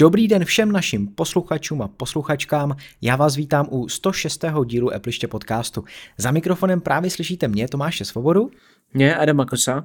[0.00, 2.76] Dobrý den všem našim posluchačům a posluchačkám.
[3.02, 4.44] Já vás vítám u 106.
[4.64, 5.84] dílu Appliště podcastu.
[6.16, 8.50] Za mikrofonem právě slyšíte mě, Tomáše Svobodu.
[8.94, 9.84] Mě, Adama Kosa.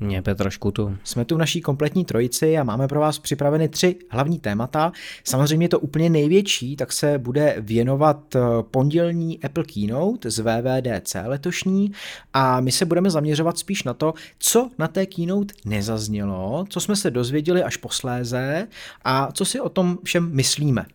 [0.00, 0.96] Mě Petra Škutu.
[1.04, 4.92] Jsme tu v naší kompletní trojici a máme pro vás připraveny tři hlavní témata.
[5.24, 8.40] Samozřejmě to úplně největší, tak se bude věnovat eh,
[8.70, 11.92] pondělní Apple Keynote z VVDC letošní
[12.32, 16.96] a my se budeme zaměřovat spíš na to, co na té Keynote nezaznělo, co jsme
[16.96, 18.68] se dozvěděli až posléze
[19.04, 20.86] a co si o tom všem myslíme.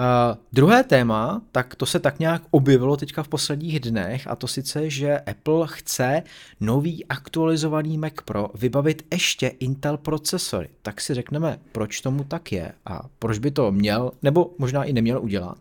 [0.00, 4.46] Uh, druhé téma, tak to se tak nějak objevilo teďka v posledních dnech a to
[4.46, 6.22] sice, že Apple chce
[6.60, 10.68] nový aktualizovaný Mac Pro vybavit ještě Intel procesory.
[10.82, 14.92] Tak si řekneme, proč tomu tak je a proč by to měl nebo možná i
[14.92, 15.58] neměl udělat.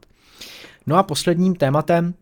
[0.88, 2.14] No a posledním tématem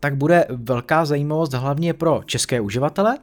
[0.00, 3.18] tak bude velká zajímavost hlavně pro české uživatele,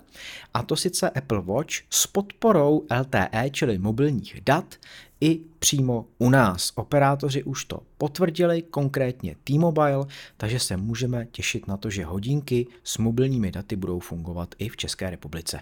[0.54, 4.76] a to sice Apple Watch s podporou LTE, čili mobilních dat,
[5.21, 6.71] i přímo u nás.
[6.75, 10.05] Operátoři už to potvrdili, konkrétně T-Mobile,
[10.38, 14.77] takže se můžeme těšit na to, že hodinky s mobilními daty budou fungovat i v
[14.77, 15.59] České republice.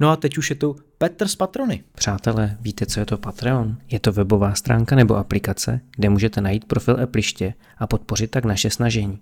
[0.00, 1.84] No a teď už je tu Petr z Patrony.
[1.94, 3.76] Přátelé, víte, co je to Patreon?
[3.90, 8.70] Je to webová stránka nebo aplikace, kde můžete najít profil Appliště a podpořit tak naše
[8.70, 9.18] snažení.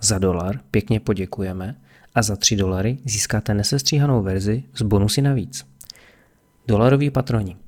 [0.00, 1.76] Za dolar pěkně poděkujeme
[2.14, 5.66] a za 3 dolary získáte nesestříhanou verzi s bonusy navíc.
[6.66, 7.56] Dolaroví patroni–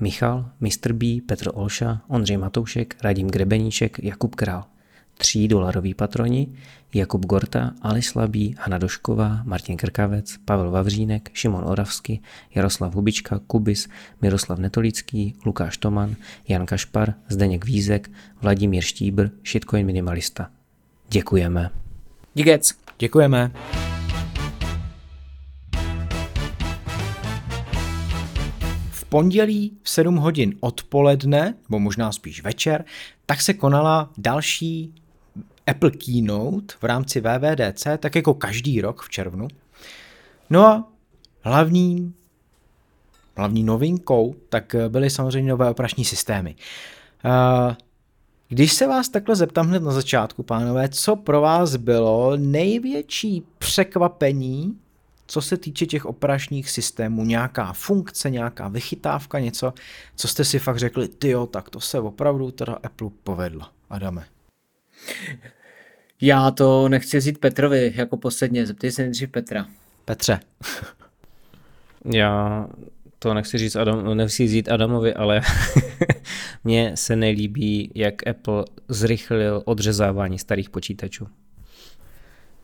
[0.00, 0.92] Michal, Mr.
[0.92, 4.64] B, Petr Olša, Ondřej Matoušek, Radim Grebeníček, Jakub Král.
[5.18, 6.48] 3 dolaroví patroni,
[6.94, 12.20] Jakub Gorta, Ali Slabý, Hana Došková, Martin Krkavec, Pavel Vavřínek, Šimon Oravsky,
[12.54, 13.88] Jaroslav Hubička, Kubis,
[14.22, 16.16] Miroslav Netolický, Lukáš Toman,
[16.48, 18.10] Jan Kašpar, Zdeněk Vízek,
[18.42, 20.50] Vladimír Štíbr, Shitcoin Minimalista.
[21.10, 21.70] Děkujeme.
[22.34, 22.74] Díkec.
[22.98, 23.50] Děkujeme.
[29.10, 32.84] Pondělí v 7 hodin odpoledne, nebo možná spíš večer,
[33.26, 34.94] tak se konala další
[35.66, 39.48] Apple Keynote v rámci VVDC, tak jako každý rok v červnu.
[40.50, 40.88] No a
[41.42, 42.14] hlavním,
[43.36, 46.54] hlavní novinkou tak byly samozřejmě nové operační systémy.
[48.48, 54.79] Když se vás takhle zeptám hned na začátku, pánové, co pro vás bylo největší překvapení
[55.30, 59.74] co se týče těch operačních systémů, nějaká funkce, nějaká vychytávka, něco,
[60.16, 63.66] co jste si fakt řekli, tyjo, tak to se opravdu teda Apple povedlo.
[63.90, 64.24] Adame.
[66.20, 69.66] Já to nechci vzít Petrovi jako posledně, zeptej se nejdřív Petra.
[70.04, 70.40] Petře.
[72.04, 72.66] Já
[73.18, 75.40] to nechci říct Adam, nechci říct Adamovi, ale
[76.64, 81.28] mně se nelíbí, jak Apple zrychlil odřezávání starých počítačů.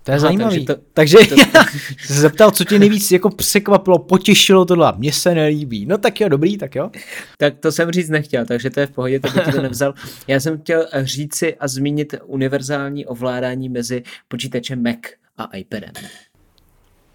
[0.06, 0.64] To je Aha, zajímavý.
[0.66, 1.64] Takže, to, takže to, já
[2.06, 4.92] se zeptal, co tě nejvíc jako překvapilo, potěšilo tohle.
[4.96, 5.86] Mně se nelíbí.
[5.86, 6.90] No tak jo, dobrý, tak jo.
[7.38, 9.94] Tak to jsem říct nechtěl, takže to je v pohodě, to bych to nevzal.
[10.26, 14.98] Já jsem chtěl říci a zmínit univerzální ovládání mezi počítačem Mac
[15.38, 15.92] a iPadem.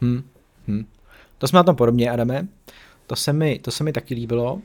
[0.01, 0.23] Hmm,
[0.67, 0.85] hmm.
[1.37, 2.47] To jsme na tom podobně, Adame.
[3.07, 4.61] To se mi, to se mi taky líbilo.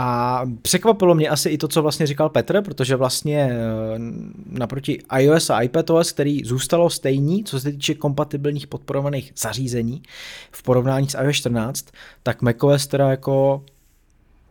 [0.00, 3.58] A překvapilo mě asi i to, co vlastně říkal Petr, protože vlastně eh,
[4.46, 10.02] naproti iOS a iPadOS, který zůstalo stejný, co se týče kompatibilních podporovaných zařízení
[10.50, 11.86] v porovnání s iOS 14,
[12.22, 13.64] tak macOS teda jako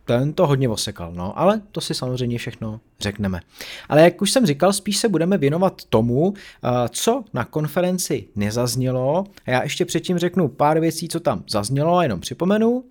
[0.05, 3.39] ten to hodně osekal, no, ale to si samozřejmě všechno řekneme.
[3.89, 9.23] Ale jak už jsem říkal, spíš se budeme věnovat tomu, eh, co na konferenci nezaznělo.
[9.45, 12.83] Já ještě předtím řeknu pár věcí, co tam zaznělo, a jenom připomenu.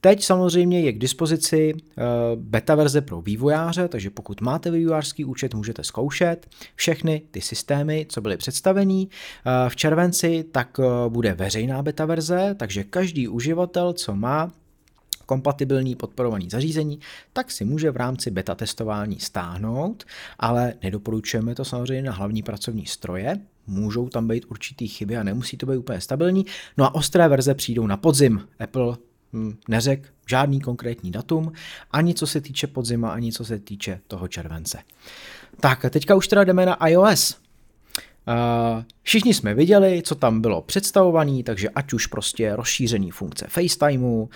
[0.00, 2.02] Teď samozřejmě je k dispozici eh,
[2.36, 8.20] beta verze pro vývojáře, takže pokud máte vývojářský účet, můžete zkoušet všechny ty systémy, co
[8.20, 9.08] byly představení.
[9.46, 14.52] Eh, v červenci tak eh, bude veřejná beta verze, takže každý uživatel, co má
[15.26, 17.00] kompatibilní podporovaný zařízení,
[17.32, 20.04] tak si může v rámci beta testování stáhnout,
[20.38, 25.56] ale nedoporučujeme to samozřejmě na hlavní pracovní stroje, můžou tam být určitý chyby a nemusí
[25.56, 26.46] to být úplně stabilní.
[26.76, 28.40] No a ostré verze přijdou na podzim.
[28.58, 28.96] Apple
[29.68, 31.52] neřek žádný konkrétní datum,
[31.90, 34.78] ani co se týče podzima, ani co se týče toho července.
[35.60, 37.36] Tak, teďka už teda jdeme na iOS.
[38.28, 44.22] Uh, všichni jsme viděli, co tam bylo představované, takže ať už prostě rozšířený funkce FaceTimeu,
[44.22, 44.28] uh,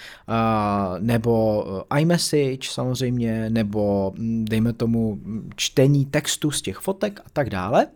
[0.98, 1.64] nebo
[1.98, 7.86] iMessage samozřejmě, nebo hm, dejme tomu hm, čtení textu z těch fotek a tak dále.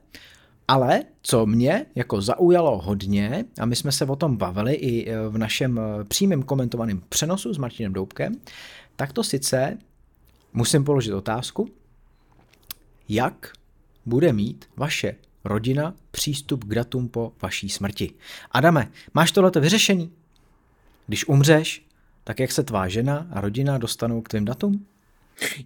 [0.69, 5.29] Ale co mě jako zaujalo hodně, a my jsme se o tom bavili i e,
[5.29, 8.35] v našem e, přímém komentovaném přenosu s Martinem Doubkem,
[8.97, 9.79] tak to sice
[10.53, 11.69] musím položit otázku,
[13.09, 13.53] jak
[14.07, 15.15] bude mít vaše
[15.45, 18.13] rodina přístup k datům po vaší smrti.
[18.51, 20.13] Adame, máš tohleto vyřešený?
[21.07, 21.87] Když umřeš,
[22.25, 24.87] tak jak se tvá žena a rodina dostanou k tvým datům?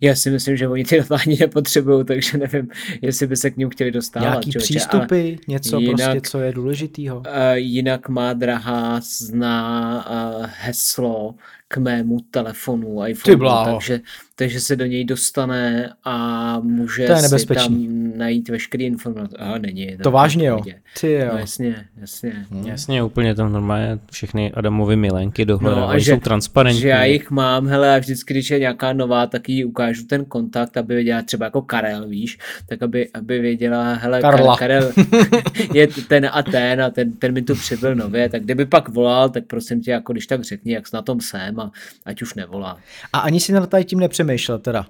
[0.00, 2.69] Já si myslím, že oni ty ani nepotřebují, takže nevím,
[3.02, 4.28] jestli by se k ním chtěli dostávat.
[4.28, 7.17] Nějaký člověče, přístupy, ale něco jinak- prostě, co je důležitýho.
[7.19, 7.25] Uh,
[7.55, 10.05] jinak má drahá zná
[10.38, 11.34] uh, heslo
[11.72, 13.72] k mému telefonu iPhone, bláho.
[13.72, 14.00] takže,
[14.37, 17.76] takže se do něj dostane a může To je si tam
[18.17, 19.37] najít veškeré informace.
[19.37, 19.96] A není.
[20.02, 20.61] To vážně jo.
[21.00, 21.28] Ty jo.
[21.32, 22.46] No jasně, jasně.
[22.64, 26.81] Jasně, úplně tam normálně všechny Adamovy milenky dohledávají, No a no, že- jsou transparentní.
[26.81, 30.25] Že já jich mám, hele, a vždycky, když je nějaká nová, tak jí ukážu ten
[30.25, 32.38] kontakt, aby věděla třeba jako Karel, víš,
[32.69, 34.55] tak aby, aby věděla, hele, Karla.
[34.55, 34.93] Kar- Karel
[35.75, 39.28] je ten a ten a ten, ten mi tu přibyl nově, tak kdyby pak volal,
[39.28, 41.70] tak prosím tě, jako když tak řekni, jak na tom jsem a
[42.04, 42.78] ať už nevolá.
[43.12, 44.86] A ani si nad tady tím nepřemýšlel teda.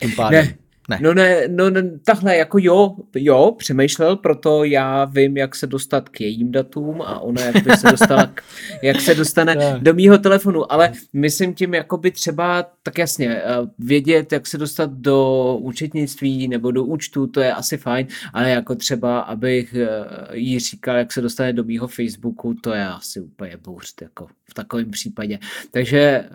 [0.00, 0.44] Tím pádem.
[0.46, 0.54] Ne,
[0.88, 0.98] Ne.
[1.02, 6.08] No ne, no ne, takhle, jako jo, jo, přemýšlel, proto já vím, jak se dostat
[6.08, 8.42] k jejím datům a ona jak by se dostala, k,
[8.82, 9.82] jak se dostane Tak.
[9.82, 13.44] do mýho telefonu, ale myslím tím jakoby třeba, tak jasně, eh,
[13.78, 18.74] vědět, jak se dostat do účetnictví nebo do účtu, to je asi fajn, ale jako
[18.74, 19.88] třeba, abych eh,
[20.36, 24.54] jí říkal, jak se dostane do mýho Facebooku, to je asi úplně bůřt, jako v
[24.54, 25.38] takovém případě.
[25.70, 26.30] Takže eh,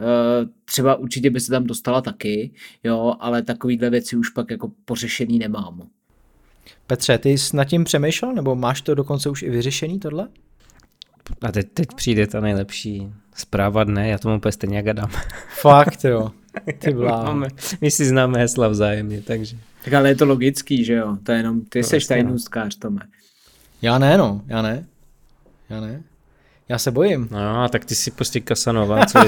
[0.65, 2.51] třeba určitě by se tam dostala taky,
[2.83, 5.81] jo, ale takovýhle věci už pak jako pořešený nemám.
[6.87, 10.27] Petře, ty jsi nad tím přemýšlel, nebo máš to dokonce už i vyřešený tohle?
[11.41, 15.09] A teď, teď přijde ta nejlepší zpráva dne, já tomu úplně stejně Adam.
[15.61, 16.31] Fakt jo.
[16.79, 17.23] Ty bláho.
[17.23, 17.47] Máme,
[17.81, 19.57] my si známe hesla vzájemně, takže.
[19.85, 22.07] Tak ale je to logický, že jo, to je jenom, ty No, seš no.
[22.07, 23.01] tajnůstkář, Tome.
[23.81, 24.41] Já ne, no.
[24.47, 24.85] Já ne.
[25.69, 26.03] Já ne.
[26.69, 27.27] Já se bojím.
[27.31, 29.27] No, tak ty si prostě Kasanova, co to-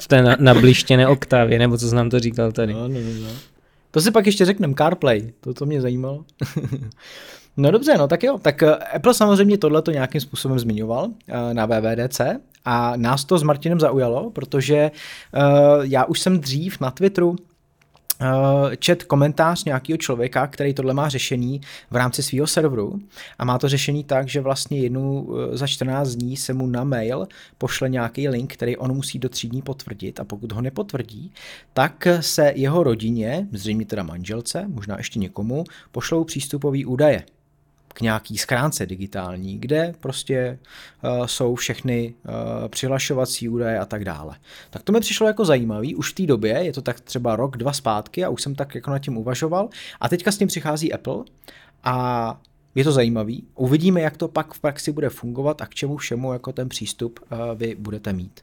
[0.00, 2.72] v té na- nablištěné oktávě, nebo co jsi nám to říkal tady.
[2.74, 3.30] No, no, no, no.
[3.90, 6.24] To si pak ještě řekneme, CarPlay, to, to mě zajímalo.
[7.56, 11.54] no dobře, no tak jo, tak eh, Apple samozřejmě tohle to nějakým způsobem zmiňoval eh,
[11.54, 12.20] na VVDC
[12.64, 15.40] a nás to s Martinem zaujalo, protože eh,
[15.80, 17.36] já už jsem dřív na Twitteru
[18.78, 21.60] čet komentář nějakého člověka, který tohle má řešení
[21.90, 23.00] v rámci svého serveru
[23.38, 26.84] a má to řešení tak, že vlastně jednou eh, za 14 dní se mu na
[26.84, 27.28] mail
[27.58, 30.20] pošle nějaký link, který on musí do tří dní potvrdit.
[30.20, 31.32] A pokud ho nepotvrdí,
[31.72, 37.22] tak se jeho rodině, zřejmě teda manželce, možná ještě někomu, pošlou přístupové údaje
[37.98, 40.58] k nějaký schránce digitální, kde prostě
[41.02, 44.36] uh, jsou všechny uh, přihlašovací údaje a tak dále.
[44.70, 47.56] Tak to mi přišlo jako zajímavý, už v té době, je to tak třeba rok,
[47.56, 49.68] dva zpátky a už jsem tak jako nad tím uvažoval
[50.00, 51.24] a teďka s tím přichází Apple
[51.84, 52.40] a
[52.74, 53.44] je to zajímavý.
[53.54, 57.20] Uvidíme, jak to pak v praxi bude fungovat a k čemu všemu jako ten přístup
[57.32, 58.40] uh, vy budete mít.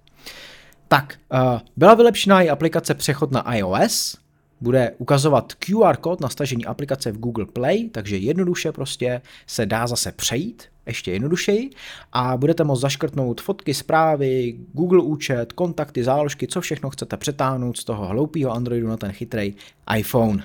[0.88, 4.18] Tak, uh, byla vylepšená i aplikace přechod na iOS,
[4.62, 9.88] bude ukazovat QR kód na stažení aplikace v Google Play, takže jednoduše prostě se dá
[9.88, 11.70] zase přejít, ještě jednodušeji
[12.14, 17.84] a budete moct zaškrtnout fotky, zprávy, Google účet, kontakty, záložky, co všechno chcete přetáhnout z
[17.84, 19.56] toho hloupého Androidu na ten chytrý
[19.98, 20.44] iPhone.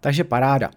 [0.00, 0.70] Takže paráda.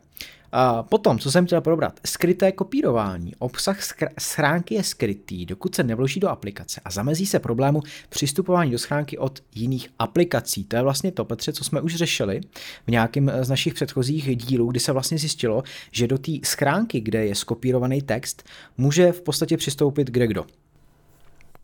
[0.52, 3.34] A potom, co jsem chtěl probrat, skryté kopírování.
[3.40, 8.72] Obsah skr- schránky je skrytý, dokud se nevloží do aplikace a zamezí se problému přistupování
[8.72, 10.64] do schránky od jiných aplikací.
[10.64, 12.42] To je vlastně to, Petře, co jsme už řešili
[12.88, 17.26] v nějakém z našich předchozích dílů, kdy se vlastně zjistilo, že do té schránky, kde
[17.26, 18.44] je skopírovaný text,
[18.78, 20.46] může v podstatě přistoupit kde kdo.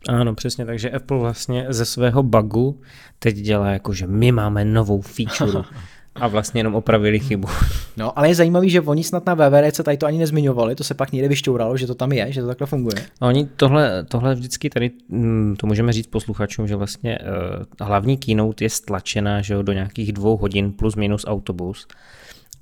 [0.08, 2.80] Ano, přesně, takže Apple vlastně ze svého bugu
[3.18, 5.62] teď dělá jako, že my máme novou feature
[6.14, 7.48] a vlastně jenom opravili chybu.
[7.96, 10.94] No, ale je zajímavý, že oni snad na VVDC tady to ani nezmiňovali, to se
[10.94, 12.94] pak někde vyšťouralo, že to tam je, že to takhle funguje.
[13.20, 18.16] A oni tohle, tohle vždycky tady, mm, to můžeme říct posluchačům, že vlastně uh, hlavní
[18.16, 21.86] keynote je stlačená že jo, do nějakých dvou hodin plus minus autobus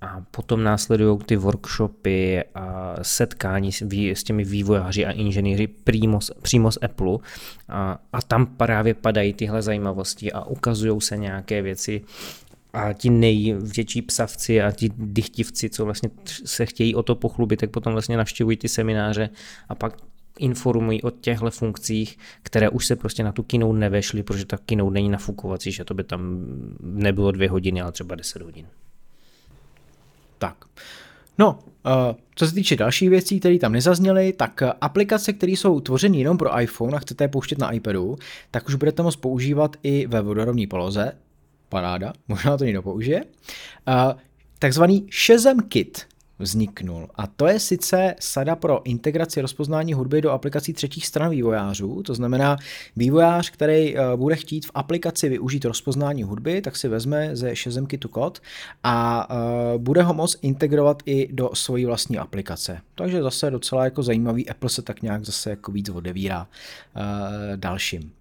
[0.01, 6.21] a potom následují ty workshopy a setkání s, vý, s těmi vývojáři a inženýři přímo,
[6.21, 7.19] z- přímo z Apple
[7.69, 12.03] a, a tam právě padají tyhle zajímavosti a ukazují se nějaké věci
[12.73, 16.11] a ti největší psavci a ti dychtivci, co vlastně
[16.45, 19.31] se chtějí o to pochlubit, tak potom vlastně navštěvují ty semináře
[19.69, 19.97] a pak
[20.39, 24.95] informují o těchto funkcích, které už se prostě na tu keynote nevešly, protože ta keynote
[24.95, 26.47] není nafukovací, že to by tam
[26.81, 28.67] nebylo dvě hodiny, ale třeba deset hodin.
[30.39, 30.65] Tak.
[31.39, 31.93] No, uh,
[32.35, 36.39] co se týče dalších věcí, které tam nezazněly, tak eh, aplikace, které jsou tvořeny jenom
[36.39, 38.17] pro iPhone a chcete je pouštět na iPadu,
[38.51, 41.13] tak už budete moct používat i ve vodorovné poloze.
[41.73, 43.25] Paráda, možná to někdo použije.
[44.59, 46.07] Takzvaný Shazam Kit
[46.39, 47.09] vzniknul.
[47.15, 52.03] A to je sice sada pro integraci rozpoznání hudby do aplikací třetích stran vývojářů.
[52.03, 52.57] To znamená,
[52.97, 57.87] vývojář, který eh, bude chtít v aplikaci využít rozpoznání hudby, tak si vezme ze Shazam
[57.87, 58.41] Kitu kód
[58.83, 62.81] a eh, bude ho moct integrovat i do svojí vlastní aplikace.
[62.95, 66.47] Takže zase docela jako zajímavý, Apple se tak nějak zase jako víc odevírá
[66.97, 68.13] eh, dalším.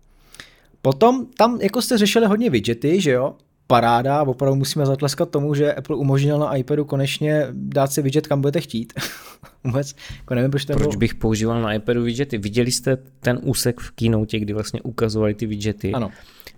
[0.82, 3.36] Potom tam jako jste řešili hodně widgety, že jo?
[3.72, 8.42] paráda, opravdu musíme zatleskat tomu, že Apple umožnil na iPadu konečně dát si widget, kam
[8.42, 8.94] budete chtít.
[9.64, 11.00] Vůbec, jako nevím, proč to Proč bylo.
[11.00, 12.38] bych používal na iPadu widgety?
[12.38, 15.92] Viděli jste ten úsek v keynote, kdy vlastně ukazovali ty widgety?
[15.92, 16.12] Ano.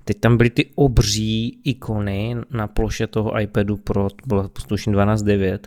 [0.05, 5.59] Teď tam byly ty obří ikony na ploše toho iPadu Pro, to bylo tuším 12.9.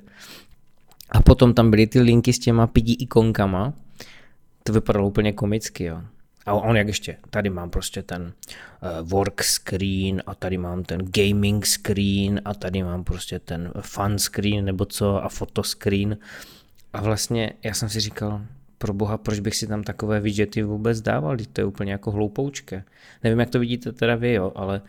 [1.11, 3.73] A potom tam byly ty linky s těma pidi ikonkama.
[4.63, 6.01] To vypadalo úplně komicky, jo.
[6.47, 11.01] A on jak ještě, tady mám prostě ten uh, work screen a tady mám ten
[11.17, 16.17] gaming screen a tady mám prostě ten fun screen nebo co a photo screen.
[16.93, 18.43] A vlastně já jsem si říkal,
[18.79, 22.85] pro boha, proč bych si tam takové widgety vůbec dával, to je úplně jako hloupoučké.
[23.25, 24.83] Nevím, jak to vidíte teda vy, jo, ale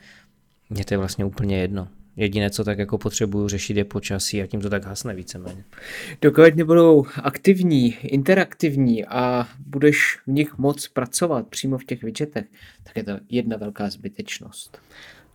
[0.70, 1.88] mně to je vlastně úplně jedno.
[2.18, 5.64] Jediné, co tak jako potřebuju řešit, je počasí a tím to tak hasne víceméně.
[6.22, 12.46] Dokud nebudou aktivní, interaktivní a budeš v nich moc pracovat přímo v těch widgetech,
[12.84, 14.78] tak je to jedna velká zbytečnost.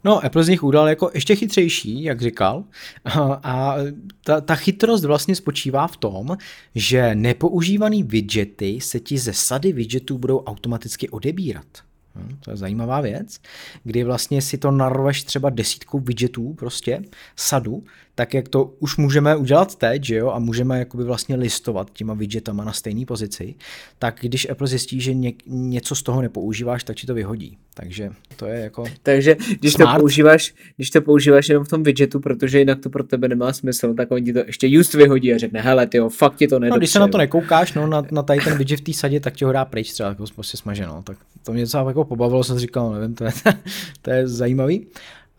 [0.04, 2.64] No, Apple z nich udal jako ještě chytřejší, jak říkal.
[3.04, 3.10] A,
[3.42, 3.76] a
[4.24, 6.36] ta, ta chytrost vlastně spočívá v tom,
[6.74, 11.91] že nepoužívaný widgety se ti ze sady widgetů budou automaticky odebírat.
[12.14, 13.40] Hm, to je zajímavá věc,
[13.84, 17.02] kdy vlastně si to narveš třeba desítkou widgetů, prostě
[17.36, 21.90] sadu, tak jak to už můžeme udělat teď, že jo, a můžeme jakoby vlastně listovat
[21.92, 23.54] těma widgetama na stejné pozici,
[23.98, 27.58] tak když Apple zjistí, že ně, něco z toho nepoužíváš, tak ti to vyhodí.
[27.74, 28.84] Takže to je jako...
[29.02, 29.96] Takže když Smart.
[29.96, 33.52] to, používáš, když to používáš jenom v tom widgetu, protože jinak to pro tebe nemá
[33.52, 36.58] smysl, tak on ti to ještě just vyhodí a řekne, hele, ty fakt ti to
[36.58, 36.74] nedopřeju.
[36.74, 39.20] No, když se na to nekoukáš, no, na, na tady ten widget v té sadě,
[39.20, 41.02] tak ti ho dá pryč třeba jako prostě smaženo.
[41.02, 43.32] Tak to mě docela jako pobavilo, jsem říkal, nevím, to je,
[44.02, 44.86] to je zajímavý.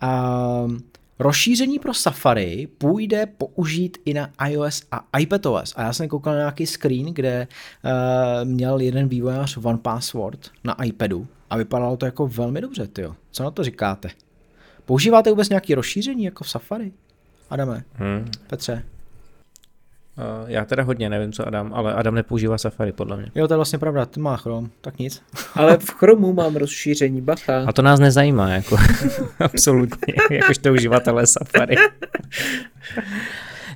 [0.01, 0.67] A
[1.23, 5.73] rozšíření pro Safari půjde použít i na iOS a iPadOS.
[5.75, 7.47] A já jsem koukal na nějaký screen, kde
[7.83, 7.91] uh,
[8.49, 13.15] měl jeden vývojář One Password na iPadu a vypadalo to jako velmi dobře, tyjo.
[13.31, 14.09] Co na to říkáte?
[14.85, 16.91] Používáte vůbec nějaké rozšíření jako v Safari?
[17.49, 18.31] Adame, Hmm.
[18.47, 18.83] Petře.
[20.17, 23.32] Uh, já teda hodně nevím, co Adam, ale Adam nepoužívá Safari, podle mě.
[23.36, 25.22] Jo, to je vlastně pravda, ty má Chrome, tak nic.
[25.55, 27.63] Ale v Chromu mám rozšíření, bacha.
[27.67, 28.77] A to nás nezajímá, jako
[29.39, 31.75] absolutně, jakožto uživatelé Safari.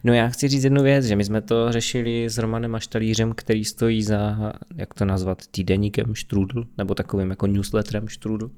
[0.04, 3.66] No já chci říct jednu věc, že my jsme to řešili s Romanem Aštalířem, který
[3.66, 8.50] stojí za, jak to nazvat, týdeníkem Strudel, nebo takovým jako newsletterem Strudel.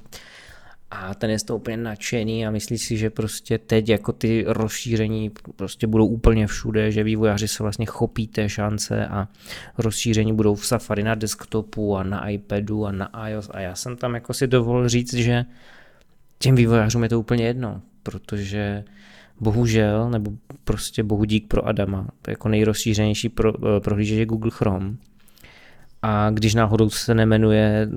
[0.91, 4.45] A ten je z toho úplně nadšený a myslí si, že prostě teď jako ty
[4.47, 9.27] rozšíření prostě budou úplně všude, že vývojáři se vlastně chopí té šance a
[9.77, 13.49] rozšíření budou v Safari na desktopu a na iPadu a na iOS.
[13.53, 15.45] A já jsem tam jako si dovolil říct, že
[16.39, 18.83] těm vývojářům je to úplně jedno, protože
[19.39, 20.31] bohužel, nebo
[20.63, 24.95] prostě bohu dík pro Adama, jako nejrozšířenější pro, prohlížeč je Google Chrome,
[26.01, 27.87] a když náhodou se nemenuje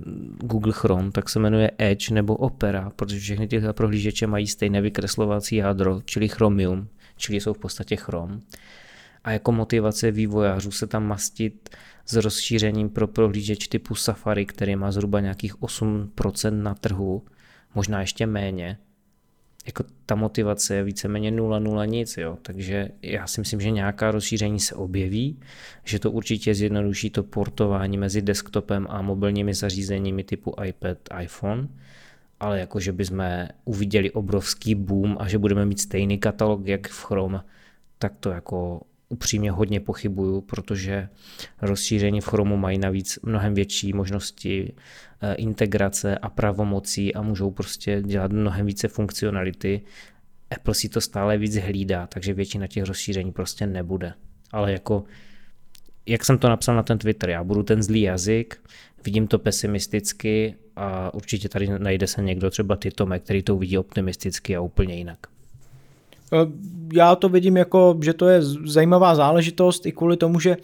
[0.40, 5.56] Google Chrome, tak se jmenuje Edge nebo Opera, protože všechny tyhle prohlížeče mají stejné vykreslovací
[5.56, 8.40] jádro, čili Chromium, čili jsou v podstatě Chrome.
[9.24, 11.70] A jako motivace vývojářů se tam mastit
[12.06, 17.22] s rozšířením pro prohlížeč typu Safari, který má zhruba nějakých 8% na trhu,
[17.74, 18.78] možná ještě méně,
[19.66, 22.38] jako ta motivace je víceméně nula nula nic, jo.
[22.42, 25.40] takže já si myslím, že nějaká rozšíření se objeví,
[25.84, 31.68] že to určitě zjednoduší to portování mezi desktopem a mobilními zařízeními typu iPad, iPhone,
[32.40, 37.04] ale jako, že bychom uviděli obrovský boom a že budeme mít stejný katalog jak v
[37.04, 37.40] Chrome,
[37.98, 38.80] tak to jako
[39.12, 41.08] upřímně hodně pochybuju, protože
[41.62, 44.72] rozšíření v Chromu mají navíc mnohem větší možnosti
[45.36, 49.80] integrace a pravomocí a můžou prostě dělat mnohem více funkcionality.
[50.50, 54.14] Apple si to stále víc hlídá, takže většina těch rozšíření prostě nebude.
[54.52, 55.04] Ale jako,
[56.06, 58.60] jak jsem to napsal na ten Twitter, já budu ten zlý jazyk,
[59.04, 63.78] vidím to pesimisticky a určitě tady najde se někdo, třeba ty Tome, který to vidí
[63.78, 65.18] optimisticky a úplně jinak.
[66.94, 70.56] Já to vidím jako, že to je zajímavá záležitost i kvůli tomu, že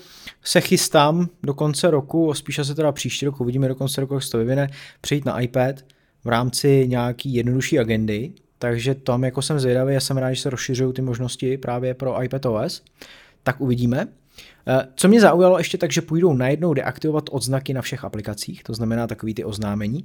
[0.43, 4.23] se chystám do konce roku, spíše se teda příští rok uvidíme do konce roku, jak
[4.23, 4.69] se to vyvine,
[5.01, 5.77] přejít na iPad
[6.25, 10.51] v rámci nějaký jednodušší agendy, takže tam jako jsem zvědavý, já jsem rád, že se
[10.51, 12.83] rozšiřují ty možnosti právě pro iPadOS,
[13.43, 14.09] tak uvidíme.
[14.95, 19.07] Co mě zaujalo ještě tak, že půjdou najednou deaktivovat odznaky na všech aplikacích, to znamená
[19.07, 20.05] takový ty oznámení,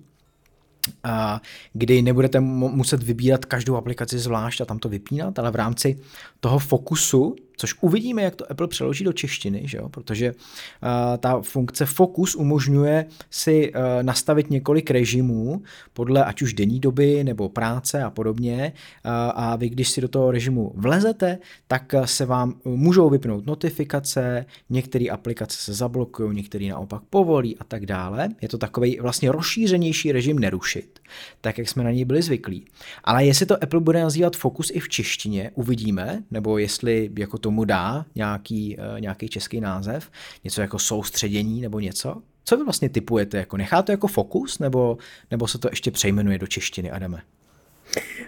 [1.73, 5.99] kdy nebudete muset vybírat každou aplikaci zvlášť a tam to vypínat, ale v rámci
[6.39, 9.89] toho fokusu což uvidíme, jak to Apple přeloží do češtiny, že jo?
[9.89, 15.62] protože uh, ta funkce Focus umožňuje si uh, nastavit několik režimů
[15.93, 18.74] podle ať už denní doby nebo práce a podobně
[19.05, 24.45] uh, a vy, když si do toho režimu vlezete, tak se vám můžou vypnout notifikace,
[24.69, 28.29] některé aplikace se zablokují, některé naopak povolí a tak dále.
[28.41, 31.00] Je to takový vlastně rozšířenější režim nerušit,
[31.41, 32.65] tak jak jsme na něj byli zvyklí.
[33.03, 37.65] Ale jestli to Apple bude nazývat Focus i v češtině, uvidíme, nebo jestli jako tomu
[37.65, 40.12] dá nějaký, uh, nějaký český název,
[40.43, 42.21] něco jako soustředění nebo něco.
[42.43, 43.38] Co vy vlastně typujete?
[43.38, 44.97] Jako nechá to jako fokus, nebo,
[45.31, 47.21] nebo se to ještě přejmenuje do češtiny, Adame?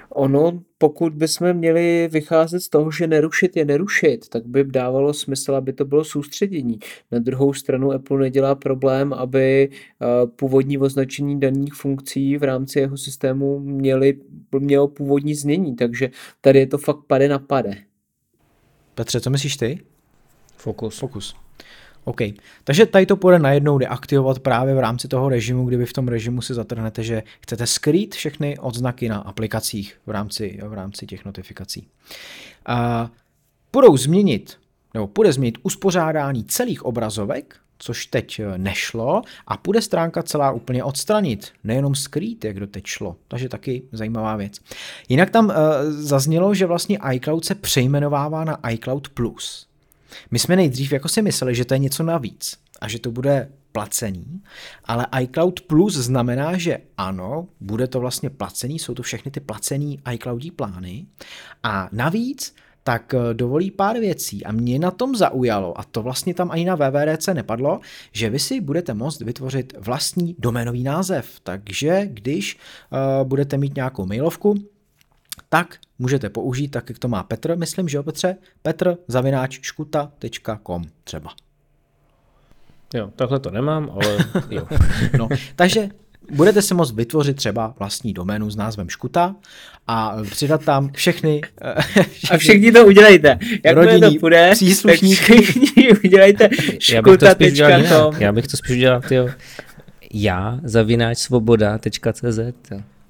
[0.10, 5.56] Ono, pokud bychom měli vycházet z toho, že nerušit je nerušit, tak by dávalo smysl,
[5.56, 6.80] aby to bylo soustředění.
[7.12, 10.06] Na druhou stranu Apple nedělá problém, aby eh,
[10.36, 14.20] původní označení daných funkcí v rámci jeho systému měli,
[14.60, 16.10] mělo původní znění, takže
[16.42, 17.78] tady je to fakt pade na pade.
[18.96, 19.80] Petře, co myslíš ty?
[20.58, 21.00] Fokus.
[21.00, 21.36] Fokus.
[22.04, 22.22] OK.
[22.64, 26.42] Takže tady to půjde najednou deaktivovat právě v rámci toho režimu, kdyby v tom režimu
[26.42, 31.88] si zatrhnete, že chcete skrýt všechny odznaky na aplikacích v rámci, v rámci těch notifikací.
[32.66, 33.10] A
[33.74, 34.58] budou změnit,
[34.94, 41.52] nebo bude změnit uspořádání celých obrazovek, což teď nešlo, a bude stránka celá úplně odstranit,
[41.64, 43.16] nejenom skrýt, jak doteď šlo.
[43.28, 44.60] Takže taky zajímavá věc.
[45.10, 45.54] Jinak tam uh,
[45.90, 49.68] zaznělo, že vlastně iCloud se přejmenovává na iCloud Plus.
[50.32, 53.50] My jsme nejdřív jako si mysleli, že to je něco navíc a že to bude
[53.72, 54.42] placený,
[54.86, 60.00] ale iCloud Plus znamená, že ano, bude to vlastně placený, jsou to všechny ty placený
[60.14, 61.06] iCloudí plány
[61.64, 62.56] a navíc
[62.88, 66.66] tak eh, dovolí pár věcí a mě na tom zaujalo, a to vlastně tam ani
[66.66, 67.80] na VVDC nepadlo,
[68.12, 71.40] že vy si budete moct vytvořit vlastní doménový název.
[71.44, 74.56] Takže když uh, budete mít nějakou mailovku,
[75.50, 78.36] tak můžete použít, tak jak to má Petr, myslím, že jo Petře?
[78.62, 81.34] Petr zavináč škuta.com třeba.
[82.94, 84.18] Jo, takhle to nemám, ale
[84.50, 84.68] jo.
[85.18, 85.90] no, takže
[86.32, 89.36] budete si moct vytvořit třeba vlastní doménu s názvem Škuta
[89.88, 91.42] a přidat tam všechny...
[92.12, 93.40] všechny a všichni to udělejte.
[93.66, 95.42] Jak rodinní, to půjde, příslušníky.
[95.42, 98.16] všichni udělejte škuta.com.
[98.22, 99.30] Já bych to spíš udělal, jo.
[100.14, 102.40] Já zavináč svoboda.cz.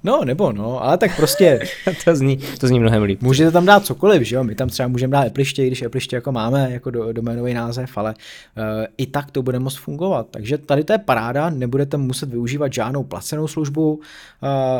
[0.06, 1.60] No, nebo no, ale tak prostě...
[2.04, 3.22] to, zní, to zní mnohem líp.
[3.22, 4.44] Můžete tam dát cokoliv, že jo?
[4.44, 8.14] My tam třeba můžeme dát Appliště, když Appliště jako máme jako do, doménový název, ale
[8.14, 8.64] uh,
[8.98, 10.26] i tak to bude moct fungovat.
[10.30, 14.00] Takže tady to je paráda, nebudete muset využívat žádnou placenou službu, uh,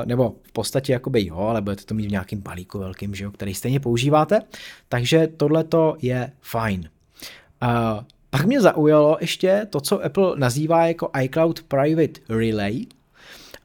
[0.05, 3.31] nebo v podstatě jakoby jo, ale budete to mít v nějakým balíku velkým, že jo,
[3.31, 4.41] který stejně používáte.
[4.89, 6.89] Takže tohle to je fajn.
[7.63, 12.87] Uh, pak mě zaujalo ještě to, co Apple nazývá jako iCloud Private Relay,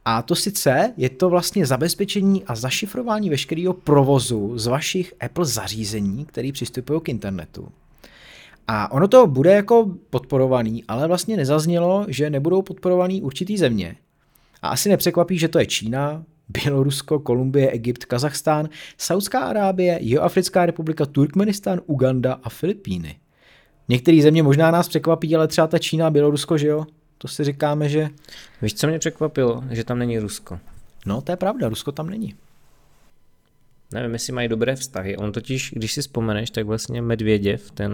[0.05, 6.25] a to sice je to vlastně zabezpečení a zašifrování veškerého provozu z vašich Apple zařízení,
[6.25, 7.69] který přistupují k internetu.
[8.67, 13.95] A ono to bude jako podporovaný, ale vlastně nezaznělo, že nebudou podporovaný určitý země.
[14.61, 21.05] A asi nepřekvapí, že to je Čína, Bělorusko, Kolumbie, Egypt, Kazachstán, Saudská Arábie, Jihoafrická republika,
[21.05, 23.15] Turkmenistán, Uganda a Filipíny.
[23.89, 26.85] Některé země možná nás překvapí, ale třeba ta Čína a Bělorusko, že jo?
[27.21, 28.09] To si říkáme, že...
[28.61, 29.63] Víš, co mě překvapilo?
[29.69, 30.59] Že tam není Rusko.
[31.05, 32.35] No, to je pravda, Rusko tam není.
[33.93, 35.17] Nevím, jestli mají dobré vztahy.
[35.17, 37.91] On totiž, když si vzpomeneš, tak vlastně Medvěděv, ten,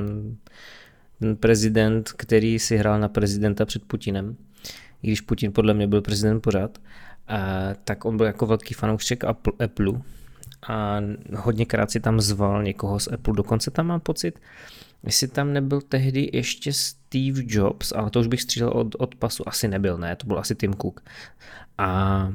[1.19, 4.35] ten prezident, který si hrál na prezidenta před Putinem,
[5.03, 6.77] i když Putin podle mě byl prezident pořád,
[7.27, 7.39] a,
[7.83, 9.23] tak on byl jako velký fanoušek
[9.59, 9.93] Apple
[10.67, 10.99] a
[11.35, 13.33] hodněkrát si tam zval někoho z Apple.
[13.33, 14.39] Dokonce tam mám pocit,
[15.03, 19.49] jestli tam nebyl tehdy ještě Steve Jobs, ale to už bych střílel od, od pasu,
[19.49, 21.01] asi nebyl, ne, to byl asi Tim Cook.
[21.77, 22.33] A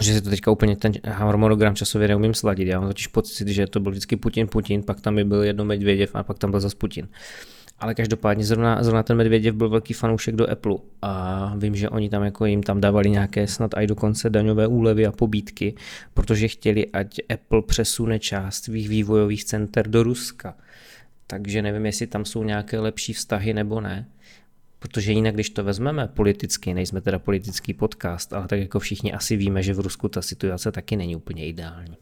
[0.00, 2.68] že si to teďka úplně ten harmonogram časově neumím sladit.
[2.68, 5.64] Já mám totiž pocit, že to byl vždycky Putin, Putin, pak tam by byl jedno
[5.64, 7.08] Medvěděv a pak tam byl zase Putin.
[7.78, 12.08] Ale každopádně zrovna, zrovna ten Medvěděv byl velký fanoušek do Apple a vím, že oni
[12.08, 15.74] tam jako jim tam dávali nějaké snad i dokonce daňové úlevy a pobídky,
[16.14, 20.54] protože chtěli, ať Apple přesune část svých vývojových center do Ruska
[21.26, 24.08] takže nevím, jestli tam jsou nějaké lepší vztahy nebo ne.
[24.78, 29.36] Protože jinak, když to vezmeme politicky, nejsme teda politický podcast, ale tak jako všichni asi
[29.36, 31.96] víme, že v Rusku ta situace taky není úplně ideální.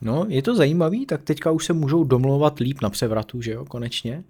[0.00, 3.64] No, je to zajímavý, tak teďka už se můžou domlouvat líp na převratu, že jo,
[3.64, 4.24] konečně.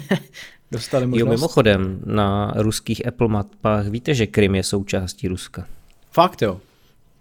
[0.72, 1.20] Dostali možnost.
[1.20, 5.66] Jo, mimochodem, na ruských Apple mapách víte, že Krym je součástí Ruska.
[6.10, 6.60] Fakt jo,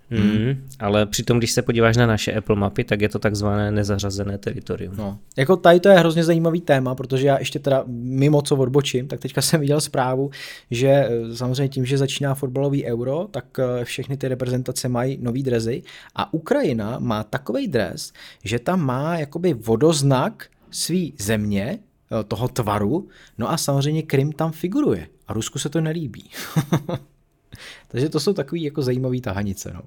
[0.09, 0.67] Hmm.
[0.79, 4.95] Ale přitom, když se podíváš na naše Apple mapy, tak je to takzvané nezařazené teritorium.
[4.97, 5.19] No.
[5.37, 9.19] Jako tady to je hrozně zajímavý téma, protože já ještě teda mimo co odbočím, tak
[9.19, 10.31] teďka jsem viděl zprávu,
[10.71, 15.43] že eh, samozřejmě tím, že začíná fotbalový euro, tak eh, všechny ty reprezentace mají nový
[15.43, 15.83] drezy
[16.15, 18.13] a Ukrajina má takový dres,
[18.43, 24.51] že tam má jakoby vodoznak svý země, eh, toho tvaru, no a samozřejmě Krym tam
[24.51, 26.29] figuruje a Rusku se to nelíbí.
[27.93, 29.71] Takže to jsou takový jako zajímavý tahanice.
[29.73, 29.82] No.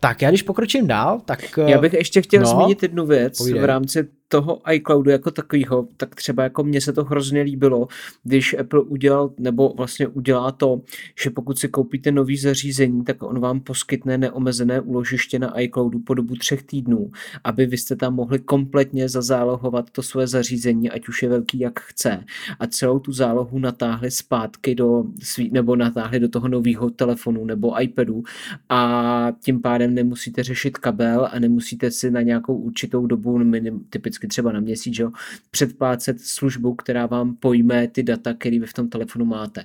[0.00, 1.58] Tak já když pokročím dál, tak...
[1.66, 3.62] Já bych ještě chtěl no, zmínit jednu věc povídej.
[3.62, 7.88] v rámci toho iCloudu jako takového, tak třeba jako mně se to hrozně líbilo,
[8.22, 10.80] když Apple udělal, nebo vlastně udělá to,
[11.22, 16.14] že pokud si koupíte nový zařízení, tak on vám poskytne neomezené úložiště na iCloudu po
[16.14, 17.10] dobu třech týdnů,
[17.44, 21.80] aby vy jste tam mohli kompletně zazálohovat to své zařízení, ať už je velký jak
[21.80, 22.24] chce.
[22.58, 27.82] A celou tu zálohu natáhli zpátky do svý, nebo natáhli do toho nového telefonu nebo
[27.82, 28.22] iPadu
[28.68, 34.21] a tím pádem nemusíte řešit kabel a nemusíte si na nějakou určitou dobu, minim, typicky
[34.26, 35.10] třeba na měsíc, jo,
[35.50, 39.64] předplácet službu, která vám pojme ty data, které vy v tom telefonu máte.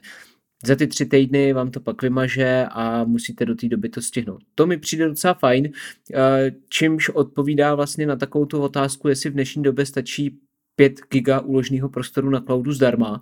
[0.65, 4.43] Za ty tři týdny vám to pak vymaže a musíte do té doby to stihnout.
[4.55, 5.69] To mi přijde docela fajn,
[6.69, 10.39] čímž odpovídá vlastně na takovou tu otázku, jestli v dnešní době stačí
[10.75, 13.21] 5 giga uložného prostoru na cloudu zdarma,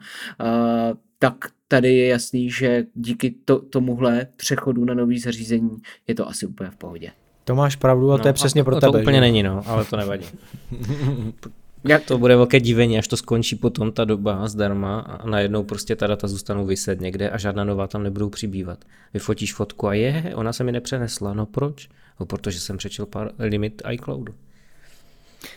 [1.20, 6.46] tak tady je jasný, že díky to, tomuhle přechodu na nový zařízení je to asi
[6.46, 7.12] úplně v pohodě.
[7.46, 8.92] To máš pravdu a no, to je přesně pro to tebe.
[8.92, 9.22] To úplně že?
[9.22, 10.26] není, no, ale to nevadí.
[11.88, 15.96] Jak to bude velké divení, až to skončí potom ta doba zdarma a najednou prostě
[15.96, 18.80] ta data zůstanou vyset někde a žádná nová tam nebudou přibývat.
[19.14, 21.34] Vyfotíš fotku a je, ona se mi nepřenesla.
[21.34, 21.90] No proč?
[22.20, 24.34] No protože jsem přečel pár limit iCloudu.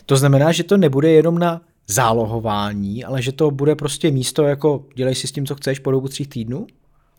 [0.07, 4.85] To znamená, že to nebude jenom na zálohování, ale že to bude prostě místo jako
[4.95, 6.67] dělej si s tím, co chceš po dobu tří týdnů?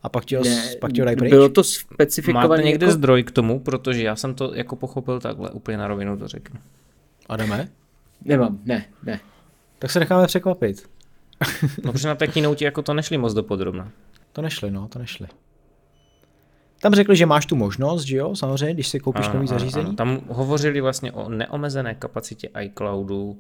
[0.04, 1.30] A pak ti ho, ne, pak ti ho dají pryč?
[1.30, 2.94] Bylo to specifikované Máte někde jako...
[2.94, 6.60] zdroj k tomu, protože já jsem to jako pochopil takhle, úplně na rovinu to řeknu.
[7.30, 7.70] Adame?
[8.26, 9.20] Nemám, ne, ne.
[9.80, 10.90] Tak se necháme překvapit.
[11.84, 13.92] no protože na té keynote jako to nešli moc dopodrobna.
[14.32, 15.28] To nešli, no, to nešli.
[16.82, 19.86] Tam řekli, že máš tu možnost, že jo, samozřejmě, když si koupíš Ano, nový zařízení.
[19.86, 19.96] ano.
[19.96, 23.40] Tam hovořili vlastně o neomezené kapacitě iCloudu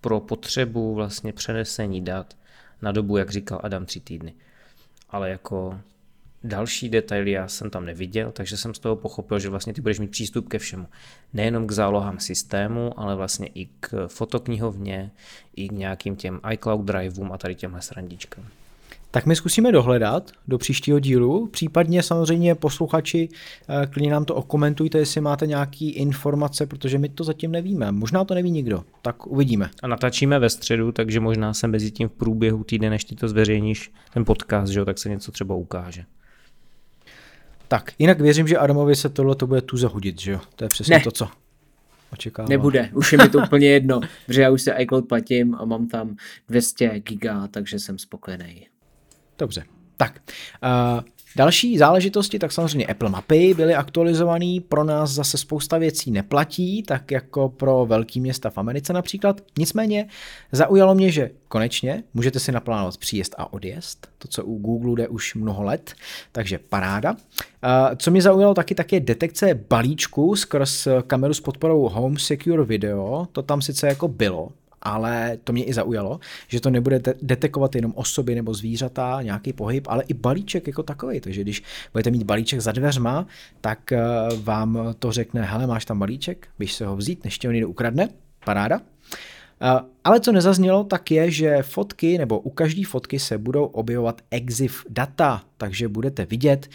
[0.00, 2.34] pro potřebu vlastně přenesení dat
[2.82, 4.34] na dobu, jak říkal Adam, tři týdny.
[5.10, 5.80] Ale jako
[6.44, 9.98] další detaily já jsem tam neviděl, takže jsem z toho pochopil, že vlastně ty budeš
[9.98, 10.86] mít přístup ke všemu.
[11.32, 15.10] Nejenom k zálohám systému, ale vlastně i k fotoknihovně,
[15.56, 18.44] i k nějakým těm iCloud driveům a tady těmhle srandičkám.
[19.10, 23.28] Tak my zkusíme dohledat do příštího dílu, případně samozřejmě posluchači,
[23.90, 27.92] klidně nám to okomentujte, jestli máte nějaké informace, protože my to zatím nevíme.
[27.92, 29.70] Možná to neví nikdo, tak uvidíme.
[29.82, 33.28] A natáčíme ve středu, takže možná se mezi tím v průběhu týdne, než ty to
[33.28, 36.04] zveřejníš, ten podcast, že jo, tak se něco třeba ukáže.
[37.68, 40.40] Tak, jinak věřím, že Adamovi se tohle to bude tu zahodit, že jo?
[40.56, 41.02] To je přesně ne.
[41.02, 41.28] to, co
[42.12, 42.48] očekávám.
[42.48, 45.88] Nebude, už je mi to úplně jedno, protože já už se iCloud platím a mám
[45.88, 46.16] tam
[46.48, 48.66] 200 giga, takže jsem spokojený.
[49.38, 49.64] Dobře,
[49.96, 50.20] tak.
[50.62, 51.00] Uh,
[51.36, 57.10] další záležitosti, tak samozřejmě Apple mapy byly aktualizované, pro nás zase spousta věcí neplatí, tak
[57.10, 59.40] jako pro velký města v Americe například.
[59.58, 60.08] Nicméně
[60.52, 65.08] zaujalo mě, že konečně můžete si naplánovat příjezd a odjezd, to, co u Google jde
[65.08, 65.94] už mnoho let,
[66.32, 67.12] takže paráda.
[67.12, 67.18] Uh,
[67.96, 73.26] co mě zaujalo taky, tak je detekce balíčku skrz kameru s podporou Home Secure Video,
[73.32, 74.48] to tam sice jako bylo,
[74.82, 79.86] ale to mě i zaujalo, že to nebude detekovat jenom osoby nebo zvířata, nějaký pohyb,
[79.88, 81.20] ale i balíček jako takový.
[81.20, 81.62] Takže když
[81.92, 83.26] budete mít balíček za dveřma,
[83.60, 83.92] tak
[84.42, 88.08] vám to řekne, hele, máš tam balíček, běž se ho vzít, než tě on ukradne,
[88.44, 88.80] paráda.
[90.04, 94.84] Ale co nezaznělo, tak je, že fotky nebo u každé fotky se budou objevovat EXIF
[94.88, 96.70] data, takže budete vidět,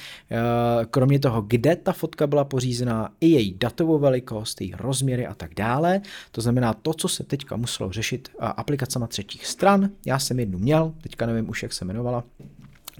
[0.91, 5.53] kromě toho, kde ta fotka byla pořízená, i její datovou velikost, její rozměry a tak
[5.53, 6.01] dále.
[6.31, 9.89] To znamená to, co se teďka muselo řešit aplikacema třetích stran.
[10.05, 12.23] Já jsem jednu měl, teďka nevím už, jak se jmenovala,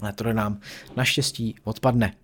[0.00, 0.58] ale to nám
[0.96, 2.14] naštěstí odpadne.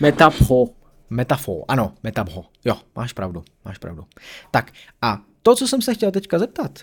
[0.00, 0.68] Metapho.
[1.10, 2.44] Metafo, ano, Metapho.
[2.64, 4.04] Jo, máš pravdu, máš pravdu.
[4.50, 6.78] Tak a to, co jsem se chtěl teďka zeptat,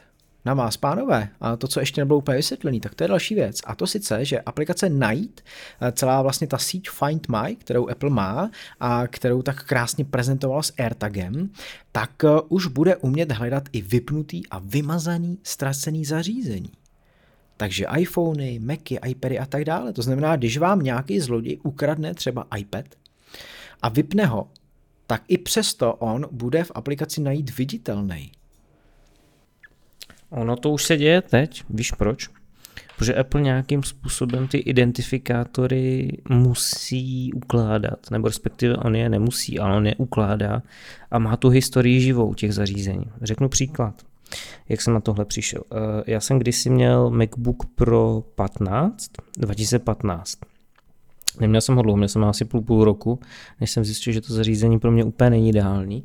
[0.46, 3.62] na vás, pánové, a to, co ještě nebylo úplně vysvětlený, tak to je další věc.
[3.66, 5.42] A to sice, že aplikace Night,
[5.92, 10.74] celá vlastně ta síť Find My, kterou Apple má a kterou tak krásně prezentoval s
[10.78, 11.50] AirTagem,
[11.92, 12.12] tak
[12.50, 16.72] už bude umět hledat i vypnutý a vymazaný ztracený zařízení.
[17.58, 19.94] Takže iPhony, Macy, iPady a tak dále.
[19.94, 22.86] To znamená, když vám nějaký zloděj ukradne třeba iPad
[23.82, 24.48] a vypne ho,
[25.08, 28.32] tak i přesto on bude v aplikaci najít viditelný.
[30.32, 32.30] Ono to už se děje teď, víš proč?
[32.98, 39.88] Protože Apple nějakým způsobem ty identifikátory musí ukládat, nebo respektive on je nemusí, ale on
[39.88, 40.62] je ukládá
[41.12, 43.06] a má tu historii živou těch zařízení.
[43.22, 44.02] Řeknu příklad,
[44.70, 45.62] jak jsem na tohle přišel.
[46.08, 50.38] Já jsem kdysi měl MacBook Pro 15, 2015.
[51.40, 53.20] Neměl jsem ho dlouho, měl jsem ho asi půl, půl roku,
[53.60, 56.04] než jsem zjistil, že to zařízení pro mě úplně není ideální.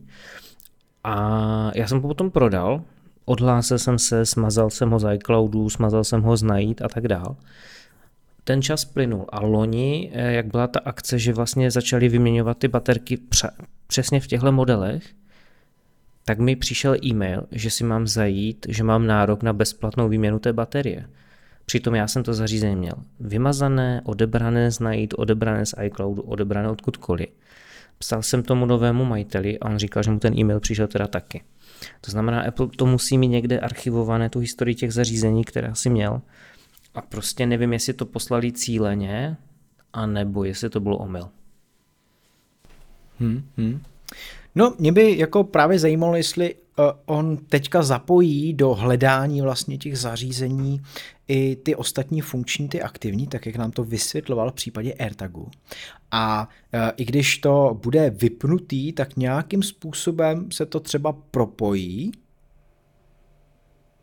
[1.05, 2.83] A já jsem ho potom prodal
[3.27, 7.09] odhlásil jsem se, smazal jsem ho z iCloudu, smazal jsem ho z najít a tak
[7.09, 7.37] dál.
[8.45, 12.69] Ten čas plynul a loni, eh, jak byla ta akce, že vlastně začali vyměňovat ty
[12.69, 13.19] baterky
[13.87, 15.05] přesně v těchto modelech,
[16.25, 20.53] tak mi přišel e-mail, že si mám zajít, že mám nárok na bezplatnou výměnu té
[20.53, 21.07] baterie.
[21.67, 27.29] Přitom já jsem to zařízení měl vymazané, odebrané z najít, odebrané z iCloudu, odebrané odkudkoliv.
[27.99, 31.43] Psal jsem tomu novému majiteli a on říkal, že mu ten e-mail přišel teda taky.
[32.01, 36.23] To znamená, Apple to musí mít někde archivované, tu historii těch zařízení, které si měl.
[36.95, 39.37] A prostě nevím, jestli to poslali cíleně,
[39.93, 41.29] anebo jestli to bylo omyl.
[43.19, 43.83] Hmm, hmm.
[44.55, 49.99] No, mě by jako právě zajímalo, jestli uh, on teďka zapojí do hledání vlastně těch
[49.99, 50.81] zařízení
[51.29, 55.51] i ty ostatní funkční, ty aktivní, tak jak nám to vysvětloval v případě AirTagu.
[56.17, 62.13] A uh, i když to bude vypnutý, tak nějakým způsobem se to třeba propojí.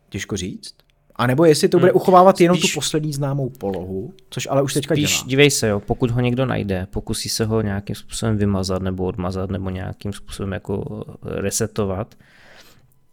[0.08, 0.74] Těžko říct.
[1.16, 1.96] A nebo jestli to bude hmm.
[1.96, 5.28] uchovávat jenom tu poslední známou polohu, což ale už teďka spíš, dělá.
[5.28, 9.50] dívej se, jo, pokud ho někdo najde, pokusí se ho nějakým způsobem vymazat nebo odmazat
[9.50, 12.14] nebo nějakým způsobem jako resetovat,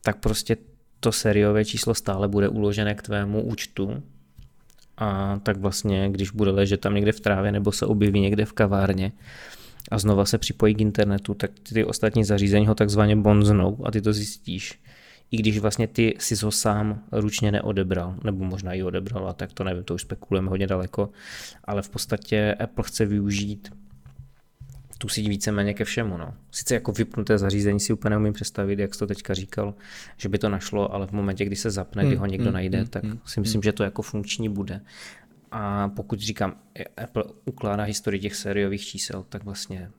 [0.01, 0.57] tak prostě
[0.99, 4.03] to sériové číslo stále bude uložené k tvému účtu
[5.01, 8.53] a tak vlastně, když bude ležet tam někde v trávě nebo se objeví někde v
[8.53, 9.11] kavárně
[9.91, 14.01] a znova se připojí k internetu, tak ty ostatní zařízení ho takzvaně bonznou a ty
[14.01, 14.79] to zjistíš.
[15.31, 19.53] I když vlastně ty si ho sám ručně neodebral, nebo možná i odebral, a tak
[19.53, 21.09] to nevím, to už spekulujeme hodně daleko,
[21.63, 23.69] ale v podstatě Apple chce využít
[25.01, 26.17] tu síť víceméně ke všemu.
[26.17, 26.33] No.
[26.51, 29.73] Sice jako vypnuté zařízení si úplně neumím představit, jak jsi to teďka říkal,
[30.17, 32.77] že by to našlo, ale v momentě, kdy se zapne, kdy ho někdo hmm, najde,
[32.77, 34.81] hmm, tak hmm, si myslím, že to jako funkční bude.
[35.51, 36.55] A pokud říkám,
[37.03, 39.91] Apple ukládá historii těch sériových čísel, tak vlastně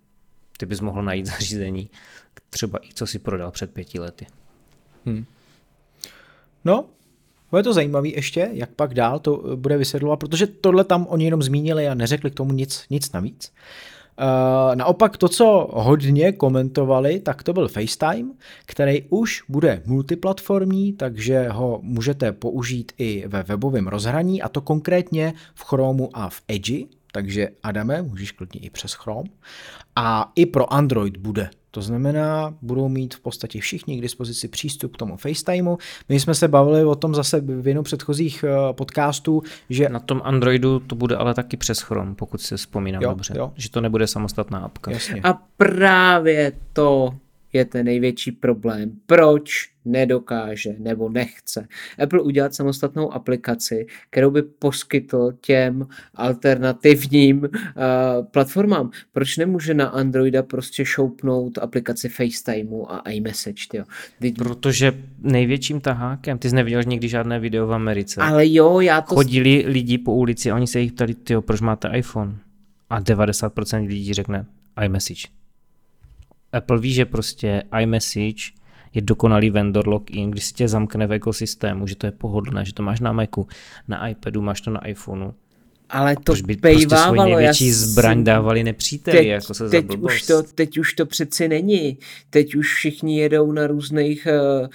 [0.59, 1.91] ty bys mohl najít zařízení,
[2.51, 4.27] třeba i co si prodal před pěti lety.
[5.07, 5.25] Hmm.
[6.65, 6.85] No,
[7.51, 11.25] bude to zajímavé ještě, jak pak dál to eh, bude vysvětlovat, protože tohle tam oni
[11.25, 13.53] jenom zmínili a neřekli k tomu nic, nic navíc.
[13.53, 14.02] Uh,
[14.75, 18.31] naopak to, co hodně komentovali, tak to byl FaceTime,
[18.67, 25.33] který už bude multiplatformní, takže ho můžete použít i ve webovém rozhraní, a to konkrétně
[25.55, 29.29] v Chromu a v Edge, takže Adame, můžeš klidně i přes Chrome.
[29.97, 34.95] A i pro Android bude to znamená, budou mít v podstatě všichni k dispozici přístup
[34.95, 35.77] k tomu FaceTimeu.
[36.09, 39.89] My jsme se bavili o tom zase v jednou předchozích eh, podcastů, že...
[39.89, 43.35] Na tom Androidu to bude ale taky přes Chrome, pokud se vzpomínám jo, dobře.
[43.37, 43.53] Jo.
[43.57, 44.91] Že to nebude samostatná apka.
[44.91, 45.21] Jasně.
[45.25, 47.15] A právě to
[47.53, 48.93] je ten největší problém.
[49.07, 51.69] Proč nedokáže nebo nechce
[52.03, 57.49] Apple udělat samostatnou aplikaci, kterou by poskytl těm alternativním uh,
[58.31, 58.91] platformám?
[59.13, 63.69] Proč nemůže na Androida prostě šoupnout aplikaci FaceTimeu a iMessage?
[63.71, 63.85] Tyjo?
[64.19, 64.35] Teď...
[64.35, 68.21] Protože největším tahákem, ty jsi neviděl nikdy žádné video v Americe.
[68.21, 69.15] Ale jo, já to...
[69.15, 72.39] Chodili lidi po ulici a oni se jich ptali, tyjo, proč máte iPhone?
[72.91, 74.47] A 90% lidí řekne
[74.85, 75.43] iMessage
[76.53, 78.53] Apple ví, že prostě iMessage
[78.95, 82.75] je dokonalý vendor login, když si tě zamkne v ekosystému, že to je pohodlné, že
[82.75, 83.47] to máš na Macu,
[83.89, 85.33] na iPadu, máš to na iPhoneu.
[85.93, 90.23] Ale to by prostě svůj největší já zbraň dávali nepříteli, teď, jako se teď už,
[90.23, 91.99] to, teď už to přeci není.
[92.31, 94.69] Teď už všichni jedou na různých uh,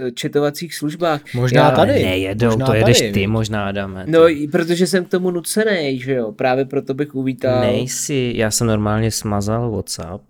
[0.00, 1.20] uh, četovacích službách.
[1.34, 1.92] Možná já, tady.
[1.92, 3.12] Nejedou, možná to jedeš tady.
[3.12, 4.04] ty možná, Adame.
[4.08, 4.20] No,
[4.52, 6.32] protože jsem k tomu nucený, že jo.
[6.32, 7.60] Právě proto bych uvítal.
[7.60, 10.29] Nejsi, já jsem normálně smazal WhatsApp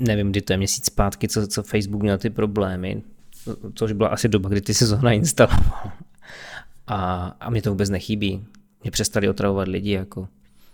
[0.00, 3.02] nevím, kdy to je měsíc zpátky, co, co Facebook měl ty problémy,
[3.74, 5.92] což byla asi doba, kdy ty si to nainstaloval.
[6.86, 8.44] A, a mě to vůbec nechybí.
[8.82, 10.28] Mě přestali otravovat lidi, jako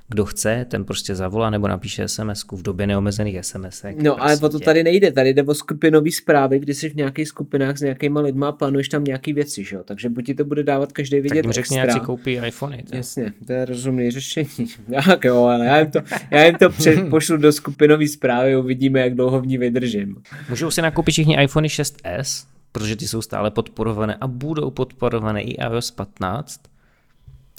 [0.08, 4.10] kdo chce, ten prostě zavolá nebo napíše sms v době neomezených sms No prostě.
[4.20, 7.78] ale o to tady nejde, tady jde o skupinové zprávy, kdy jsi v nějakých skupinách
[7.78, 9.82] s nějakýma lidma a plánuješ tam nějaký věci, že jo?
[9.84, 12.76] takže buď ti to bude dávat každý vidět tak jim řekni, jak si koupí iPhony.
[12.76, 12.94] Tak.
[12.94, 14.46] Jasně, to je rozumný řešení.
[15.06, 19.00] tak jo, ale já jim to, já jim to před, pošlu do skupinové zprávy, uvidíme,
[19.00, 20.16] jak dlouho v ní vydržím.
[20.48, 25.62] Můžou si nakoupit všichni iPhony 6s, protože ty jsou stále podporované a budou podporované i
[25.64, 26.60] iOS 15,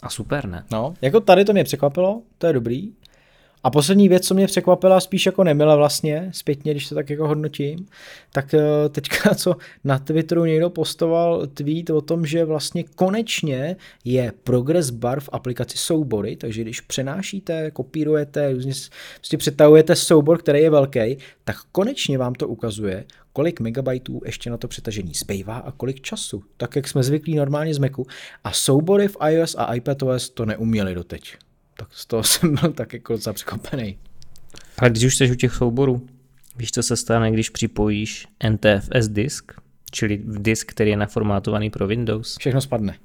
[0.03, 0.63] a super, ne?
[0.71, 2.91] No, jako tady to mě překvapilo, to je dobrý.
[3.63, 7.27] A poslední věc, co mě překvapila, spíš jako nemila vlastně, zpětně, když to tak jako
[7.27, 7.85] hodnotím,
[8.31, 14.33] tak eh, teďka, co na Twitteru někdo postoval tweet o tom, že vlastně konečně je
[14.43, 18.73] progress bar v aplikaci soubory, takže když přenášíte, kopírujete, různě
[19.15, 23.05] prostě přetahujete soubor, který je velký, tak konečně vám to ukazuje,
[23.37, 27.73] kolik megabajtů ještě na to přetažení zbývá a kolik času, tak jak jsme zvyklí normálně
[27.73, 28.05] z Macu.
[28.43, 31.37] A soubory v iOS a iPadOS to neuměli doteď.
[31.77, 33.97] Tak z toho jsem byl tak jako docela překvapený.
[34.77, 36.07] A když už jsi u těch souborů,
[36.55, 39.51] víš, co se stane, když připojíš NTFS disk,
[39.91, 42.37] čili disk, který je naformátovaný pro Windows.
[42.39, 42.97] Všechno spadne.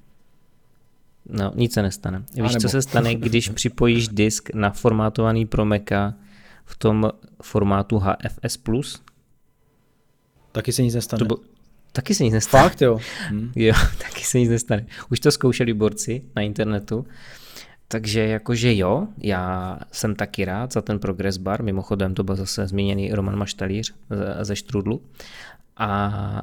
[1.29, 2.19] No, nic se nestane.
[2.19, 2.61] Víš, nebo.
[2.61, 6.15] co se stane, když připojíš disk naformátovaný pro Maca
[6.65, 7.11] v tom
[7.43, 8.59] formátu HFS+.
[10.53, 11.19] Taky se nic nestane.
[11.19, 11.37] To byl,
[11.93, 12.63] taky se nic nestane.
[12.63, 12.99] Fakt jo.
[13.31, 13.53] Hm.
[13.57, 14.87] Jo, taky se nic nestane.
[15.11, 17.07] Už to zkoušeli borci na internetu.
[17.89, 22.67] Takže jakože jo, já jsem taky rád za ten progress bar, mimochodem to byl zase
[22.67, 25.03] zmíněný Roman Maštalíř ze, ze Štrudlu.
[25.77, 26.43] A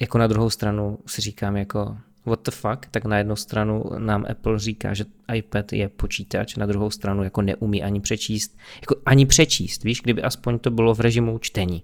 [0.00, 1.96] jako na druhou stranu si říkám jako
[2.26, 6.66] what the fuck, tak na jednu stranu nám Apple říká, že iPad je počítač, na
[6.66, 11.00] druhou stranu jako neumí ani přečíst, jako ani přečíst, víš, kdyby aspoň to bylo v
[11.00, 11.82] režimu čtení.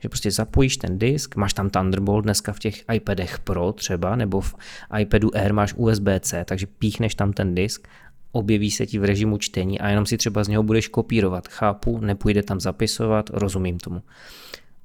[0.00, 4.40] Že prostě zapojíš ten disk, máš tam Thunderbolt dneska v těch iPadech Pro třeba, nebo
[4.40, 4.54] v
[4.98, 7.88] iPadu Air máš USB-C, takže píchneš tam ten disk
[8.32, 11.48] objeví se ti v režimu čtení a jenom si třeba z něho budeš kopírovat.
[11.48, 14.02] Chápu, nepůjde tam zapisovat, rozumím tomu.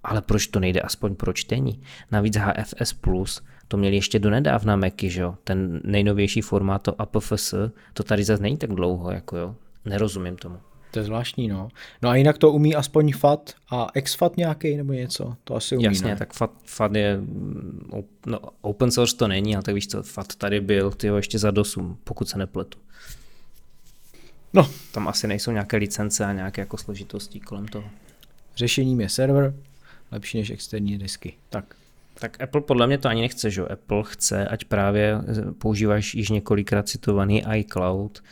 [0.03, 1.81] Ale proč to nejde aspoň pro čtení?
[2.11, 5.35] Navíc HFS Plus to měli ještě do nedávna Macy, že jo?
[5.43, 7.53] Ten nejnovější formát, to APFS,
[7.93, 9.55] to tady zase není tak dlouho, jako jo?
[9.85, 10.57] Nerozumím tomu.
[10.95, 11.69] To je zvláštní, no.
[12.01, 15.83] No a jinak to umí aspoň FAT a XFAT nějaký nebo něco, to asi umí,
[15.83, 16.15] Jasně, ne?
[16.15, 20.35] tak FAT, FAT je, mm, no, open source to není, ale tak víš co, FAT
[20.35, 22.79] tady byl, ty ještě za dosum, pokud se nepletu.
[24.53, 27.89] No, Tam asi nejsou nějaké licence a nějaké jako složitosti kolem toho.
[28.55, 29.53] řešením je server,
[30.11, 31.33] lepší než externí disky.
[31.49, 31.75] Tak.
[32.19, 33.67] Tak Apple podle mě to ani nechce, že jo?
[33.73, 35.17] Apple chce, ať právě
[35.57, 38.23] používáš již několikrát citovaný iCloud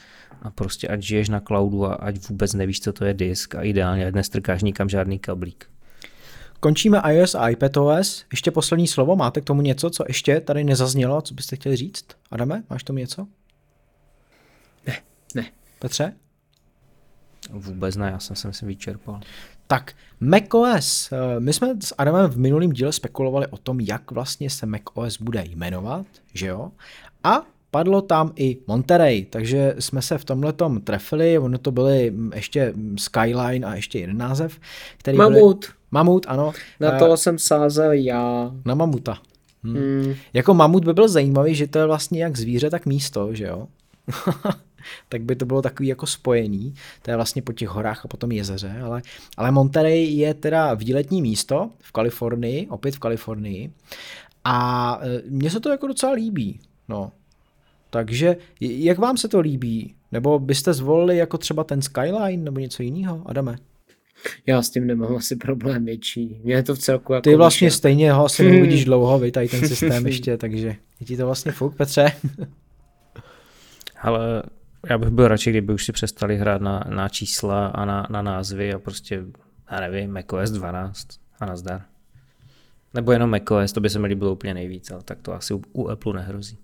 [0.43, 3.62] a prostě ať žiješ na cloudu a ať vůbec nevíš, co to je disk a
[3.62, 5.69] ideálně ať nestrkáš nikam žádný kablík.
[6.60, 8.25] Končíme iOS a iPadOS.
[8.32, 9.15] Ještě poslední slovo.
[9.15, 12.06] Máte k tomu něco, co ještě tady nezaznělo, co byste chtěli říct?
[12.32, 13.27] Adame, máš tomu něco?
[14.88, 14.97] Ne,
[15.36, 15.45] ne.
[15.79, 16.13] Petře?
[17.51, 19.21] Vůbec ne, já jsem se myslím vyčerpal.
[19.67, 21.12] Tak, macOS.
[21.12, 25.21] Eh, My jsme s Adamem v minulém díle spekulovali o tom, jak vlastně se macOS
[25.21, 26.71] bude jmenovat, že jo?
[27.23, 27.41] A
[27.74, 33.68] padlo tam i Monterey, takže jsme se v tomhle trefili, ono to byly ještě Skyline
[33.68, 34.60] a ještě jeden název,
[34.98, 35.18] který.
[35.18, 35.66] Mamut.
[35.92, 36.54] Mamut, ano.
[36.80, 38.52] Na Eh, toho jsem sázel já.
[38.66, 39.18] Na mamuta.
[39.64, 39.76] Hm.
[39.76, 40.14] Hmm.
[40.34, 43.68] Jako mamut by byl zajímavý, že to je vlastně jak zvíře, tak místo, že jo?
[45.10, 48.32] tak by to bylo takový jako spojený, to je vlastně po těch horách a potom
[48.32, 49.02] jezeře, ale,
[49.38, 53.72] ale Monterey je teda výletní místo v Kalifornii, opět v Kalifornii
[54.44, 56.60] a e, mně se to jako docela líbí,
[56.90, 57.12] no.
[57.93, 59.95] Takže jak vám se to líbí?
[60.12, 63.56] Nebo byste zvolili jako třeba ten Skyline nebo něco jiného, Adame?
[64.45, 66.41] Já s tím nemám asi problém větší.
[66.43, 67.21] Mě je to v celku jako...
[67.21, 70.67] Ty vlastně víš, stejně ho asi neuvidíš dlouho, vy tady ten systém ještě, takže
[70.99, 72.12] je ti to vlastně fuk, Petře?
[74.01, 74.43] Ale
[74.89, 78.21] já bych byl radši, kdyby už si přestali hrát na, na čísla a na, na
[78.21, 79.23] názvy a prostě,
[79.71, 81.08] já nevím, macOS 12
[81.39, 81.82] a nazdar.
[82.93, 85.62] Nebo jenom macOS, to by se mi líbilo úplně nejvíc, ale tak to asi u,
[85.73, 86.62] u Apple nehrozí.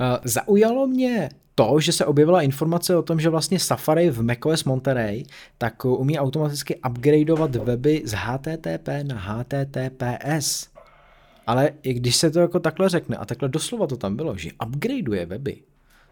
[0.00, 4.64] Uh, Zaujalo mě to, že se objevila informace o tom, že vlastně Safari v macOS
[4.64, 5.24] Monterey
[5.58, 10.68] tak umí automaticky upgradeovat weby z HTTP na HTTPS.
[11.46, 14.50] Ale i když se to jako takhle řekne, a takhle doslova to tam bylo, že
[14.66, 15.56] upgradeuje weby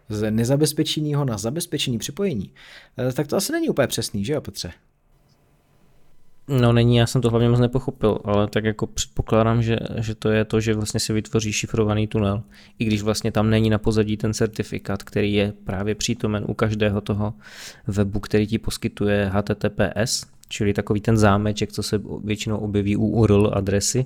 [0.09, 2.51] z nezabezpečeného na zabezpečený připojení,
[2.97, 4.71] eh, tak to asi není úplně přesný, že jo, Petře?
[6.47, 10.29] No není, já jsem to hlavně moc nepochopil, ale tak jako předpokládám, že, že to
[10.29, 12.43] je to, že vlastně si vytvoří šifrovaný tunel,
[12.79, 17.01] i když vlastně tam není na pozadí ten certifikát, který je právě přítomen u každého
[17.01, 17.33] toho
[17.87, 23.51] webu, který ti poskytuje HTTPS, čili takový ten zámeček, co se většinou objeví u URL
[23.53, 24.05] adresy.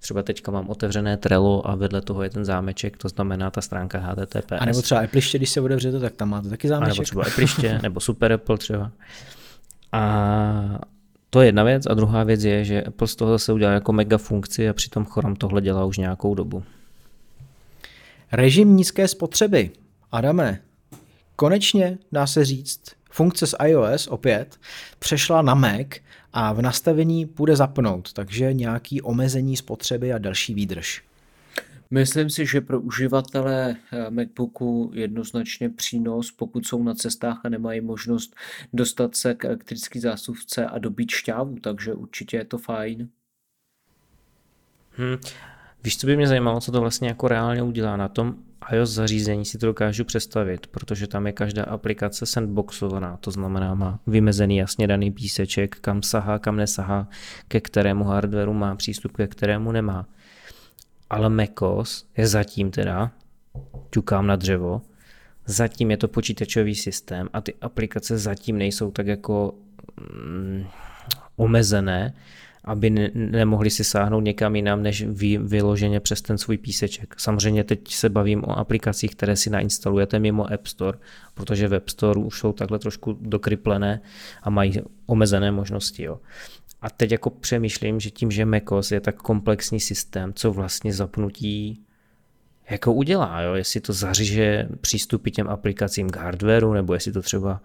[0.00, 3.98] Třeba teďka mám otevřené Trello a vedle toho je ten zámeček, to znamená ta stránka
[3.98, 4.52] HTTPS.
[4.58, 7.04] A nebo třeba Apple, když se otevřete, tak tam máte taky A nebo zámeček.
[7.06, 8.90] třeba Apple, nebo Super Apple třeba.
[9.92, 10.80] A
[11.30, 13.92] to je jedna věc a druhá věc je, že Apple z toho zase udělal jako
[13.92, 16.62] mega funkci a přitom Chrome tohle dělá už nějakou dobu.
[18.32, 19.70] Režim nízké spotřeby.
[20.12, 20.60] Adame,
[21.36, 24.56] konečně dá se říct, funkce z iOS opět
[24.98, 25.86] přešla na Mac
[26.32, 31.07] a v nastavení půjde zapnout, takže nějaký omezení spotřeby a další výdrž.
[31.90, 37.80] Myslím si, že pro uživatele eh, MacBooku jednoznačně přínos, pokud jsou na cestách a nemají
[37.80, 38.36] možnost
[38.72, 43.08] dostat se k elektrické zásuvce a dobít šťávu, takže určitě je to fajn.
[44.90, 45.16] Hmm.
[45.84, 48.34] Víš, co by mě zajímalo, co to vlastně jako reálně udělá na tom
[48.72, 54.00] iOS zařízení si to dokážu představit, protože tam je každá aplikace sandboxovaná, to znamená má
[54.06, 57.08] vymezený jasně daný píseček, kam sahá, kam nesahá,
[57.48, 60.06] ke kterému hardwareu má přístup, ke kterému nemá.
[61.10, 63.10] Ale macOS je zatím teda,
[63.90, 64.82] ťukám na dřevo,
[65.46, 69.54] zatím je to počítačový systém a ty aplikace zatím nejsou tak jako
[70.24, 70.64] mm,
[71.36, 72.14] omezené,
[72.64, 77.14] aby ne, nemohli si sáhnout někam jinam, než vy, vyloženě přes ten svůj píseček.
[77.18, 80.98] Samozřejmě teď se bavím o aplikacích, které si nainstalujete mimo App Store,
[81.34, 84.00] protože Web Store už jsou takhle trošku dokryplené
[84.42, 86.02] a mají omezené možnosti.
[86.02, 86.20] Jo.
[86.82, 91.82] A teď jako přemýšlím, že tím, že macOS je tak komplexní systém, co vlastně zapnutí
[92.70, 93.54] jako udělá, jo?
[93.54, 97.60] jestli to zařiže přístupy těm aplikacím k hardwareu, nebo jestli to třeba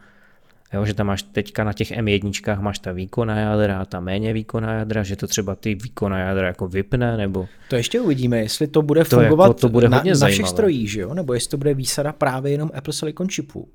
[0.74, 4.34] Jo, že tam máš teďka na těch M1 máš ta výkonná jádra a ta méně
[4.34, 7.48] výkonná jádra, že to třeba ty výkonná jádra jako vypne, nebo...
[7.70, 10.92] To ještě uvidíme, jestli to bude to fungovat jako, to bude na, na všech strojích,
[10.92, 11.14] že jo?
[11.14, 13.68] nebo jestli to bude výsada právě jenom Apple Silicon chipů.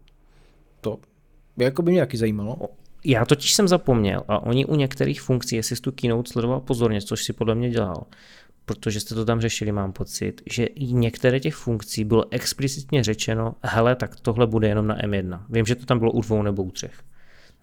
[0.81, 0.99] To
[1.57, 2.57] jako by mě taky zajímalo.
[3.05, 7.03] Já totiž jsem zapomněl a oni u některých funkcí, jestli jsi tu keynote sledoval pozorně,
[7.03, 8.07] což si podle mě dělal,
[8.65, 13.55] protože jste to tam řešili, mám pocit, že i některé těch funkcí bylo explicitně řečeno,
[13.63, 15.41] hele, tak tohle bude jenom na M1.
[15.51, 16.93] Vím, že to tam bylo u dvou nebo u třech.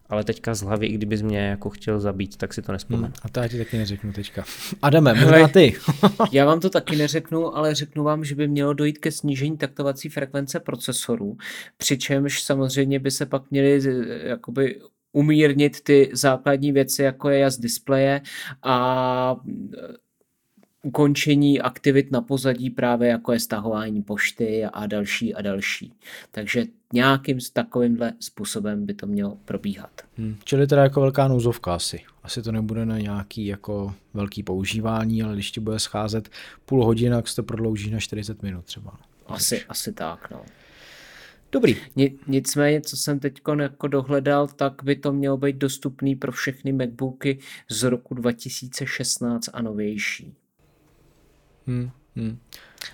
[0.10, 3.04] Ale teďka z hlavy, i kdybys mě jako chtěl zabít, tak si to nespomenu.
[3.04, 4.44] Hmm, a to já ti taky neřeknu teďka.
[4.82, 5.76] Adame, možná ty.
[6.32, 10.10] já vám to taky neřeknu, ale řeknu vám, že by mělo dojít ke snížení taktovací
[10.10, 11.38] frekvence procesorů,
[11.78, 13.82] přičemž samozřejmě by se pak měly
[14.24, 14.82] jakoby
[15.16, 18.22] umírnit ty základní věci, jako je jas displeje
[18.64, 19.36] a
[20.84, 25.94] ukončení aktivit na pozadí právě jako je stahování pošty a další a další.
[26.32, 29.90] Takže nějakým takovýmhle způsobem by to mělo probíhat.
[30.18, 32.02] Hmm, čili teda jako velká nouzovka asi.
[32.24, 36.30] Asi to nebude na nějaký jako velký používání, ale když ti bude scházet
[36.66, 38.98] půl hodiny, tak se to prodlouží na 40 minut třeba.
[39.28, 40.42] Asi, asi tak, no.
[41.56, 41.76] Dobrý.
[42.28, 47.40] Nicméně, co jsem teď jako dohledal, tak by to mělo být dostupný pro všechny MacBooky
[47.70, 50.36] z roku 2016 a novější.
[51.68, 52.38] Hmm, hmm.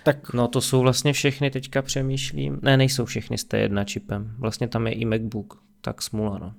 [0.04, 2.58] Tak no to jsou vlastně všechny, teďka přemýšlím.
[2.62, 4.34] Ne, nejsou všechny s T1 čipem.
[4.38, 6.54] Vlastně tam je i MacBook, tak smula, no.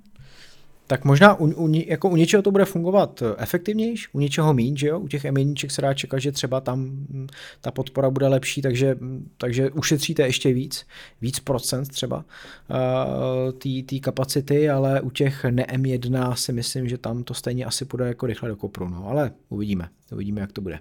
[0.88, 4.78] Tak možná u, u, jako u něčeho to bude fungovat eh, efektivnější, u něčeho méně,
[4.78, 5.00] že jo?
[5.00, 7.28] U těch m se dá čekat, že třeba tam hm,
[7.62, 10.86] ta podpora bude lepší, takže, hm, takže ušetříte ještě víc,
[11.22, 17.24] víc procent třeba uh, té kapacity, ale u těch ne M1 si myslím, že tam
[17.24, 20.80] to stejně asi půjde jako rychle do kopru, no, ale uvidíme, uvidíme, jak to bude.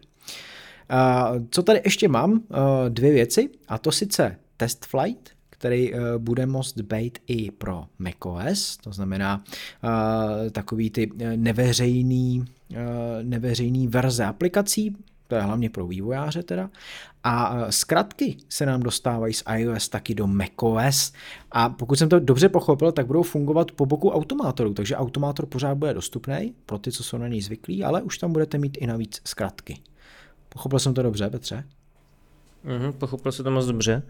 [1.51, 2.43] Co tady ještě mám?
[2.89, 5.31] Dvě věci, a to sice test flight,
[5.63, 9.45] který bude moct být i pro macOS, to znamená
[10.53, 12.45] takový ty neveřejný,
[13.23, 14.97] neveřejný verze aplikací,
[15.27, 16.71] to je hlavně pro vývojáře teda.
[17.25, 21.13] A zkratky se nám dostávají z iOS taky do macOS
[21.53, 25.75] a pokud jsem to dobře pochopil, tak budou fungovat po boku automátoru, takže automátor pořád
[25.75, 28.87] bude dostupný pro ty, co jsou na něj zvyklí, ale už tam budete mít i
[28.87, 29.79] navíc zkratky.
[30.49, 31.65] Pochopil jsem to dobře, Petře?
[32.65, 34.03] Mm-hmm, pochopil jsem to moc dobře.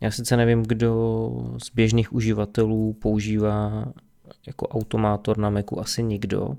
[0.00, 1.30] Já sice nevím, kdo
[1.62, 3.92] z běžných uživatelů používá
[4.46, 6.56] jako automátor na Macu, asi nikdo.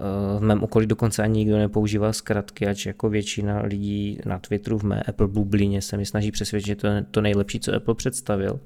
[0.00, 4.78] Eh, v mém okolí dokonce ani nikdo nepoužívá zkratky, ač jako většina lidí na Twitteru
[4.78, 7.94] v mé Apple bublině se mi snaží přesvědčit, že to je to nejlepší, co Apple
[7.94, 8.60] představil.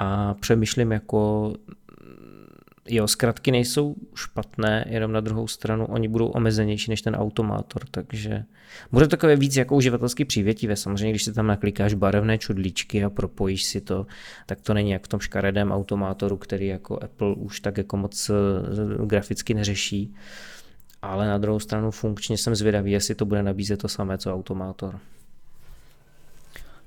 [0.00, 1.52] A přemýšlím jako
[2.88, 8.44] jo, zkratky nejsou špatné, jenom na druhou stranu oni budou omezenější než ten automátor, takže
[8.92, 10.76] bude takové víc jako uživatelsky přívětivé.
[10.76, 14.06] Samozřejmě, když si tam naklikáš barevné čudličky a propojíš si to,
[14.46, 18.30] tak to není jak v tom škaredém automátoru, který jako Apple už tak jako moc
[18.30, 20.14] eh, graficky neřeší.
[21.02, 25.00] Ale na druhou stranu funkčně jsem zvědavý, jestli to bude nabízet to samé, co automátor.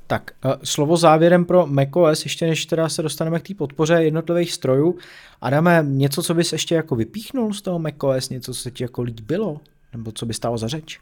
[0.08, 4.52] Tak, eh, slovo závěrem pro macOS, ještě než teda se dostaneme k té podpoře jednotlivých
[4.52, 4.98] strojů.
[5.42, 9.02] Adame, něco, co bys ještě jako vypíchnul z toho macOS, něco, co se ti jako
[9.02, 9.62] líbilo?
[9.94, 11.00] Nebo co by stálo za řeč?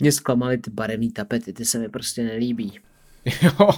[0.00, 2.80] Mě zklamaly ty barevné tapety, ty se mi prostě nelíbí.
[3.42, 3.70] Jo.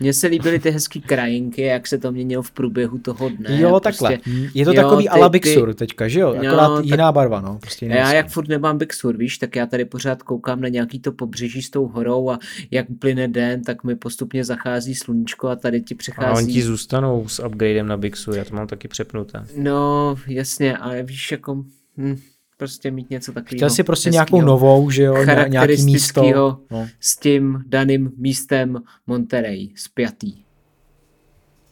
[0.00, 3.60] Mně se líbily ty hezký krajinky, jak se to měnilo v průběhu toho dne.
[3.60, 4.18] Jo, takhle.
[4.18, 6.28] Prostě, je to jo, takový ty, ala Bixur teďka, že jo?
[6.28, 7.58] Akorát no, jiná tak, barva, no.
[7.58, 11.12] Prostě já jak furt nemám Bixur, víš, tak já tady pořád koukám na nějaký to
[11.12, 12.38] pobřeží s tou horou a
[12.70, 16.28] jak plyne den, tak mi postupně zachází sluníčko a tady ti přechází.
[16.28, 19.44] A on ti zůstanou s upgradem na Bixur, já to mám taky přepnuté.
[19.56, 21.64] No, jasně, ale víš, jako...
[21.98, 22.20] Hm
[22.60, 23.58] prostě mít něco takového.
[23.58, 26.60] Chtěl si prostě nějakou novou, že jo, nějaký místo.
[26.70, 26.88] No.
[27.00, 30.32] s tím daným místem Monterey spjatý.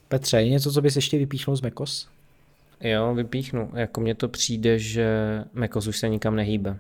[0.09, 2.09] Petře, je něco, co bys ještě vypíchnul z Mekos?
[2.81, 3.71] Jo, vypíchnu.
[3.75, 5.09] Jako mně to přijde, že
[5.53, 6.79] Mekos už se nikam nehýbe.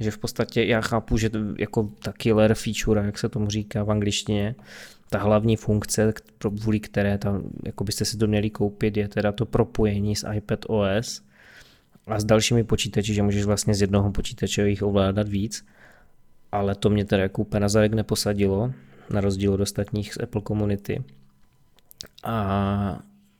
[0.00, 3.82] Že v podstatě já chápu, že to jako ta killer feature, jak se tomu říká
[3.84, 4.54] v angličtině,
[5.10, 9.46] ta hlavní funkce, kvůli které tam, jako byste si to měli koupit, je teda to
[9.46, 11.22] propojení s iPad OS,
[12.06, 15.66] a s dalšími počítači, že můžeš vlastně z jednoho počítače jich ovládat víc,
[16.52, 18.72] ale to mě teda jako úplně na zadek neposadilo,
[19.10, 21.04] na rozdíl od ostatních z Apple komunity.
[22.24, 22.98] A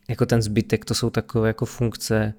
[0.09, 2.35] jako ten zbytek, to jsou takové jako funkce,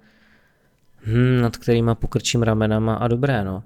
[1.04, 3.64] hmm, nad kterýma pokrčím ramenama a dobré, no.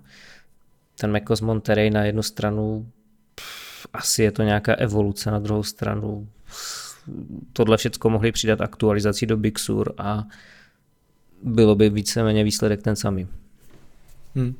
[0.99, 2.91] Ten Mekos Monterey na jednu stranu,
[3.35, 6.27] pff, asi je to nějaká evoluce, na druhou stranu
[7.53, 10.23] tohle všechno mohli přidat aktualizací do Big Sur a
[11.43, 13.27] bylo by víceméně výsledek ten samý.
[14.35, 14.55] Hmm.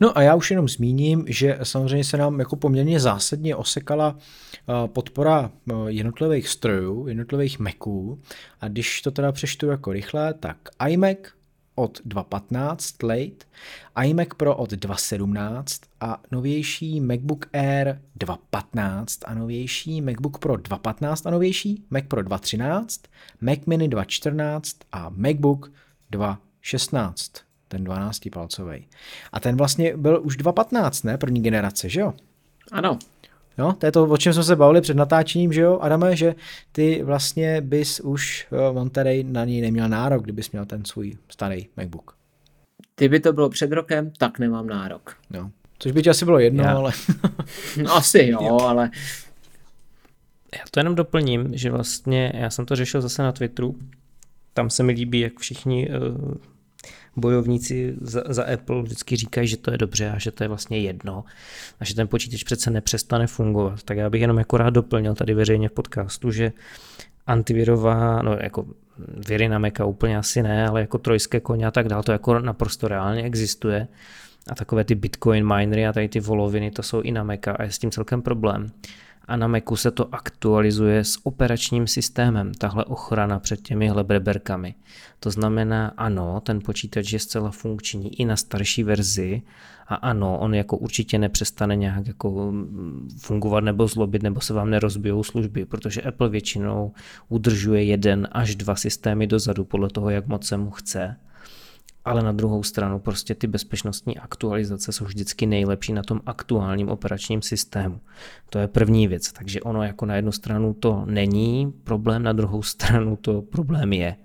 [0.00, 4.88] No a já už jenom zmíním, že samozřejmě se nám jako poměrně zásadně osekala eh,
[4.88, 8.20] podpora eh, jednotlivých strojů, jednotlivých Maců
[8.60, 10.56] a když to teda přeštu jako rychle, tak
[10.88, 11.18] iMac
[11.74, 13.46] od 2.15 late,
[14.06, 15.64] iMac Pro od 2.17
[16.00, 22.86] a novější MacBook Air 2.15 a novější MacBook Pro 2.15 a novější Mac Pro 2.13,
[23.40, 24.60] Mac Mini 2.14
[24.92, 25.72] a MacBook
[26.18, 28.86] 2.16 ten 12 palcový.
[29.32, 31.18] A ten vlastně byl už 2.15, ne?
[31.18, 32.12] První generace, že jo?
[32.72, 32.98] Ano.
[33.58, 36.34] No, to je to, o čem jsme se bavili před natáčením, že jo, Adame, že
[36.72, 41.66] ty vlastně bys už eh, Monterey na něj neměl nárok, kdybys měl ten svůj starý
[41.76, 42.16] MacBook.
[42.96, 45.16] Kdyby to bylo před rokem, tak nemám nárok.
[45.30, 45.50] No.
[45.78, 46.76] Což by ti asi bylo jedno, Já.
[46.76, 46.92] ale...
[47.82, 48.90] no, asi jo, jo, ale...
[50.54, 53.76] Já to jenom doplním, že vlastně, já jsem to řešil zase na Twitteru,
[54.56, 56.34] tam se mi líbí, jak všichni uh,
[57.16, 60.78] bojovníci za, za Apple vždycky říkají, že to je dobře a že to je vlastně
[60.78, 61.24] jedno
[61.80, 63.82] a že ten počítač přece nepřestane fungovat.
[63.82, 66.52] Tak já bych jenom jako rád doplnil tady veřejně v podcastu, že
[67.26, 68.66] antivirová, no jako
[69.28, 72.38] viry na Maca úplně asi ne, ale jako trojské koně a tak dále, to jako
[72.38, 73.88] naprosto reálně existuje.
[74.48, 77.62] A takové ty Bitcoin minery a tady ty voloviny, to jsou i na Maca a
[77.62, 78.66] je s tím celkem problém
[79.28, 84.74] a na Macu se to aktualizuje s operačním systémem, tahle ochrana před těmihle breberkami.
[85.20, 89.42] To znamená, ano, ten počítač je zcela funkční i na starší verzi
[89.86, 94.70] a ano, on jako určitě nepřestane nějak jako mm, fungovat nebo zlobit, nebo se vám
[94.70, 96.92] nerozbijou služby, protože Apple většinou
[97.28, 101.16] udržuje jeden až dva systémy dozadu podle toho, jak moc se mu chce
[102.06, 107.42] ale na druhou stranu prostě ty bezpečnostní aktualizace jsou vždycky nejlepší na tom aktuálním operačním
[107.42, 108.00] systému.
[108.50, 112.62] To je první věc, takže ono jako na jednu stranu to není problém, na druhou
[112.62, 114.16] stranu to problém je.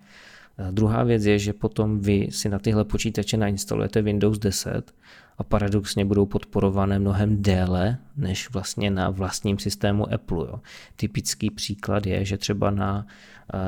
[0.67, 4.93] A druhá věc je, že potom vy si na tyhle počítače nainstalujete Windows 10
[5.37, 10.47] a paradoxně budou podporované mnohem déle než vlastně na vlastním systému Apple.
[10.47, 10.59] Jo.
[10.95, 13.05] Typický příklad je, že třeba na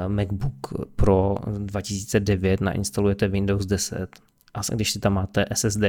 [0.07, 4.07] MacBook Pro 2009 nainstalujete Windows 10
[4.53, 5.84] a když si tam máte SSD,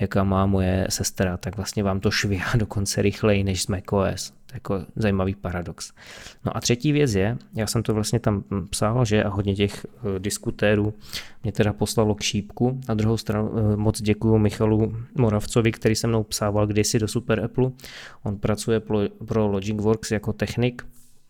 [0.00, 4.84] jaká má moje sestra, tak vlastně vám to švihá dokonce rychleji než z macOS jako
[4.96, 5.92] zajímavý paradox.
[6.44, 9.86] No a třetí věc je, já jsem to vlastně tam psal, že a hodně těch
[9.86, 10.94] eh, diskutérů
[11.42, 12.80] mě teda poslalo k šípku.
[12.88, 17.44] Na druhou stranu eh, moc děkuji Michalu Moravcovi, který se mnou psával kdysi do Super
[17.44, 17.70] Apple.
[18.22, 18.80] On pracuje
[19.26, 20.82] pro Logicworks jako technik,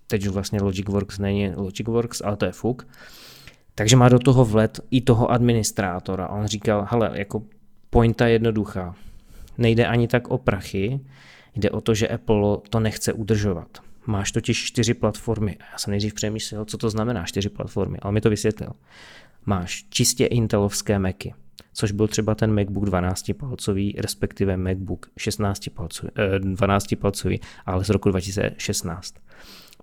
[0.07, 2.87] teď už vlastně Logicworks není Logicworks, ale to je fuk.
[3.75, 6.29] Takže má do toho vlet i toho administrátora.
[6.29, 7.43] On říkal, hele, jako
[7.91, 8.95] pointa jednoduchá.
[9.59, 11.01] Nejde ani tak o prachy,
[11.57, 13.69] Jde o to, že Apple to nechce udržovat.
[14.07, 15.57] Máš totiž čtyři platformy.
[15.73, 18.71] Já jsem nejdřív přemýšlel, co to znamená čtyři platformy, ale mi to vysvětlil.
[19.47, 21.35] Máš čistě Intelovské Macy,
[21.73, 27.85] což byl třeba ten MacBook 12 palcový, respektive MacBook 16 palcový, eh, 12 palcový, ale
[27.85, 29.15] z roku 2016.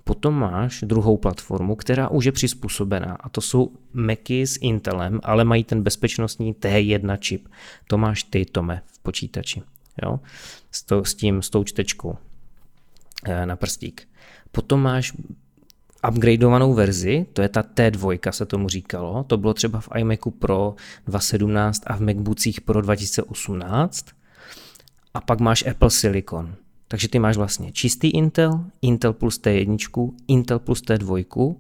[0.04, 5.44] Potom máš druhou platformu, která už je přizpůsobená a to jsou Macy s Intelem, ale
[5.44, 7.48] mají ten bezpečnostní T1 čip.
[7.88, 9.62] To máš ty, Tome, v počítači
[10.02, 10.20] jo,
[10.72, 12.18] s, to, s tím, s tou čtečkou
[13.26, 14.08] eh, na prstík.
[14.52, 15.14] Potom máš
[16.10, 20.76] upgradeovanou verzi, to je ta T2 se tomu říkalo, to bylo třeba v iMacu Pro
[21.08, 24.06] 2017 a v MacBookích Pro 2018
[25.14, 26.56] a pak máš Apple Silicon.
[26.88, 31.56] Takže ty máš vlastně čistý Intel, Intel plus T1, Intel plus T2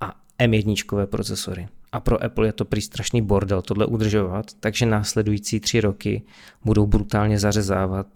[0.00, 5.60] a M1 procesory a pro Apple je to prý strašný bordel tohle udržovat, takže následující
[5.60, 6.22] tři roky
[6.64, 8.06] budou brutálně zařezávat,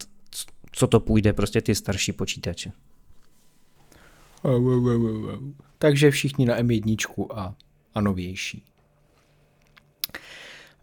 [0.71, 2.71] co to půjde, prostě ty starší počítače.
[5.77, 7.55] Takže všichni na M1 a,
[7.95, 8.63] a novější.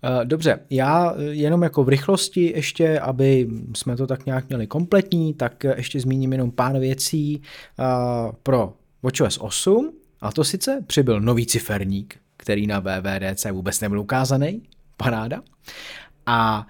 [0.04, 5.34] Eh, dobře, já jenom jako v rychlosti ještě, aby jsme to tak nějak měli kompletní,
[5.34, 7.84] tak ještě zmíním jenom pár věcí eh,
[8.42, 14.62] pro WatchOS 8, a to sice přibyl nový ciferník, který na VVDC vůbec nebyl ukázaný,
[14.96, 15.42] paráda.
[16.26, 16.66] A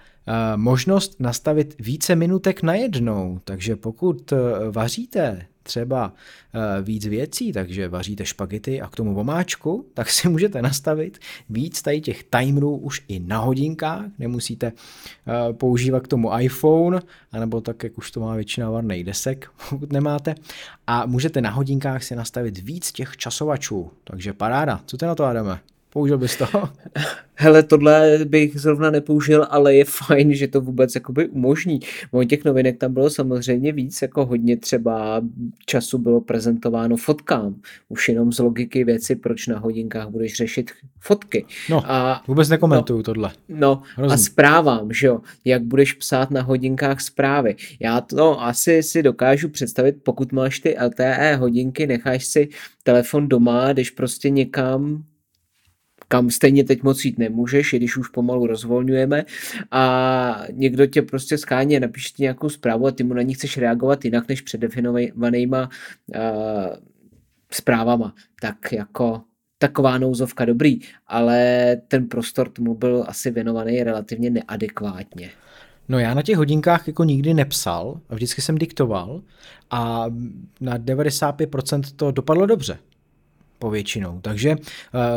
[0.55, 4.33] možnost nastavit více minutek najednou, takže pokud
[4.71, 6.13] vaříte třeba
[6.53, 11.81] e, víc věcí, takže vaříte špagety a k tomu vomáčku, tak si můžete nastavit víc
[11.81, 14.71] tady těch timerů už i na hodinkách, nemusíte
[15.51, 17.01] používat k tomu iPhone,
[17.31, 20.35] anebo tak, jak už to má většina varnej desek, pokud nemáte,
[20.87, 24.81] a můžete na hodinkách si nastavit víc těch časovačů, takže paráda.
[24.85, 25.59] Co ty na to, Adame?
[25.95, 26.45] Použil bys to?
[27.35, 31.79] Hele, tohle bych zrovna nepoužil, ale je fajn, že to vůbec jakoby umožní.
[32.11, 35.21] O těch novinek tam bylo samozřejmě víc, jako hodně třeba
[35.65, 37.55] času bylo prezentováno fotkám.
[37.89, 41.45] Už jenom z logiky věci, proč na hodinkách budeš řešit fotky.
[41.69, 43.31] No, a, vůbec nekomentuju no, tohle.
[43.49, 44.13] No Hrozný.
[44.13, 47.55] a zprávám, že jo, jak budeš psát na hodinkách zprávy.
[47.79, 52.49] Já to asi si dokážu představit, pokud máš ty LTE hodinky, necháš si
[52.83, 55.03] telefon doma, jdeš prostě někam,
[56.07, 59.25] kam stejně teď moc jít nemůžeš, i když už pomalu rozvolňujeme.
[59.71, 63.57] A někdo tě prostě skáně, napíše ti nějakou zprávu a ty mu na ní chceš
[63.57, 65.69] reagovat jinak než předdefinovanýma
[66.15, 66.19] uh,
[67.51, 69.21] zprávama, tak jako
[69.57, 75.29] taková nouzovka dobrý, ale ten prostor tomu byl asi věnovaný relativně neadekvátně.
[75.89, 79.21] No já na těch hodinkách jako nikdy nepsal, vždycky jsem diktoval
[79.71, 80.05] a
[80.61, 82.77] na 95% to dopadlo dobře
[83.59, 84.19] povětšinou.
[84.21, 84.57] Takže uh,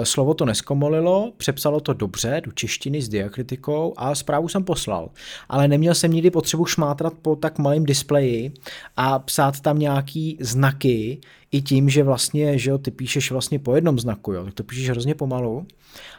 [0.02, 5.10] slovo to neskomolilo, přepsalo to dobře do češtiny s diakritikou a zprávu jsem poslal.
[5.48, 8.52] Ale neměl jsem nikdy potřebu šmátrat po tak malém displeji
[8.96, 11.20] a psát tam nějaký znaky
[11.52, 14.64] i tím, že vlastně, že jo, ty píšeš vlastně po jednom znaku, jo, tak to
[14.64, 15.66] píšeš hrozně pomalu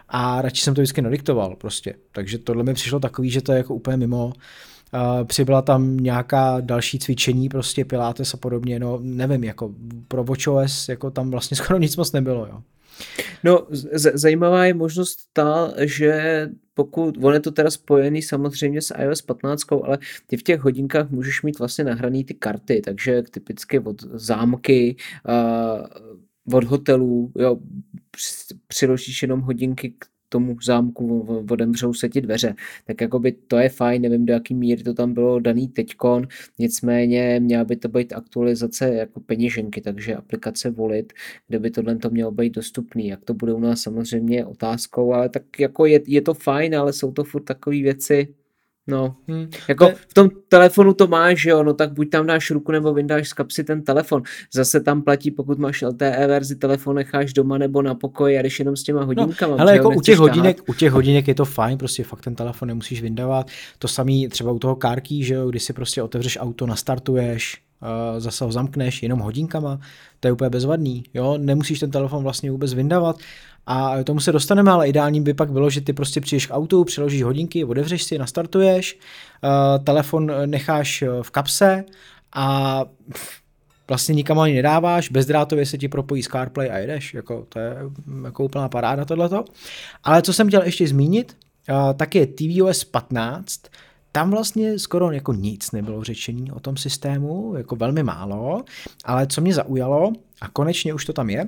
[0.09, 1.93] a radši jsem to vždycky nadiktoval prostě.
[2.11, 4.33] Takže tohle mi přišlo takový, že to je jako úplně mimo,
[5.23, 9.73] přibyla tam nějaká další cvičení, prostě Pilates a podobně, no nevím, jako
[10.07, 12.61] pro WatchOS jako tam vlastně skoro nic moc nebylo, jo.
[13.43, 18.93] No, z- zajímavá je možnost ta, že pokud, on je to teda spojený samozřejmě s
[18.97, 23.79] iOS 15, ale ty v těch hodinkách můžeš mít vlastně nahraný ty karty, takže typicky
[23.79, 24.95] od zámky,
[25.27, 27.57] uh, od hotelů, jo,
[28.67, 32.55] přiložíš jenom hodinky k tomu zámku odemřou se ti dveře.
[32.85, 36.27] Tak jakoby to je fajn, nevím do jaký míry to tam bylo daný teďkon,
[36.59, 41.13] nicméně měla by to být aktualizace jako peněženky, takže aplikace volit,
[41.47, 43.07] kde by tohle to mělo být dostupný.
[43.07, 46.93] Jak to bude u nás samozřejmě otázkou, ale tak jako je, je to fajn, ale
[46.93, 48.35] jsou to furt takové věci,
[48.89, 49.49] No, hmm.
[49.67, 49.95] jako ne.
[50.07, 53.33] v tom telefonu to máš, jo, no tak buď tam dáš ruku nebo vyndáš z
[53.33, 54.23] kapsy ten telefon.
[54.53, 58.59] Zase tam platí, pokud máš LTE verzi, telefon necháš doma nebo na pokoji a jdeš
[58.59, 59.55] jenom s těma no, hodinkama.
[59.55, 62.35] No, ale jako u těch, hodinek, u těch hodinek je to fajn, prostě fakt ten
[62.35, 63.47] telefon nemusíš vyndávat.
[63.79, 68.19] To samý třeba u toho kárky, že jo, když si prostě otevřeš auto, nastartuješ, uh,
[68.19, 69.79] zase ho zamkneš jenom hodinkama,
[70.19, 73.15] to je úplně bezvadný, jo, nemusíš ten telefon vlastně vůbec vyndávat
[73.71, 76.83] a tomu se dostaneme, ale ideální by pak bylo, že ty prostě přijdeš k autu,
[76.83, 78.99] přiložíš hodinky, otevřeš si, nastartuješ,
[79.43, 81.83] uh, telefon necháš v kapse
[82.33, 82.85] a
[83.87, 87.75] vlastně nikam ani nedáváš, bezdrátově se ti propojí s CarPlay a jedeš, jako to je
[88.23, 89.45] jako úplná paráda tohleto.
[90.03, 91.37] Ale co jsem chtěl ještě zmínit,
[91.95, 93.61] tak je tvOS 15,
[94.11, 98.63] tam vlastně skoro jako nic nebylo řečení o tom systému, jako velmi málo,
[99.05, 100.11] ale co mě zaujalo,
[100.41, 101.47] a konečně už to tam je,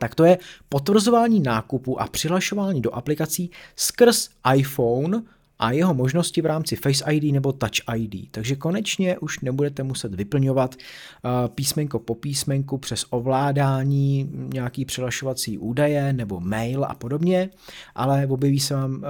[0.00, 0.38] tak to je
[0.68, 5.22] potvrzování nákupu a přihlašování do aplikací skrz iPhone
[5.58, 8.30] a jeho možnosti v rámci Face ID nebo Touch ID.
[8.30, 16.12] Takže konečně už nebudete muset vyplňovat uh, písmenko po písmenku přes ovládání nějaký přihlašovací údaje
[16.12, 17.50] nebo mail a podobně,
[17.94, 19.00] ale objeví se vám uh,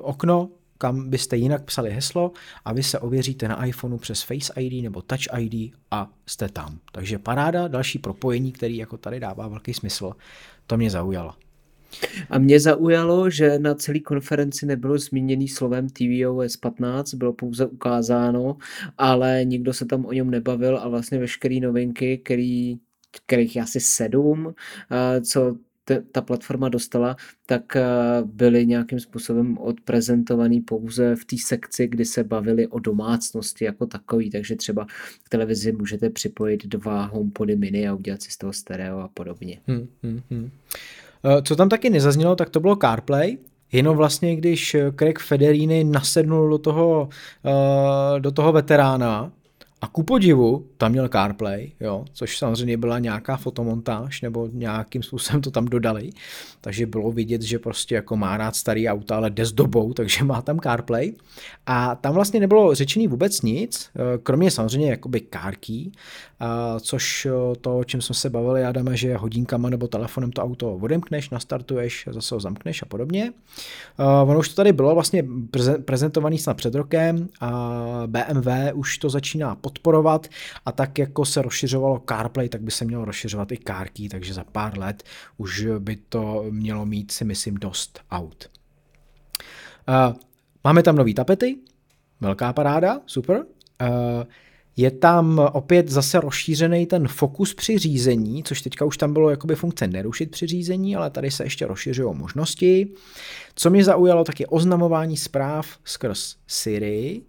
[0.00, 0.48] okno
[0.80, 2.32] kam byste jinak psali heslo
[2.64, 6.78] a vy se ověříte na iPhoneu přes Face ID nebo Touch ID a jste tam.
[6.92, 10.12] Takže paráda, další propojení, který jako tady dává velký smysl.
[10.66, 11.34] To mě zaujalo.
[12.30, 18.56] A mě zaujalo, že na celé konferenci nebylo zmíněný slovem tvOS 15, bylo pouze ukázáno,
[18.98, 22.78] ale nikdo se tam o něm nebavil a vlastně veškeré novinky, který
[23.26, 24.54] kterých asi sedm,
[24.90, 25.20] eh,
[25.90, 27.16] co ta platforma dostala,
[27.46, 27.82] tak eh,
[28.24, 34.30] byly nějakým způsobem odprezentovaný pouze v té sekci, kdy se bavili o domácnosti jako takový,
[34.30, 34.86] takže třeba
[35.24, 39.60] k televizi můžete připojit dva HomePody mini a udělat si z toho stereo a podobně.
[39.66, 40.50] Hmm, hmm, hmm.
[41.42, 43.38] Co tam taky nezaznělo, tak to bylo CarPlay,
[43.72, 47.08] Jenom vlastně, když Craig Federini nasednul do toho,
[47.46, 49.32] eh, do toho veterána,
[49.80, 55.42] a ku podivu, tam měl CarPlay, jo, což samozřejmě byla nějaká fotomontáž, nebo nějakým způsobem
[55.42, 56.10] to tam dodali,
[56.60, 60.24] takže bylo vidět, že prostě jako má rád starý auta, ale jde s dobou, takže
[60.24, 61.12] má tam CarPlay.
[61.66, 65.20] A tam vlastně nebylo řečený vůbec nic, eh, kromě samozřejmě jakoby
[65.60, 65.90] key,
[66.80, 70.74] což eh, to, o čem jsme se bavili, Adame, že hodinkama nebo telefonem to auto
[70.74, 73.32] odemkneš, nastartuješ, zase ho zamkneš a podobně.
[73.98, 75.24] Eh, ono už to tady bylo vlastně
[75.84, 80.26] prezentovaný snad před rokem a BMW už to začíná podporovat
[80.66, 84.44] a tak jako se rozšiřovalo CarPlay, tak by se mělo rozšiřovat i CarKey, takže za
[84.44, 85.02] pár let
[85.36, 88.50] už by to mělo mít si myslím dost aut.
[89.88, 90.16] Uh,
[90.64, 91.56] máme tam nový tapety,
[92.20, 93.36] velká paráda, super.
[93.80, 94.24] Uh,
[94.76, 99.54] Je tam opět zase rozšířený ten fokus při řízení, což teďka už tam bylo jakoby
[99.54, 102.94] funkce nerušit při řízení, ale tady se ještě rozšiřují možnosti.
[103.54, 107.22] Co mě zaujalo, tak je oznamování zpráv skrz Siri,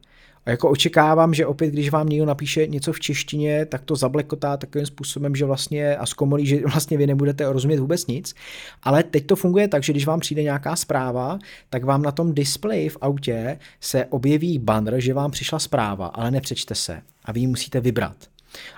[0.46, 4.58] a jako očekávám, že opět, když vám někdo napíše něco v češtině, tak to zablekotá
[4.58, 8.36] takovým způsobem, že vlastně a zkomolí, že vlastně vy nebudete rozumět vůbec nic.
[8.84, 11.39] Ale teď to funguje tak, že když vám přijde nějaká zpráva,
[11.70, 16.32] tak vám na tom displeji v autě se objeví banner, že vám přišla zpráva, ale
[16.32, 18.16] nepřečte se a vy ji musíte vybrat.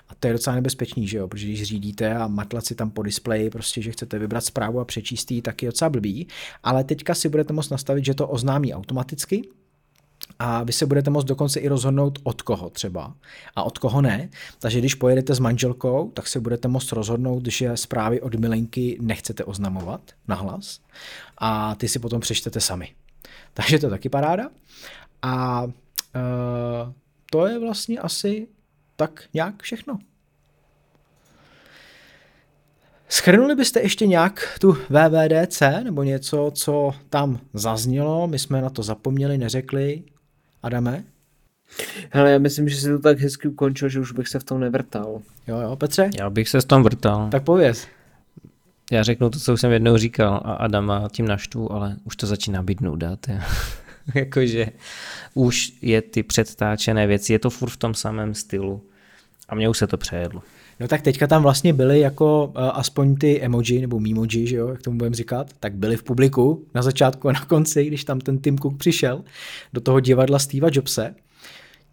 [0.10, 3.04] A to je docela nebezpečný, že jo, protože když řídíte a matlat si tam po
[3.04, 6.28] displeji, prostě, že chcete vybrat zprávu a přečíst ji, tak je docela blbý.
[6.64, 9.42] Ale teďka si budete moct nastavit, že to oznámí automaticky,
[10.40, 13.14] a vy se budete moct dokonce i rozhodnout od koho třeba
[13.56, 14.30] a od koho ne.
[14.60, 19.44] Takže když pojedete s manželkou, tak se budete moct rozhodnout, že zprávy od milenky nechcete
[19.44, 20.80] oznamovat nahlas
[21.38, 22.96] a ty si potom přečtete sami.
[23.54, 24.50] Takže to je taky paráda.
[25.22, 25.72] A uh,
[27.32, 28.48] to je vlastně asi
[28.96, 30.00] tak nějak všechno.
[33.10, 38.28] Schrnuli byste ještě nějak tu VVDC nebo něco, co tam zaznělo?
[38.28, 40.04] My jsme na to zapomněli, neřekli.
[40.64, 41.04] Adame?
[42.12, 44.60] Hele, já myslím, že si to tak hezky ukončil, že už bych se v tom
[44.60, 45.22] nevrtal.
[45.48, 46.10] Jo, jo, Petře?
[46.20, 47.30] Já bych se s tom vrtal.
[47.30, 47.88] Tak pověz.
[48.92, 52.28] Já řeknu to, co už jsem jednou říkal a Adama tím naštvu, ale už to
[52.28, 53.18] začíná být nuda.
[54.16, 54.68] Jakože
[55.34, 58.82] už je ty předtáčené věci, je to furt v tom samém stylu
[59.50, 60.42] a mně už se to přejedlo.
[60.80, 64.68] No tak teďka tam vlastně byly jako uh, aspoň ty emoji nebo memoji, že jo,
[64.68, 68.20] jak tomu budeme říkat, tak byly v publiku na začátku a na konci, když tam
[68.20, 69.24] ten Tim Cook přišel
[69.74, 71.16] do toho divadla Steva Jobse.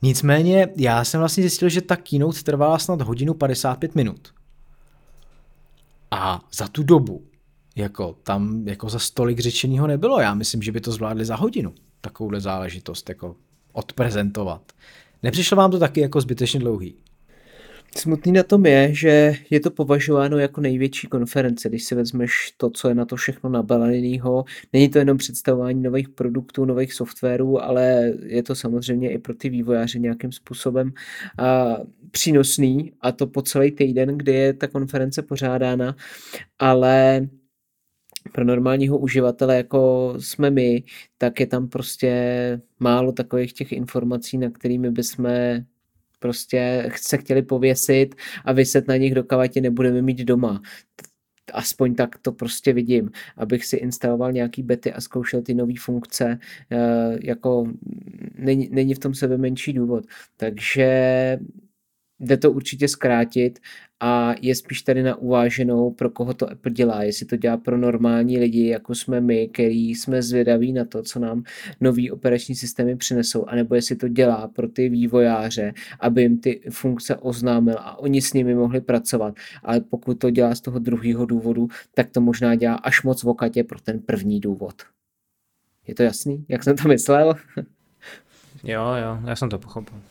[0.02, 4.28] Nicméně já jsem vlastně zjistil, že ta keynote trvala snad hodinu 55 minut.
[6.10, 7.22] A za tu dobu
[7.76, 10.20] jako tam jako za stolik řečeného nebylo.
[10.20, 13.36] Já myslím, že by to zvládli za hodinu, takovouhle záležitost jako
[13.72, 14.72] odprezentovat.
[15.22, 16.94] Nepřišlo vám to taky jako zbytečně dlouhý?
[17.96, 22.70] Smutný na tom je, že je to považováno jako největší konference, když si vezmeš to,
[22.70, 24.44] co je na to všechno nabaleného.
[24.72, 29.48] Není to jenom představování nových produktů, nových softwarů, ale je to samozřejmě i pro ty
[29.48, 30.92] vývojáře nějakým způsobem
[31.38, 31.76] a,
[32.10, 35.96] přínosný a to po celý týden, kdy je ta konference pořádána,
[36.58, 37.28] ale
[38.32, 40.82] pro normálního uživatele, jako jsme my,
[41.18, 42.12] tak je tam prostě
[42.80, 45.26] málo takových těch informací, na kterými bychom
[46.20, 48.14] prostě se chtěli pověsit
[48.44, 50.62] a vyset na nich, dokud je nebudeme mít doma.
[51.52, 56.38] Aspoň tak to prostě vidím, abych si instaloval nějaký bety a zkoušel ty nové funkce,
[56.70, 57.72] eh, jako
[58.38, 60.04] není, není v tom sebe menší důvod.
[60.36, 61.38] Takže
[62.20, 63.58] jde to určitě zkrátit
[64.00, 67.02] a je spíš tady na uváženou, pro koho to Apple dělá.
[67.02, 71.18] Jestli to dělá pro normální lidi, jako jsme my, který jsme zvědaví na to, co
[71.18, 71.42] nám
[71.80, 77.16] nový operační systémy přinesou, anebo jestli to dělá pro ty vývojáře, aby jim ty funkce
[77.16, 79.34] oznámil a oni s nimi mohli pracovat.
[79.62, 83.64] Ale pokud to dělá z toho druhého důvodu, tak to možná dělá až moc vokatě
[83.64, 84.82] pro ten první důvod.
[85.86, 87.34] Je to jasný, jak jsem to myslel?
[88.64, 90.09] jo, jo, já jsem to pochopil.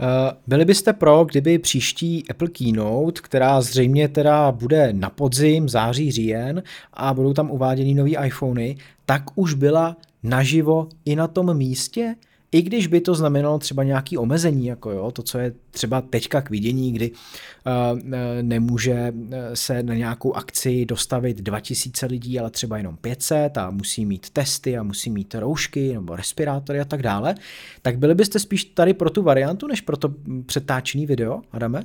[0.00, 6.12] Eh, byli byste pro, kdyby příští Apple Keynote, která zřejmě teda bude na podzim, září,
[6.12, 8.76] říjen a budou tam uváděny nový iPhony,
[9.06, 12.14] tak už byla naživo i na tom místě?
[12.54, 16.42] I když by to znamenalo třeba nějaké omezení, jako jo, to, co je třeba teďka
[16.42, 17.98] k vidění, kdy uh,
[18.42, 19.12] nemůže
[19.54, 24.78] se na nějakou akci dostavit 2000 lidí, ale třeba jenom 500 a musí mít testy
[24.78, 27.34] a musí mít roušky nebo respirátory a tak dále,
[27.82, 30.14] tak byli byste spíš tady pro tu variantu, než pro to
[30.46, 31.82] přetáčený video, Adame?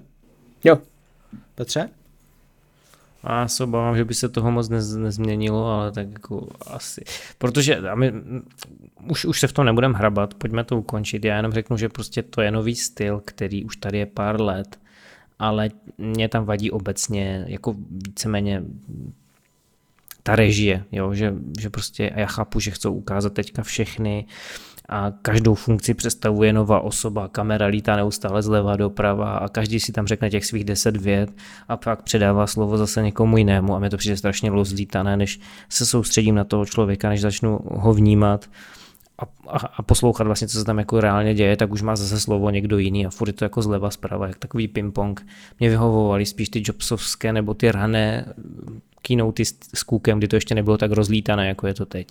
[0.63, 0.77] Jo.
[1.55, 1.89] Petře?
[3.23, 7.01] A já se obávám, že by se toho moc nez, nezměnilo, ale tak jako asi.
[7.37, 8.13] Protože a my,
[9.09, 11.25] už, už se v tom nebudeme hrabat, pojďme to ukončit.
[11.25, 14.79] Já jenom řeknu, že prostě to je nový styl, který už tady je pár let,
[15.39, 18.63] ale mě tam vadí obecně jako víceméně
[20.23, 24.25] ta režie, jo, že, že prostě, a já chápu, že chcou ukázat teďka všechny
[24.89, 30.07] a každou funkci představuje nová osoba, kamera lítá neustále zleva doprava a každý si tam
[30.07, 31.31] řekne těch svých deset vět
[31.67, 35.39] a pak předává slovo zase někomu jinému a mě to přijde strašně rozlítané, než
[35.69, 38.49] se soustředím na toho člověka, než začnu ho vnímat
[39.47, 42.49] a, a, poslouchat vlastně, co se tam jako reálně děje, tak už má zase slovo
[42.49, 45.25] někdo jiný a furt je to jako zleva zprava, jak takový ping-pong.
[45.59, 48.25] Mě vyhovovali spíš ty jobsovské nebo ty rané
[49.01, 52.07] keynoty s, s kůkem, kdy to ještě nebylo tak rozlítané, jako je to teď.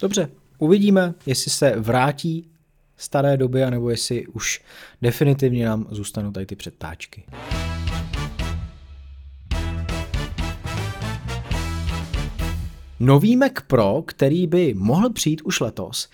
[0.00, 0.28] Dobře,
[0.58, 2.48] Uvidíme, jestli se vrátí
[2.96, 4.62] staré doby, anebo jestli už
[5.02, 7.24] definitivně nám zůstanou tady ty předtáčky.
[13.00, 16.08] Nový Mac Pro, který by mohl přijít už letos,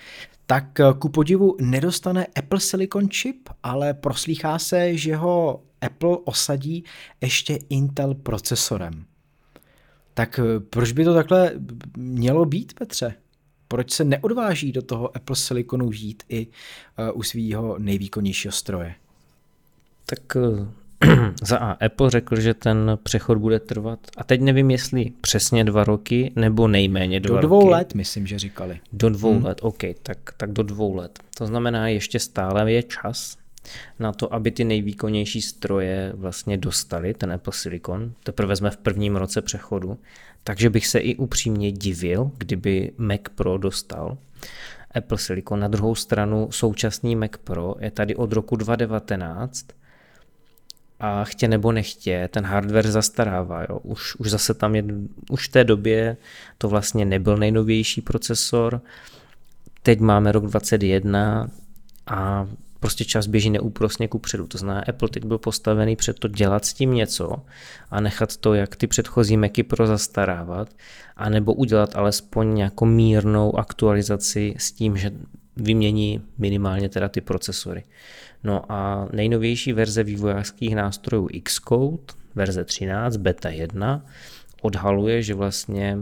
[0.46, 6.84] tak eh, ku podivu nedostane Apple Silicon chip, ale proslýchá se, že ho Apple osadí
[7.20, 9.04] ještě Intel procesorem.
[10.14, 11.52] Tak eh, proč by to takhle
[11.96, 13.14] mělo být, Petře?
[13.68, 18.94] Proč se neodváží do toho Apple Siliconu žít i uh, u svého nejvýkonnějšího stroje?
[20.06, 20.36] Tak
[21.42, 25.84] za A Apple řekl, že ten přechod bude trvat, a teď nevím, jestli přesně dva
[25.84, 27.72] roky, nebo nejméně dva Do dvou roky.
[27.72, 28.80] let, myslím, že říkali.
[28.92, 29.44] Do dvou hmm.
[29.44, 31.18] let, OK, tak, tak do dvou let.
[31.38, 33.36] To znamená, ještě stále je čas
[33.98, 38.12] na to, aby ty nejvýkonnější stroje vlastně dostali, ten Apple Silicon.
[38.22, 39.98] Teprve jsme v prvním roce přechodu,
[40.44, 44.18] takže bych se i upřímně divil, kdyby Mac Pro dostal
[44.94, 45.60] Apple Silicon.
[45.60, 49.66] Na druhou stranu současný Mac Pro je tady od roku 2019
[51.04, 53.62] a chtě nebo nechtě, ten hardware zastarává.
[53.62, 53.78] Jo.
[53.82, 54.84] Už, už zase tam je,
[55.30, 56.16] už v té době
[56.58, 58.80] to vlastně nebyl nejnovější procesor,
[59.82, 61.48] teď máme rok 2021
[62.06, 62.48] a
[62.80, 64.46] prostě čas běží neúprosně ku předu.
[64.46, 67.36] To znamená, Apple teď byl postavený před to dělat s tím něco
[67.90, 70.68] a nechat to, jak ty předchozí Macy Pro zastarávat,
[71.16, 75.10] anebo udělat alespoň nějakou mírnou aktualizaci s tím, že
[75.56, 77.84] vymění minimálně teda ty procesory.
[78.44, 82.02] No a nejnovější verze vývojářských nástrojů Xcode,
[82.34, 84.04] verze 13, beta 1,
[84.62, 85.98] odhaluje, že vlastně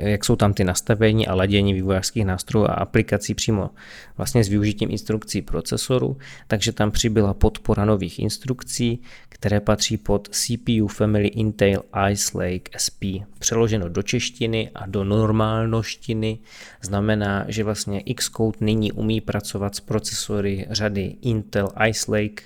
[0.00, 3.70] jak jsou tam ty nastavení a ladění vývojářských nástrojů a aplikací přímo
[4.16, 6.16] vlastně s využitím instrukcí procesoru,
[6.46, 13.02] takže tam přibyla podpora nových instrukcí, které patří pod CPU Family Intel Ice Lake SP.
[13.38, 16.38] Přeloženo do češtiny a do normálnoštiny
[16.82, 22.42] znamená, že vlastně Xcode nyní umí pracovat s procesory řady Intel Ice Lake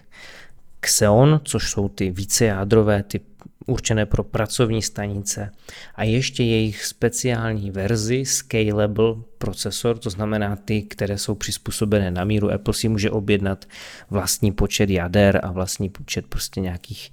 [0.81, 3.21] Xeon, což jsou ty vícejádrové, ty
[3.67, 5.51] určené pro pracovní stanice
[5.95, 12.53] a ještě jejich speciální verzi Scalable procesor, to znamená ty, které jsou přizpůsobené na míru.
[12.53, 13.65] Apple si může objednat
[14.11, 17.13] vlastní počet jader a vlastní počet prostě nějakých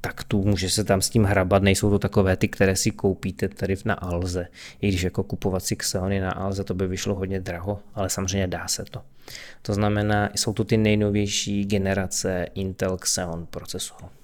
[0.00, 3.76] taktů, může se tam s tím hrabat, nejsou to takové ty, které si koupíte tady
[3.84, 4.46] na Alze,
[4.80, 8.46] i když jako kupovat si Xeony na Alze to by vyšlo hodně draho, ale samozřejmě
[8.46, 9.02] dá se to.
[9.62, 14.19] To znamená, jsou to ty nejnovější generace Intel Xeon procesorů.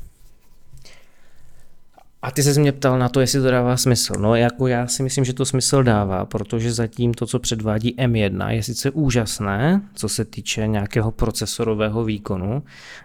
[2.26, 4.14] A ty se mě ptal na to, jestli to dává smysl.
[4.18, 8.48] No jako já si myslím, že to smysl dává, protože zatím to, co předvádí M1,
[8.48, 12.62] je sice úžasné, co se týče nějakého procesorového výkonu,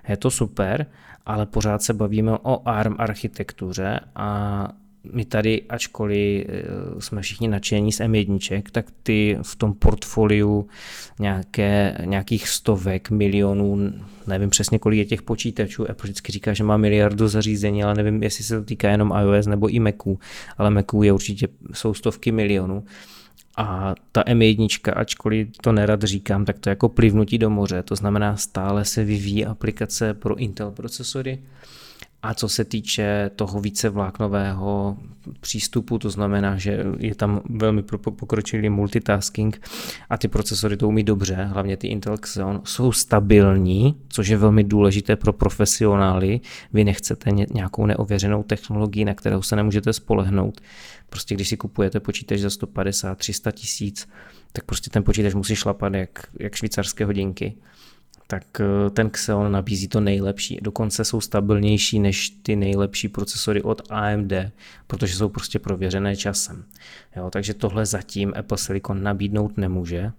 [0.07, 0.85] je to super,
[1.25, 4.67] ale pořád se bavíme o ARM architektuře a
[5.03, 10.67] my tady, ačkoliv eh, jsme všichni nadšení z M1, tak ty v tom portfoliu
[11.19, 13.93] nějaké, nějakých stovek, milionů,
[14.27, 18.23] nevím přesně kolik je těch počítačů, Apple vždycky říká, že má miliardu zařízení, ale nevím,
[18.23, 20.19] jestli se to týká jenom iOS nebo i Maců,
[20.57, 22.83] ale Maců je určitě, jsou stovky milionů.
[23.57, 27.95] A ta M1, ačkoliv to nerad říkám, tak to je jako plivnutí do moře, to
[27.95, 31.39] znamená stále se vyvíjí aplikace pro Intel procesory,
[32.23, 34.97] a co se týče toho více vláknového
[35.39, 37.83] přístupu, to znamená, že je tam velmi
[38.15, 39.67] pokročilý multitasking
[40.09, 44.63] a ty procesory to umí dobře, hlavně ty Intel Xeon, jsou stabilní, což je velmi
[44.63, 46.39] důležité pro profesionály.
[46.73, 50.61] Vy nechcete nějakou neověřenou technologii, na kterou se nemůžete spolehnout.
[51.09, 54.09] Prostě když si kupujete počítač za 150-300 tisíc,
[54.51, 57.55] tak prostě ten počítač musí šlapat jak, jak švýcarské hodinky
[58.31, 60.59] tak eh, ten Xeon nabízí to nejlepší.
[60.61, 64.33] Dokonce jsou stabilnější než ty nejlepší procesory od AMD,
[64.87, 66.63] protože jsou prostě prověřené časem.
[67.15, 70.11] Jo, takže tohle zatím Apple Silicon nabídnout nemůže.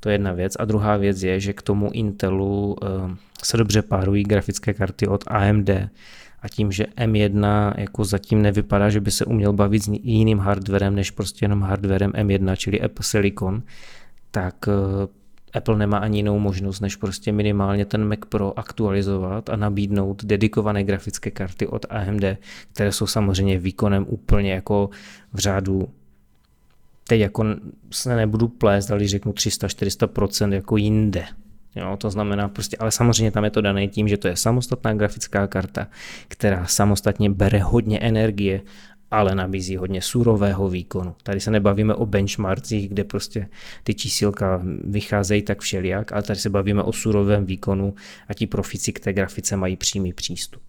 [0.00, 0.56] To je jedna věc.
[0.58, 3.10] A druhá věc je, že k tomu Intelu uh,
[3.44, 5.70] se dobře párují grafické karty od AMD
[6.42, 10.94] a tím, že M1 jako zatím nevypadá, že by se uměl bavit s jiným hardwarem
[10.94, 13.62] než prostě jenom hardwarem M1, čili Apple Silicon,
[14.30, 15.17] tak uh,
[15.54, 20.84] Apple nemá ani jinou možnost, než prostě minimálně ten Mac Pro aktualizovat a nabídnout dedikované
[20.84, 22.24] grafické karty od AMD,
[22.72, 24.90] které jsou samozřejmě výkonem úplně jako
[25.32, 25.88] v řádu
[27.08, 27.44] teď jako
[27.90, 31.24] se nebudu plést, ale řeknu 300-400% jako jinde.
[31.76, 34.94] Jo, to znamená prostě, ale samozřejmě tam je to dané tím, že to je samostatná
[34.94, 35.86] grafická karta,
[36.28, 38.60] která samostatně bere hodně energie
[39.10, 41.14] ale nabízí hodně surového výkonu.
[41.22, 43.48] Tady se nebavíme o benchmarkcích, kde prostě
[43.82, 47.94] ty čísilka vycházejí tak všelijak, ale tady se bavíme o surovém výkonu
[48.28, 50.62] a ti profici k té grafice mají přímý přístup.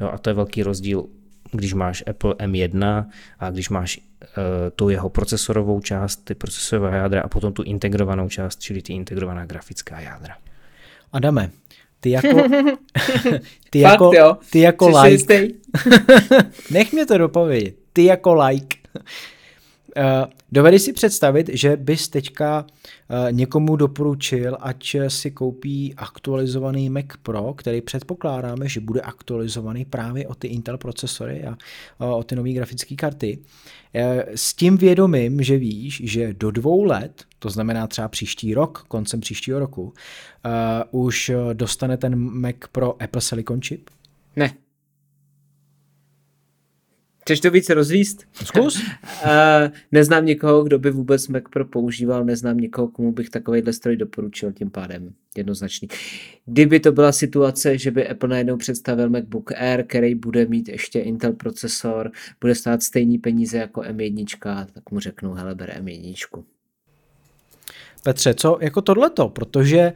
[0.00, 1.06] Jo, a to je velký rozdíl,
[1.52, 3.06] když máš Apple M1
[3.38, 4.34] a když máš uh,
[4.76, 9.46] tu jeho procesorovou část, ty procesorové jádra a potom tu integrovanou část, čili ty integrovaná
[9.46, 10.36] grafická jádra.
[11.12, 11.50] Adame,
[12.00, 12.28] ty jako,
[13.70, 14.36] ty jako, jo.
[14.50, 15.48] ty jako like,
[16.70, 18.76] nech mě to dopovědět, ty jako like,
[20.52, 22.66] dovedeš si představit, že bys teďka
[23.30, 30.34] někomu doporučil, ať si koupí aktualizovaný Mac Pro, který předpokládáme, že bude aktualizovaný právě o
[30.34, 31.56] ty Intel procesory a
[32.06, 33.38] o ty nové grafické karty.
[34.34, 39.20] S tím vědomím, že víš, že do dvou let, to znamená třeba příští rok, koncem
[39.20, 39.92] příštího roku,
[40.90, 43.90] už dostane ten Mac Pro Apple Silicon chip?
[44.36, 44.67] Ne.
[47.28, 48.24] Chceš to více rozvíst?
[48.44, 48.82] Zkus.
[49.92, 54.52] neznám někoho, kdo by vůbec Mac Pro používal, neznám někoho, komu bych takovýhle stroj doporučil
[54.52, 55.12] tím pádem.
[55.36, 55.88] Jednoznačný.
[56.46, 61.00] Kdyby to byla situace, že by Apple najednou představil MacBook Air, který bude mít ještě
[61.00, 62.10] Intel procesor,
[62.40, 66.44] bude stát stejný peníze jako M1, tak mu řeknu, hele, ber M1.
[68.02, 69.28] Petře, co jako tohleto?
[69.28, 69.92] Protože eh,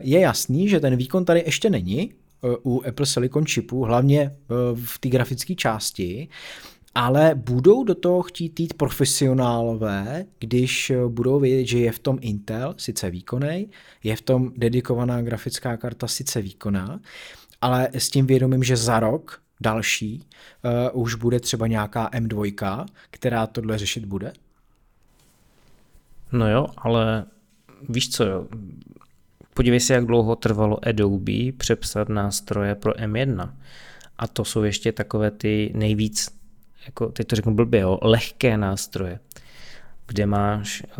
[0.00, 2.23] je jasný, že ten výkon tady ještě není, Eh,
[2.62, 4.34] u Apple Silicon chipů, hlavně eh,
[4.84, 6.28] v té grafické části,
[6.94, 12.18] ale budou do toho chtít jít profesionálové, když eh, budou vědět, že je v tom
[12.20, 13.70] Intel, sice výkonný,
[14.02, 17.00] je v tom dedikovaná grafická karta, sice výkonná,
[17.60, 20.22] ale s tím vědomím, že za rok další
[20.92, 24.32] uh, už bude třeba nějaká M2, která tohle řešit bude?
[26.32, 27.24] No jo, ale
[27.88, 28.46] víš co, jo,
[29.54, 33.50] Podívej se, jak dlouho trvalo Adobe přepsat nástroje pro M1.
[34.18, 36.28] A to jsou ještě takové ty nejvíc,
[36.86, 39.18] jako teď to řeknu blbě, jo, lehké nástroje,
[40.06, 40.96] kde máš uh,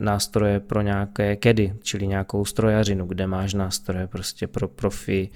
[0.00, 5.30] nástroje pro nějaké kedy, čili nějakou strojařinu, kde máš nástroje prostě pro profi,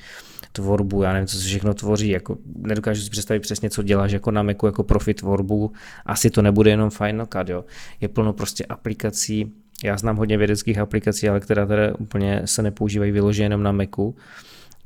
[0.53, 4.31] tvorbu, já nevím, co se všechno tvoří, jako nedokážu si představit přesně, co děláš jako
[4.31, 5.73] na Macu jako profi tvorbu,
[6.07, 7.65] asi to nebude jenom Final Cut, jo.
[8.01, 9.53] Je plno prostě aplikací,
[9.85, 14.17] já znám hodně vědeckých aplikací, ale které teda úplně se nepoužívají vyloženě jenom na Macu.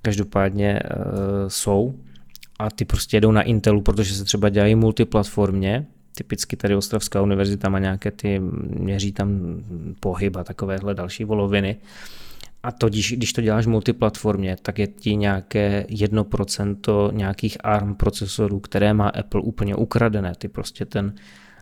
[0.03, 1.03] Každopádně uh,
[1.49, 1.95] jsou
[2.59, 5.87] a ty prostě jedou na Intelu, protože se třeba dělají multiplatformně,
[6.17, 8.41] typicky tady Ostravská univerzita má nějaké ty,
[8.79, 9.61] měří tam
[10.01, 11.77] pohyb a takovéhle další voloviny.
[12.63, 18.61] A to, když, když to děláš multiplatformně, tak je ti nějaké 1% nějakých ARM procesorů,
[18.61, 20.33] které má Apple úplně ukradené.
[20.39, 21.15] Ty prostě ten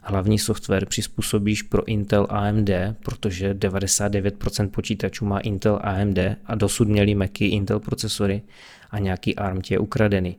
[0.05, 2.71] hlavní software přizpůsobíš pro Intel AMD,
[3.05, 8.43] protože 99% počítačů má Intel AMD a dosud měli Macy Intel procesory
[8.91, 10.37] a nějaký ARM ti je ukradený.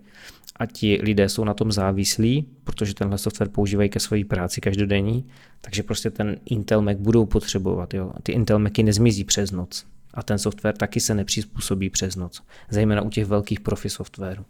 [0.56, 5.26] A ti lidé jsou na tom závislí, protože tenhle software používají ke své práci každodenní,
[5.62, 7.94] takže prostě ten Intel Mac budou potřebovat.
[7.94, 8.14] Jo.
[8.24, 9.86] Ty Intel Macy nezmizí přes noc.
[10.14, 14.46] A ten software taky se nepřizpůsobí přes noc, zejména u těch velkých profi softwarů.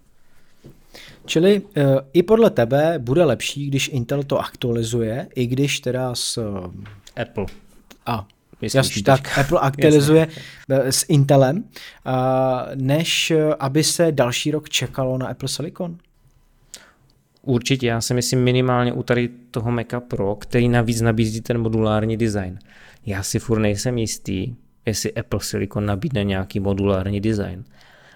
[1.25, 1.83] Čili uh,
[2.13, 6.37] i podle tebe bude lepší, když Intel to aktualizuje, i když teda s...
[6.37, 6.71] Uh,
[7.21, 7.45] Apple.
[8.05, 8.27] A,
[8.73, 10.27] jasný, tak Apple aktualizuje
[10.69, 10.91] jasný.
[10.91, 11.63] s Intelem,
[12.75, 15.97] než aby se další rok čekalo na Apple Silicon?
[17.41, 22.17] Určitě, já si myslím minimálně u tady toho Maca Pro, který navíc nabízí ten modulární
[22.17, 22.59] design.
[23.05, 27.63] Já si furt nejsem jistý, jestli Apple Silicon nabídne nějaký modulární design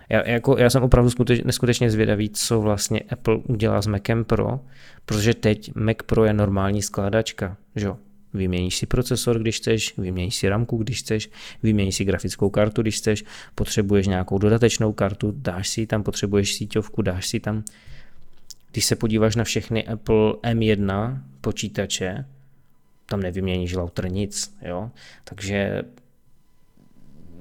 [0.10, 4.60] já, jako, já jsem opravdu skuteč, neskutečně zvědavý, co vlastně Apple udělá s Macem Pro,
[5.06, 7.98] protože teď Mac Pro je normální skládačka, že jo?
[8.34, 11.30] Vyměníš si procesor, když chceš, vyměníš si ramku, když chceš,
[11.64, 13.24] vyměníš si grafickou kartu, když chceš,
[13.56, 17.64] potřebuješ nějakou dodatečnou kartu, dáš si tam, potřebuješ síťovku, dáš si tam.
[18.72, 22.26] Když se podíváš na všechny Apple M1 počítače,
[23.06, 24.92] tam nevyměníš router nic, jo?
[25.24, 25.84] Takže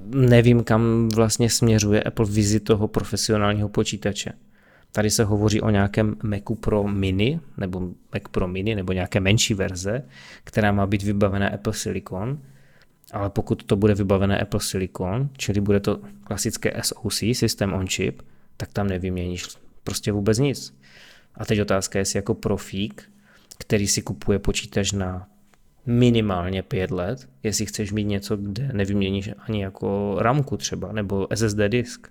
[0.05, 4.31] nevím, kam vlastně směřuje Apple vizi toho profesionálního počítače.
[4.91, 7.79] Tady se hovoří o nějakém Macu Pro Mini, nebo
[8.13, 10.03] Mac Pro Mini, nebo nějaké menší verze,
[10.43, 12.39] která má být vybavená Apple Silicon,
[13.11, 18.21] ale pokud to bude vybavené Apple Silicon, čili bude to klasické SoC, System on Chip,
[18.57, 19.47] tak tam nevyměníš
[19.83, 20.77] prostě vůbec nic.
[21.35, 23.11] A teď otázka je, jestli jako profík,
[23.57, 25.27] který si kupuje počítač na
[25.85, 31.57] minimálně pět let, jestli chceš mít něco, kde nevyměníš ani jako ramku třeba, nebo SSD
[31.67, 32.07] disk.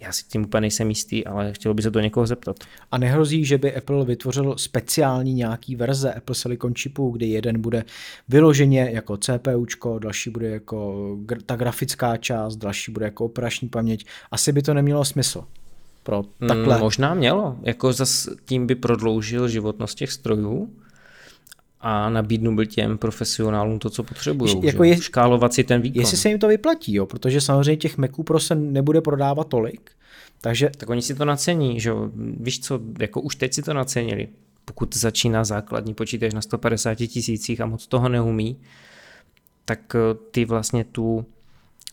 [0.00, 2.56] Já si tím úplně nejsem jistý, ale chtělo by se to někoho zeptat.
[2.90, 7.84] A nehrozí, že by Apple vytvořil speciální nějaký verze Apple Silicon chipu, kdy jeden bude
[8.28, 11.08] vyloženě jako CPUčko, další bude jako
[11.46, 14.06] ta grafická část, další bude jako operační paměť.
[14.30, 15.44] Asi by to nemělo smysl.
[16.02, 16.74] Pro takhle.
[16.74, 17.56] Hmm, možná mělo.
[17.62, 20.70] Jako zas tím by prodloužil životnost těch strojů,
[21.86, 24.60] a nabídnu byl těm profesionálům to, co potřebují.
[24.62, 26.00] Jako je, škálovat si ten výkon.
[26.00, 29.90] Jestli se jim to vyplatí, jo, protože samozřejmě těch Maců Pro se nebude prodávat tolik,
[30.40, 30.70] takže...
[30.76, 32.10] Tak oni si to nacení, že jo.
[32.16, 34.28] Víš co, jako už teď si to nacenili.
[34.64, 38.56] Pokud začíná základní počítač na 150 tisících a moc toho neumí,
[39.64, 41.26] tak eh, ty vlastně tu,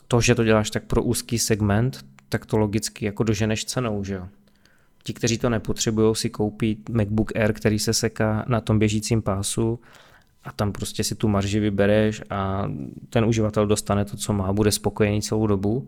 [0.07, 4.13] to, že to děláš tak pro úzký segment, tak to logicky jako doženeš cenou, že
[4.13, 4.27] jo.
[5.03, 9.79] Ti, kteří to nepotřebují, si koupí MacBook Air, který se seká na tom běžícím pásu
[10.43, 12.71] a tam prostě si tu marži vybereš a
[13.09, 15.87] ten uživatel dostane to, co má, bude spokojený celou dobu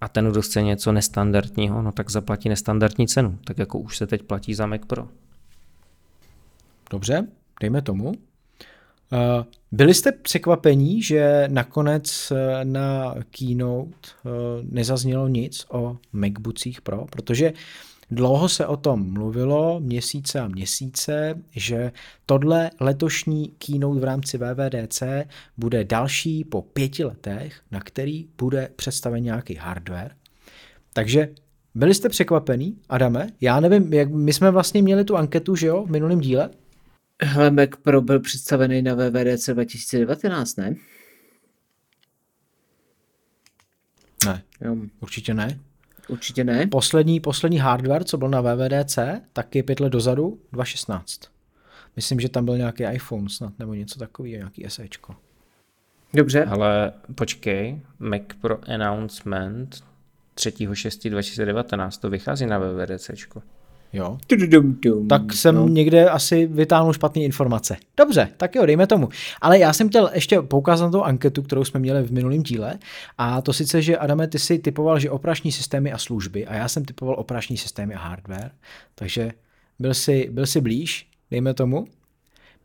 [0.00, 4.06] a ten, kdo chce něco nestandardního, no tak zaplatí nestandardní cenu, tak jako už se
[4.06, 5.08] teď platí za Mac Pro.
[6.90, 7.26] Dobře,
[7.60, 8.12] dejme tomu.
[9.12, 14.28] Eh, byli jste překvapení, že nakonec eh, na keynote eh,
[14.62, 17.52] nezaznělo nic o MacBookích Pro, protože
[18.10, 21.92] dlouho se o tom mluvilo, měsíce a měsíce, že
[22.26, 25.02] tohle letošní keynote v rámci VVDC
[25.56, 30.16] bude další po pěti letech, na který bude představen nějaký hardware.
[30.92, 31.28] Takže
[31.74, 33.28] byli jste překvapený, Adame?
[33.40, 36.50] Já nevím, jak my jsme vlastně měli tu anketu, že jo, v minulém díle?
[37.22, 40.74] Hele, Mac Pro byl představený na VVDC 2019, ne?
[44.26, 45.60] Ne, Jo, určitě ne.
[46.08, 46.66] Určitě ne.
[46.66, 48.98] Poslední, poslední hardware, co byl na VVDC,
[49.32, 51.20] tak je pět let dozadu, 2016.
[51.96, 55.14] Myslím, že tam byl nějaký iPhone snad, nebo něco takového, nějaký SEčko.
[56.14, 56.44] Dobře.
[56.44, 59.84] Ale počkej, Mac Pro Announcement
[60.36, 63.42] 3.6.2019, to vychází na VVDCčko.
[63.92, 64.18] Jo.
[65.08, 65.68] Tak jsem no.
[65.68, 67.76] někde asi vytáhnul špatné informace.
[67.96, 69.08] Dobře, tak jo, dejme tomu.
[69.40, 72.78] Ale já jsem chtěl ještě poukázat na tu anketu, kterou jsme měli v minulém díle.
[73.18, 76.68] A to sice, že Adame, ty si typoval, že operační systémy a služby, a já
[76.68, 78.50] jsem typoval operační systémy a hardware.
[78.94, 79.30] Takže
[79.78, 81.86] byl si, byl si blíž, dejme tomu.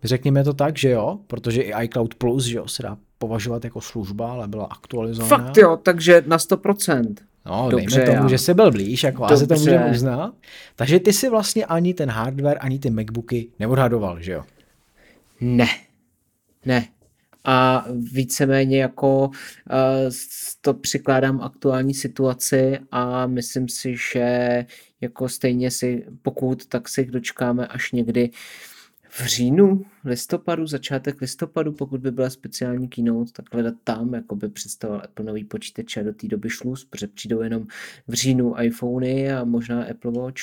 [0.03, 3.81] Řekněme to tak, že jo, protože i iCloud Plus, že jo, se dá považovat jako
[3.81, 5.37] služba, ale byla aktualizovaná.
[5.37, 7.15] Fakt jo, takže na 100%.
[7.45, 8.29] No, Dobře, dejme tomu, já.
[8.29, 9.71] že jsi byl blíž, jako asi to Dobře.
[9.71, 10.33] můžeme uznat.
[10.75, 14.43] Takže ty si vlastně ani ten hardware, ani ty MacBooky neodhadoval, že jo?
[15.41, 15.67] Ne.
[16.65, 16.87] Ne.
[17.45, 19.31] A víceméně jako uh,
[20.61, 24.65] to přikládám aktuální situaci a myslím si, že
[25.01, 28.29] jako stejně si, pokud tak si dočkáme až někdy
[29.15, 34.49] v říjnu, listopadu, začátek listopadu, pokud by byla speciální keynote, tak hledat tam, jako by
[34.49, 37.67] představoval Apple nový počítač a do té doby šluz, protože přijdou jenom
[38.07, 40.41] v říjnu iPhony a možná Apple Watch.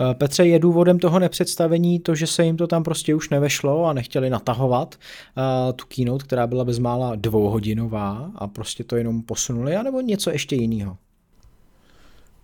[0.00, 3.84] Eh, Petře, je důvodem toho nepředstavení to, že se jim to tam prostě už nevešlo
[3.84, 4.94] a nechtěli natahovat
[5.36, 10.56] uh, tu keynote, která byla bezmála dvouhodinová a prostě to jenom posunuli, anebo něco ještě
[10.56, 10.96] jiného?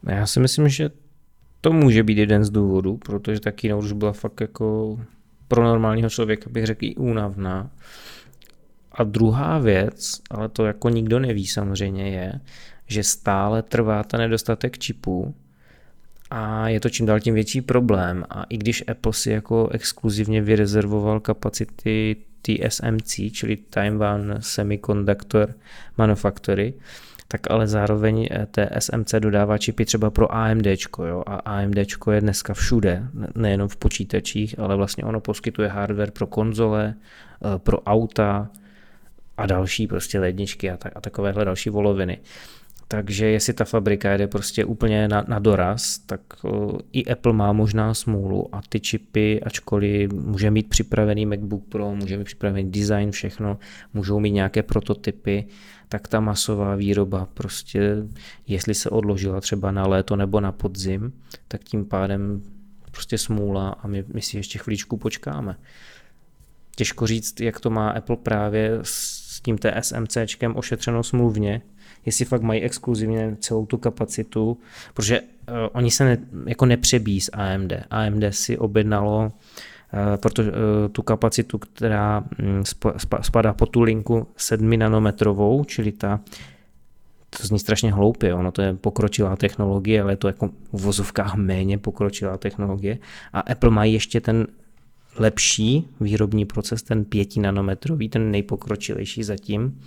[0.09, 0.91] Já si myslím, že
[1.61, 4.99] to může být jeden z důvodů, protože ta keynote už byla fakt jako
[5.49, 7.71] pro normálního člověka bych řekl i únavná.
[8.93, 12.41] A druhá věc, ale to jako nikdo neví samozřejmě, je,
[12.87, 15.35] že stále trvá ten nedostatek čipů
[16.31, 18.25] a je to čím dál tím větší problém.
[18.31, 25.55] A i když Apple si jako exkluzivně vyrezervoval kapacity TSMC, čili Taiwan Semiconductor
[25.99, 26.75] Manufactory,
[27.31, 30.67] tak ale zároveň eh, TSMC dodává čipy třeba pro AMD,
[31.27, 31.77] a AMD
[32.11, 37.59] je dneska všude, ne- nejenom v počítačích, ale vlastně ono poskytuje hardware pro konzole, eh,
[37.59, 38.51] pro auta
[39.37, 42.19] a další prostě ledničky a, tak, a takovéhle další voloviny.
[42.93, 46.21] Takže jestli ta fabrika jede prostě úplně na, na doraz, tak
[46.93, 52.19] i Apple má možná smůlu a ty čipy, ačkoliv může mít připravený MacBook Pro, může
[52.19, 53.59] mít připravený design, všechno,
[53.95, 55.47] můžou mít nějaké prototypy,
[55.89, 57.97] tak ta masová výroba prostě,
[58.47, 61.13] jestli se odložila třeba na léto nebo na podzim,
[61.49, 62.43] tak tím pádem
[62.91, 65.57] prostě smůla a my, my si ještě chvíličku počkáme.
[66.77, 71.63] Těžko říct, jak to má Apple právě s tím TSMCčkem ošetřeno smluvně,
[72.07, 74.59] jestli fakt mají exkluzivně celou tu kapacitu,
[74.95, 75.27] protože uh,
[75.73, 77.73] oni se ne, jako nepřebíjí s AMD.
[77.91, 80.49] AMD si objednalo uh, proto, uh,
[80.93, 82.25] tu kapacitu, která
[82.73, 82.83] sp,
[83.21, 86.21] spadá po tu linku 7 nanometrovou, čili ta
[87.39, 91.35] to zní strašně hloupě, ono to je pokročilá technologie, ale je to jako v vozovkách
[91.35, 92.99] méně pokročilá technologie.
[93.33, 94.47] A Apple má ještě ten
[95.17, 99.81] lepší výrobní proces, ten 5 nanometrový, ten nejpokročilejší zatím.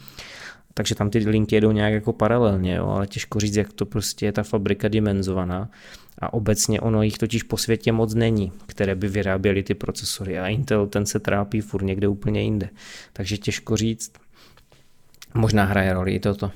[0.74, 4.26] Takže tam ty linky jedou nějak jako paralelně, jo, ale těžko říct, jak to prostě
[4.26, 5.70] je ta fabrika dimenzovaná.
[6.20, 10.48] A obecně ono jich totiž po světě moc není, které by vyráběly ty procesory a
[10.48, 12.70] Intel ten se trápí furt někde úplně jinde.
[13.14, 14.14] Takže těžko říct,
[15.34, 16.52] možná hraje roli i toto.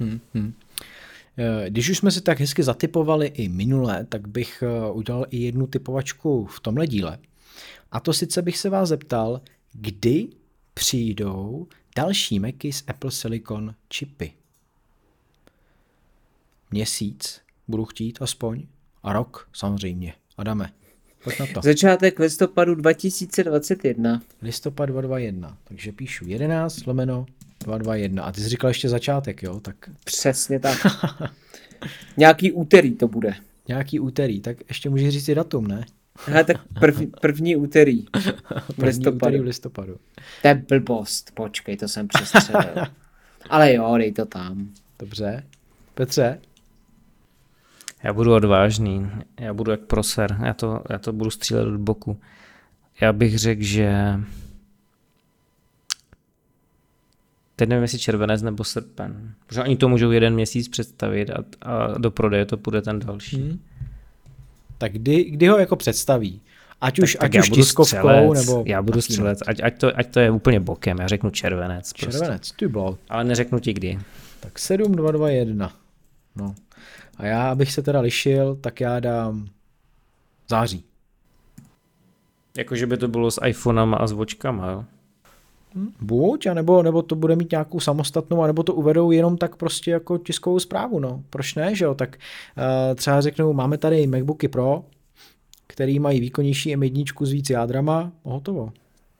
[0.00, 0.52] Hmm, hmm.
[1.68, 5.66] Když už jsme si tak hezky zatypovali i minule, tak bych eh, udělal i jednu
[5.66, 7.18] typovačku v tomhle díle.
[7.92, 9.40] A to sice bych se vás zeptal,
[9.72, 10.28] kdy
[10.74, 11.66] přijdou
[11.96, 14.32] další Macy s Apple Silicon čipy.
[16.70, 18.62] Měsíc budu chtít aspoň
[19.02, 20.14] a rok samozřejmě.
[20.36, 20.70] Adame,
[21.24, 21.60] pojď na to.
[21.64, 24.22] Začátek listopadu 2021.
[24.42, 27.26] Listopad 221, takže píšu 11 lomeno
[27.64, 28.24] 221.
[28.24, 29.60] A ty jsi říkal ještě začátek, jo?
[29.60, 30.78] Tak Přesně tak.
[32.16, 33.34] Nějaký úterý to bude.
[33.68, 35.86] nějaký úterý, tak ještě můžeš říct i datum, ne?
[36.24, 38.06] Hele, tak prv, první úterý v
[38.76, 39.16] První listopadu.
[39.16, 39.96] úterý v listopadu.
[40.42, 42.74] To je blbost, počkej, to jsem přestřelil.
[43.50, 44.68] Ale jo, dej to tam.
[44.98, 45.44] Dobře.
[45.94, 46.38] Petře?
[48.02, 49.10] Já budu odvážný,
[49.40, 52.20] já budu jak proser, já to, já to budu střílet od boku.
[53.00, 54.20] Já bych řekl, že
[57.56, 59.34] teď nevím, jestli červenec nebo srpen.
[59.46, 63.42] Protože oni to můžou jeden měsíc představit a, a do prodeje to půjde ten další.
[63.42, 63.60] Hmm.
[64.78, 66.40] Tak kdy, kdy ho jako představí?
[66.80, 68.64] Ať už, tak, tak ať já už budu tiskovkou, střelec, nebo...
[68.66, 71.92] já budu střelec, ať, ať, to, ať to je úplně bokem, já řeknu červenec.
[71.92, 72.18] Prostě.
[72.18, 72.98] Červenec, ty blou.
[73.08, 73.98] Ale neřeknu ti kdy.
[74.40, 75.72] Tak 7, 2, 2, 1.
[76.36, 76.54] No.
[77.16, 79.48] A já, abych se teda lišil, tak já dám
[80.48, 80.84] září.
[82.56, 84.84] Jakože by to bylo s iPhonama a s vočkama, jo?
[86.00, 90.18] Buď, anebo, nebo to bude mít nějakou samostatnou, anebo to uvedou jenom tak prostě jako
[90.18, 91.22] tiskovou zprávu, no.
[91.30, 91.94] Proč ne, že jo?
[91.94, 94.84] Tak uh, třeba řeknou, máme tady MacBooky Pro,
[95.66, 98.72] který mají výkonnější M1 s víc jádrama, a hotovo.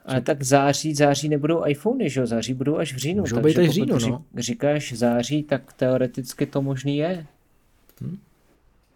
[0.05, 2.27] Ale tak září, září nebudou iPhony, že jo?
[2.27, 3.20] Září budou až v říjnu.
[3.20, 4.24] Můžou takže být až v říjnu, ří- no.
[4.36, 7.27] Říkáš září, tak teoreticky to možný je.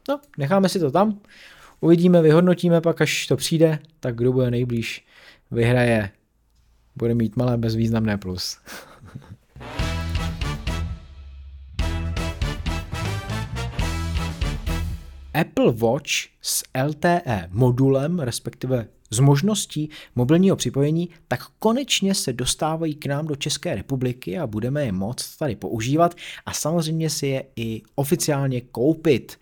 [0.08, 1.18] No, necháme si to tam,
[1.80, 5.04] uvidíme, vyhodnotíme pak, až to přijde, tak kdo bude nejblíž,
[5.50, 6.10] vyhraje,
[7.00, 8.58] bude mít malé bezvýznamné plus.
[15.34, 16.10] Apple Watch
[16.42, 23.36] s LTE modulem, respektive s možností mobilního připojení, tak konečně se dostávají k nám do
[23.36, 26.14] České republiky a budeme je moct tady používat
[26.46, 29.38] a samozřejmě si je i oficiálně koupit.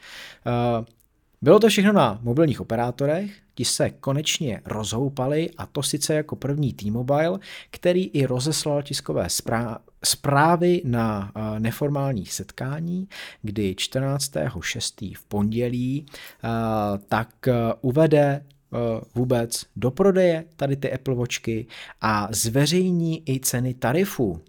[1.43, 6.73] Bylo to všechno na mobilních operátorech, ti se konečně rozhoupali a to sice jako první
[6.73, 7.39] T-Mobile,
[7.71, 13.09] který i rozeslal tiskové zprá- zprávy na eh, neformálních setkání,
[13.43, 15.17] kdy 14.6.
[15.17, 16.49] v pondělí eh,
[17.09, 18.45] tak eh, uvede
[19.15, 21.67] vůbec do prodeje tady ty Apple Watchky
[22.01, 24.41] a zveřejní i ceny tarifů.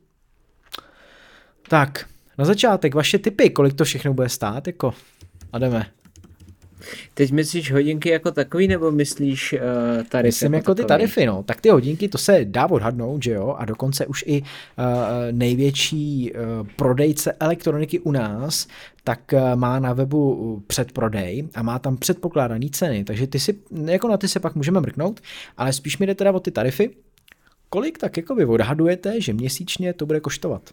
[1.70, 4.94] Tak, na začátek vaše tipy, kolik to všechno bude stát, jako
[5.54, 5.99] a jdeme.
[7.14, 9.60] Teď myslíš hodinky jako takový, nebo myslíš uh,
[10.04, 10.28] tarify?
[10.28, 10.88] Myslím jako ty takový?
[10.88, 11.44] tarify, no.
[11.44, 13.56] Tak ty hodinky, to se dá odhadnout, že jo?
[13.58, 14.48] A dokonce už i uh,
[15.32, 18.68] největší uh, prodejce elektroniky u nás,
[19.04, 24.08] tak uh, má na webu předprodej a má tam předpokládaný ceny, takže ty si, jako
[24.08, 25.20] na ty se pak můžeme mrknout,
[25.58, 26.90] ale spíš mi jde teda o ty tarify.
[27.70, 30.70] Kolik tak jako vy odhadujete, že měsíčně to bude koštovat?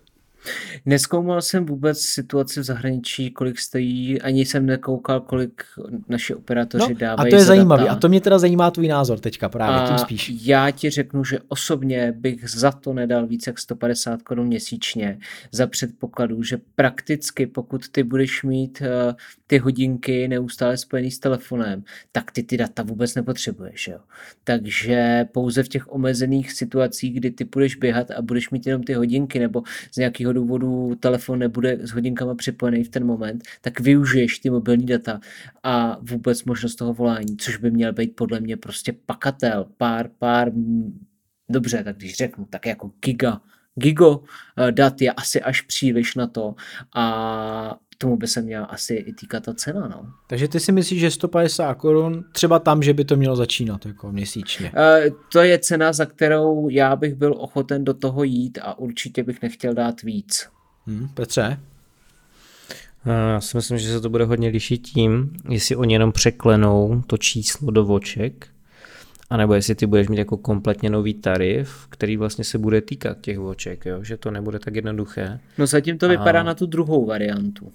[0.86, 5.62] Neskoumal jsem vůbec situaci v zahraničí, kolik stojí, ani jsem nekoukal, kolik
[6.08, 7.88] naši operátoři No, dávají a to je za zajímavé.
[7.88, 10.32] A to mě teda zajímá tvůj názor teďka právě, tím spíš.
[10.42, 15.18] já ti řeknu, že osobně bych za to nedal více jak 150 korun měsíčně
[15.52, 19.12] za předpokladu, že prakticky pokud ty budeš mít uh,
[19.46, 23.88] ty hodinky neustále spojený s telefonem, tak ty ty data vůbec nepotřebuješ.
[23.88, 23.98] Jo?
[24.44, 28.94] Takže pouze v těch omezených situacích, kdy ty budeš běhat a budeš mít jenom ty
[28.94, 29.62] hodinky nebo
[29.92, 34.86] z nějakého důvodu telefon nebude s hodinkama připojený v ten moment, tak využiješ ty mobilní
[34.86, 35.20] data
[35.62, 40.52] a vůbec možnost toho volání, což by měl být podle mě prostě pakatel, pár, pár,
[41.48, 43.40] dobře, tak když řeknu, tak jako giga,
[43.74, 44.24] gigo
[44.58, 46.54] eh, dat je asi až příliš na to
[46.94, 50.06] a tomu by se měla asi i týkat ta cena, no.
[50.26, 54.12] Takže ty si myslíš, že 150 korun, třeba tam, že by to mělo začínat jako
[54.12, 54.72] měsíčně.
[54.76, 59.22] Eh, To je cena, za kterou já bych byl ochoten do toho jít a určitě
[59.22, 60.48] bych nechtěl dát víc.
[60.86, 61.60] Hm, Petře?
[63.06, 67.02] Eh, Já si myslím, že se to bude hodně lišit tím, jestli oni jenom překlenou
[67.06, 68.48] to číslo do voček,
[69.30, 73.38] anebo jestli ty budeš mít jako kompletně nový tarif, který vlastně se bude týkat těch
[73.38, 74.04] voček, jo?
[74.04, 75.40] že to nebude tak jednoduché.
[75.58, 77.72] No zatím to vypadá A- na tu druhou variantu.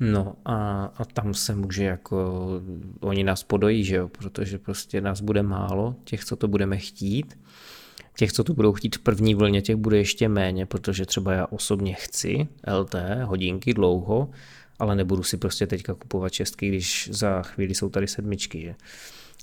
[0.00, 2.46] No a, a tam se může jako,
[3.00, 7.38] oni nás podojí, že jo, protože prostě nás bude málo, těch, co to budeme chtít.
[8.16, 11.46] Těch, co to budou chtít v první vlně, těch bude ještě méně, protože třeba já
[11.46, 12.48] osobně chci
[12.80, 12.94] LT,
[13.24, 14.30] hodinky dlouho,
[14.78, 18.74] ale nebudu si prostě teďka kupovat šestky, když za chvíli jsou tady sedmičky, že?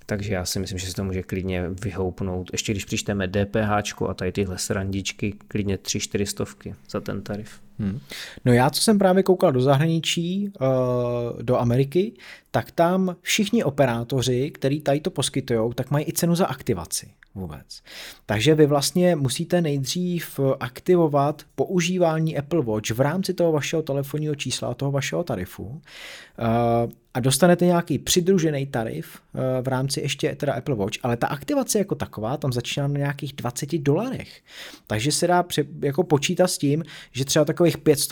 [0.10, 2.50] Takže já si myslím, že se to může klidně vyhoupnout.
[2.52, 7.60] Ještě když přičteme DPH a tady tyhle srandičky, klidně 3-4 stovky za ten tarif.
[7.80, 8.00] Hmm.
[8.46, 12.14] No já, co jsem právě koukal do zahraničí, uh, do Ameriky,
[12.52, 17.82] tak tam všichni operátoři, který tady to poskytují, tak mají i cenu za aktivaci vůbec.
[18.26, 24.68] Takže vy vlastně musíte nejdřív aktivovat používání Apple Watch v rámci toho vašeho telefonního čísla
[24.68, 30.54] a toho vašeho tarifu uh, a dostanete nějaký přidružený tarif uh, v rámci ještě teda
[30.54, 34.42] Apple Watch, ale ta aktivace jako taková tam začíná na nějakých 20 dolarech.
[34.88, 38.10] Takže se dá pře- jako počítat s tím, že třeba takových 500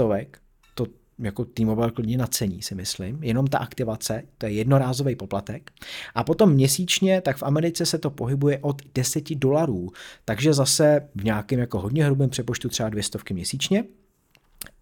[0.76, 0.86] to
[1.20, 3.24] jako T-Mobile klidně nacení, si myslím.
[3.24, 5.72] Jenom ta aktivace, to je jednorázový poplatek.
[6.16, 9.92] A potom měsíčně, tak v Americe se to pohybuje od 10 dolarů.
[10.26, 13.84] Takže zase v nějakém jako hodně hrubém přepočtu třeba 200 měsíčně.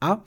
[0.01, 0.21] A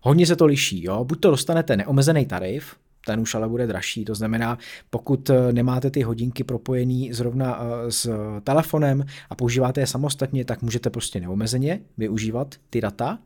[0.00, 0.84] hodně se to liší.
[0.84, 1.04] Jo?
[1.04, 4.04] Buď to dostanete neomezený tarif, ten už ale bude dražší.
[4.04, 4.58] To znamená,
[4.90, 8.10] pokud eh, nemáte ty hodinky propojený zrovna eh, s
[8.44, 13.18] telefonem a používáte je samostatně, tak můžete prostě neomezeně využívat ty data.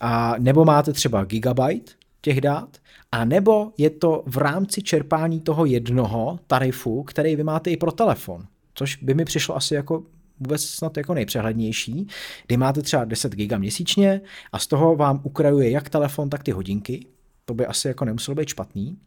[0.00, 2.76] A nebo máte třeba gigabyte těch dát,
[3.12, 7.92] a nebo je to v rámci čerpání toho jednoho tarifu, který vy máte i pro
[7.92, 10.02] telefon, což by mi přišlo asi jako
[10.40, 12.06] vůbec snad jako nejpřehlednější,
[12.46, 14.20] kdy máte třeba 10 giga měsíčně
[14.52, 17.06] a z toho vám ukrajuje jak telefon, tak ty hodinky,
[17.50, 18.98] to by asi jako nemuselo být špatný.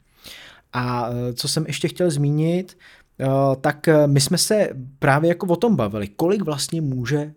[0.74, 2.78] A e, co jsem ještě chtěl zmínit,
[3.20, 3.26] e,
[3.62, 7.34] tak e, my jsme se právě jako o tom bavili, kolik vlastně může,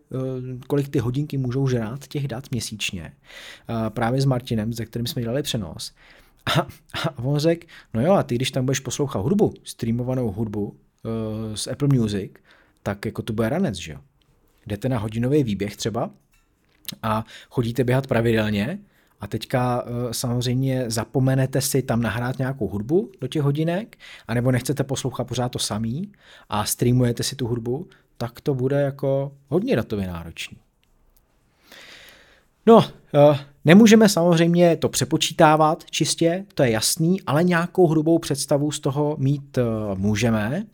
[0.67, 3.13] kolik ty hodinky můžou žrát těch dat měsíčně.
[3.89, 5.93] Právě s Martinem, ze kterým jsme dělali přenos.
[6.47, 6.61] A,
[7.07, 10.77] a on řekl, no jo, a ty když tam budeš poslouchat hudbu, streamovanou hudbu
[11.55, 12.33] z Apple Music,
[12.83, 13.99] tak jako to bude ranec, že jo.
[14.67, 16.11] Jdete na hodinový výběh třeba
[17.03, 18.79] a chodíte běhat pravidelně,
[19.21, 23.99] a teďka eh, samozřejmě zapomenete si tam nahrát nějakou hudbu do těch hodinek,
[24.29, 26.13] anebo nechcete poslouchat pořád to samý
[26.49, 30.57] a streamujete si tu hudbu, tak to bude jako hodně datově náročný.
[32.67, 32.85] No,
[33.15, 39.17] eh, nemůžeme samozřejmě to přepočítávat čistě, to je jasný, ale nějakou hrubou představu z toho
[39.19, 39.63] mít eh,
[39.95, 40.67] můžeme.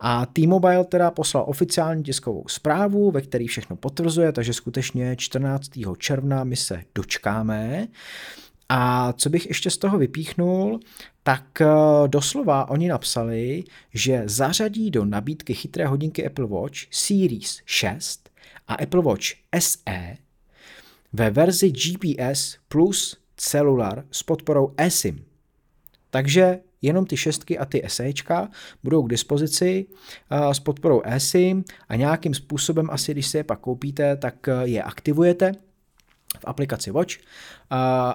[0.00, 5.70] A T-Mobile teda poslal oficiální tiskovou zprávu, ve který všechno potvrzuje, takže skutečně 14.
[5.98, 7.88] června my se dočkáme.
[8.68, 10.80] A co bych ještě z toho vypíchnul,
[11.22, 11.66] tak eh,
[12.06, 13.64] doslova oni napsali,
[13.94, 18.30] že zařadí do nabídky chytré hodinky Apple Watch Series 6
[18.68, 19.24] a Apple Watch
[19.58, 20.25] SE
[21.16, 25.24] ve verzi GPS plus celular s podporou eSIM.
[26.10, 28.48] Takže jenom ty šestky a ty SEčka
[28.82, 29.86] budou k dispozici
[30.32, 34.62] uh, s podporou eSIM a nějakým způsobem asi, když si je pak koupíte, tak uh,
[34.62, 35.52] je aktivujete
[36.40, 37.14] v aplikaci Watch,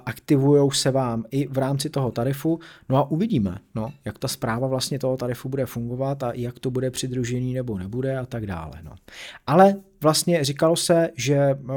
[0.05, 4.67] aktivují se vám i v rámci toho tarifu, no a uvidíme, no, jak ta zpráva
[4.67, 8.71] vlastně toho tarifu bude fungovat a jak to bude přidružený nebo nebude a tak dále.
[8.83, 8.91] No.
[9.47, 11.71] Ale vlastně říkalo se, že uh,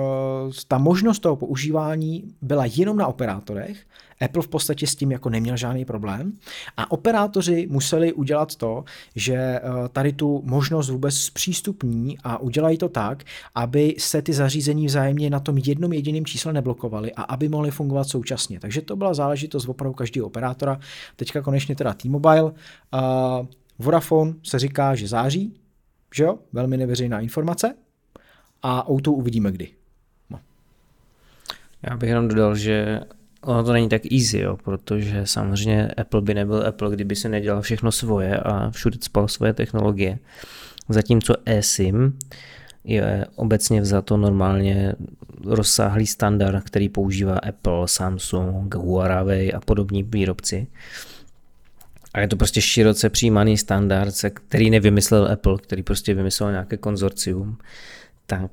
[0.69, 3.87] ta možnost toho používání byla jenom na operátorech,
[4.25, 6.33] Apple v podstatě s tím jako neměl žádný problém
[6.77, 8.85] a operátoři museli udělat to,
[9.15, 9.61] že eh,
[9.93, 13.25] tady tu možnost vůbec zpřístupní a udělají to tak,
[13.55, 18.09] aby se ty zařízení vzájemně na tom jednom jediném čísle neblokovaly a aby mohly fungovat
[18.09, 18.61] současně.
[18.61, 20.81] Takže to byla záležitost opravdu každého operátora.
[21.17, 22.43] Teďka konečně teda T-Mobile.
[22.43, 22.51] Uh,
[23.79, 25.55] Vodafone se říká, že září,
[26.15, 27.75] že jo, velmi neveřejná informace
[28.63, 29.69] a o uvidíme kdy.
[30.31, 30.41] No.
[31.83, 33.01] Já bych jenom dodal, že
[33.45, 37.63] ono to není tak easy, jo, protože samozřejmě Apple by nebyl Apple, kdyby se nedělal
[37.63, 40.19] všechno svoje a všude spal svoje technologie.
[40.89, 42.19] Zatímco eSIM
[42.85, 44.95] je obecně vzato normálně
[45.45, 50.67] rozsáhlý standard, který používá Apple, Samsung, Huawei a podobní výrobci.
[52.15, 57.59] A je to prostě široce přijímaný standard, který nevymyslel Apple, který prostě vymyslel nějaké konzorcium.
[58.27, 58.51] Tak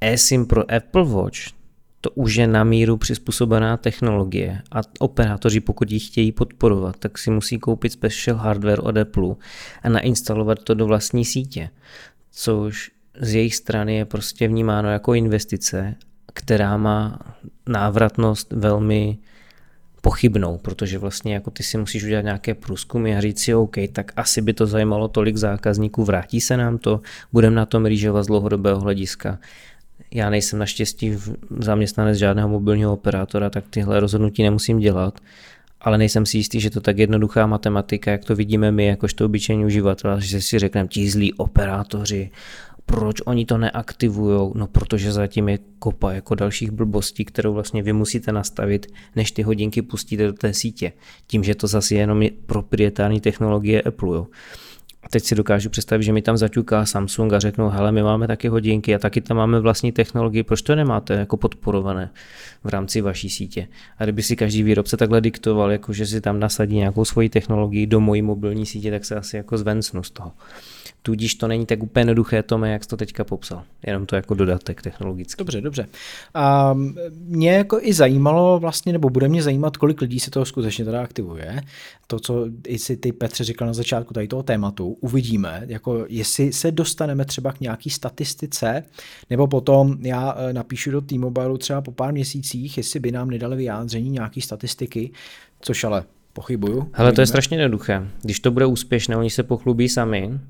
[0.00, 1.63] eSIM pro Apple Watch
[2.04, 7.30] to už je na míru přizpůsobená technologie a operátoři, pokud ji chtějí podporovat, tak si
[7.30, 9.34] musí koupit special hardware od Apple
[9.82, 11.70] a nainstalovat to do vlastní sítě,
[12.30, 12.90] což
[13.20, 15.94] z jejich strany je prostě vnímáno jako investice,
[16.34, 17.18] která má
[17.68, 19.18] návratnost velmi
[20.00, 24.12] pochybnou, protože vlastně jako ty si musíš udělat nějaké průzkumy a říct si, OK, tak
[24.16, 27.00] asi by to zajímalo tolik zákazníků, vrátí se nám to,
[27.32, 29.38] budeme na tom rýžovat z dlouhodobého hlediska
[30.14, 31.16] já nejsem naštěstí
[31.58, 35.20] zaměstnanec žádného mobilního operátora, tak tyhle rozhodnutí nemusím dělat,
[35.80, 39.64] ale nejsem si jistý, že to tak jednoduchá matematika, jak to vidíme my, jakožto obyčejní
[39.64, 42.30] uživatel, že si řekneme, ti zlí operátoři,
[42.86, 44.52] proč oni to neaktivují?
[44.54, 48.86] No protože zatím je kopa jako dalších blbostí, kterou vlastně vy musíte nastavit,
[49.16, 50.92] než ty hodinky pustíte do té sítě.
[51.26, 54.16] Tím, že to zase je jenom proprietární technologie Apple.
[54.16, 54.26] Jo.
[55.10, 58.48] Teď si dokážu představit, že mi tam zaťuká Samsung a řeknou, hele, my máme taky
[58.48, 62.10] hodinky a taky tam máme vlastní technologii, proč to nemáte jako podporované
[62.64, 63.68] v rámci vaší sítě?
[63.98, 67.86] A kdyby si každý výrobce takhle diktoval, jako že si tam nasadí nějakou svoji technologii
[67.86, 70.32] do mojí mobilní sítě, tak se asi jako zvencnu z toho.
[71.02, 73.62] Tudíž to není tak úplně jednoduché, Tome, jak jsi to teďka popsal.
[73.86, 75.38] Jenom to jako dodatek technologický.
[75.38, 75.86] Dobře, dobře.
[76.34, 76.74] A
[77.18, 81.02] mě jako i zajímalo vlastně, nebo bude mě zajímat, kolik lidí se toho skutečně teda
[81.02, 81.62] aktivuje.
[82.06, 84.96] To, co i si ty Petře říkal na začátku tady toho tématu.
[85.00, 88.82] uvidíme, jako jestli se dostaneme třeba k nějaký statistice,
[89.30, 93.56] nebo potom já eh, napíšu do T-Mobile třeba po pár měsících, jestli by nám nedali
[93.56, 95.10] vyjádření nějaký statistiky,
[95.60, 96.90] což ale pochybuju.
[96.94, 98.08] Ale to je strašně jednoduché.
[98.22, 100.40] Když to bude úspěšné, oni se pochlubí sami,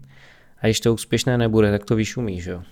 [0.65, 2.63] a když to úspěšné nebude, tak to vyšumí, že jo?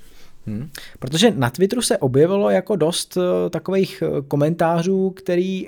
[0.47, 0.70] Hmm.
[0.98, 5.66] Protože na Twitteru se objevilo jako dost uh, takových uh, komentářů, který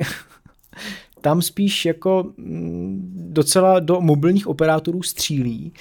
[1.20, 5.72] tam spíš jako mm, docela do mobilních operátorů střílí.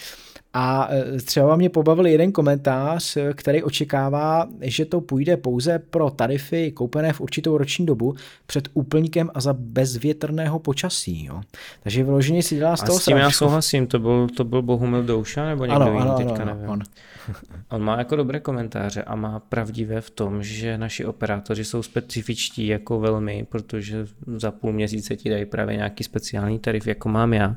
[0.53, 6.09] A e, třeba mě pobavil jeden komentář, e, který očekává, že to půjde pouze pro
[6.09, 8.15] tarify koupené v určitou roční dobu
[8.45, 11.25] před úplníkem a za bezvětrného počasí.
[11.25, 11.41] Jo.
[11.83, 14.61] Takže vyloženě si dělá z toho A s tím já souhlasím, to byl, to byl
[14.61, 16.69] Bohumil Douša nebo někdo ano, jiný, ano, teďka ano, nevím.
[16.69, 16.81] on.
[17.69, 22.67] On má jako dobré komentáře a má pravdivé v tom, že naši operátoři jsou specifičtí
[22.67, 24.05] jako velmi, protože
[24.37, 27.55] za půl měsíce ti dají právě nějaký speciální tarif, jako mám já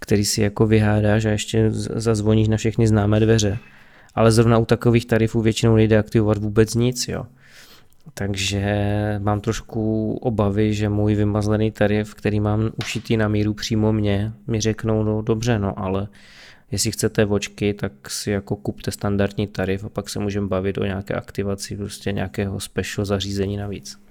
[0.00, 3.58] který si jako vyhádáš a ještě zazvoníš na všechny známé dveře.
[4.14, 7.26] Ale zrovna u takových tarifů většinou nejde aktivovat vůbec nic, jo.
[8.14, 8.74] Takže
[9.18, 14.60] mám trošku obavy, že můj vymazlený tarif, který mám ušitý na míru přímo mě, mi
[14.60, 16.08] řeknou, no dobře, no ale
[16.70, 20.84] jestli chcete vočky, tak si jako kupte standardní tarif a pak se můžeme bavit o
[20.84, 24.05] nějaké aktivaci prostě nějakého special zařízení navíc.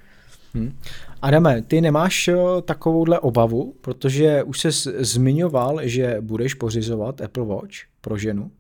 [0.56, 0.78] Hmm.
[1.22, 4.72] Adame, ty nemáš eh, takovouhle obavu, protože už se
[5.04, 8.52] zmiňoval, že budeš pořizovat Apple Watch pro ženu.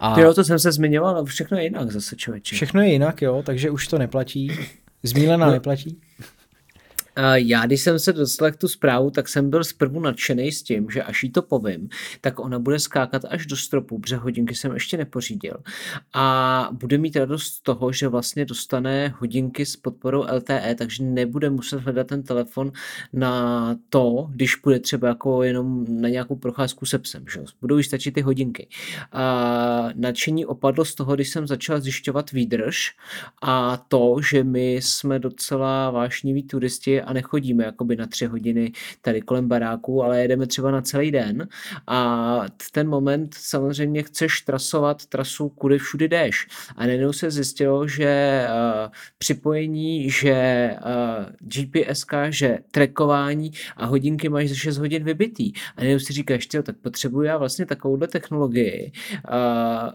[0.00, 0.20] A...
[0.20, 2.56] Jo, to jsem se zmiňoval, ale všechno je jinak zase člověče.
[2.56, 4.52] Všechno je jinak, jo, takže už to neplatí.
[5.02, 6.00] Zmílená no, neplatí?
[7.34, 10.90] Já, když jsem se dostal k tu zprávu, tak jsem byl zprvu nadšený s tím,
[10.90, 11.88] že až jí to povím,
[12.20, 15.56] tak ona bude skákat až do stropu, protože hodinky jsem ještě nepořídil.
[16.12, 21.50] A bude mít radost z toho, že vlastně dostane hodinky s podporou LTE, takže nebude
[21.50, 22.72] muset hledat ten telefon
[23.12, 27.24] na to, když bude třeba jako jenom na nějakou procházku se psem.
[27.32, 27.40] Že?
[27.60, 28.68] Budou jí stačit ty hodinky.
[29.12, 32.96] A nadšení opadlo z toho, když jsem začal zjišťovat výdrž
[33.42, 39.20] a to, že my jsme docela vášniví turisti a nechodíme jakoby na tři hodiny tady
[39.22, 41.48] kolem baráku, ale jedeme třeba na celý den
[41.86, 42.40] a
[42.72, 46.46] ten moment samozřejmě chceš trasovat trasu, kudy všudy jdeš.
[46.76, 54.48] A najednou se zjistilo, že uh, připojení, že uh, GPS, že trackování a hodinky máš
[54.48, 55.52] za 6 hodin vybitý.
[55.76, 58.92] A najednou si říkáš, tak potřebuji já vlastně takovouhle technologii,
[59.28, 59.90] uh,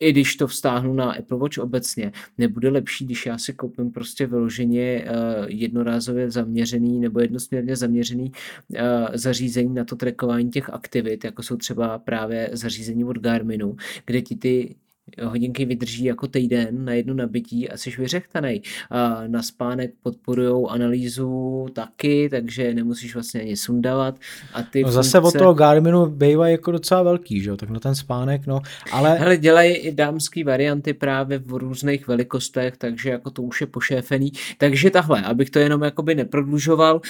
[0.00, 4.26] i když to vztáhnu na Apple Watch obecně, nebude lepší, když já si koupím prostě
[4.26, 8.32] vyloženě uh, jednorázově zaměřený nebo jednosměrně zaměřený
[8.68, 8.78] uh,
[9.14, 13.76] zařízení na to trackování těch aktivit, jako jsou třeba právě zařízení od Garminu,
[14.06, 14.76] kde ti ty
[15.22, 18.62] hodinky vydrží jako týden na jedno nabití a jsi vyřechtanej.
[18.90, 24.18] A na spánek podporují analýzu taky, takže nemusíš vlastně ani sundavat.
[24.54, 25.38] A ty no zase funkce...
[25.38, 27.56] od toho Garminu bývají jako docela velký, že jo?
[27.56, 28.60] tak na ten spánek, no.
[28.92, 29.18] Ale...
[29.18, 34.32] Hele, dělají i dámský varianty právě v různých velikostech, takže jako to už je pošéfený.
[34.58, 37.00] Takže tahle, abych to jenom jakoby neprodlužoval,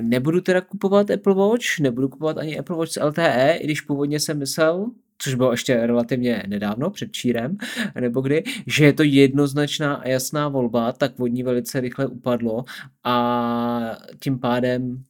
[0.00, 4.20] nebudu teda kupovat Apple Watch, nebudu kupovat ani Apple Watch s LTE, i když původně
[4.20, 4.86] jsem myslel,
[5.18, 7.56] což bylo ještě relativně nedávno, před čírem,
[8.00, 12.64] nebo kdy, že je to jednoznačná a jasná volba, tak vodní velice rychle upadlo
[13.04, 15.04] a tím pádem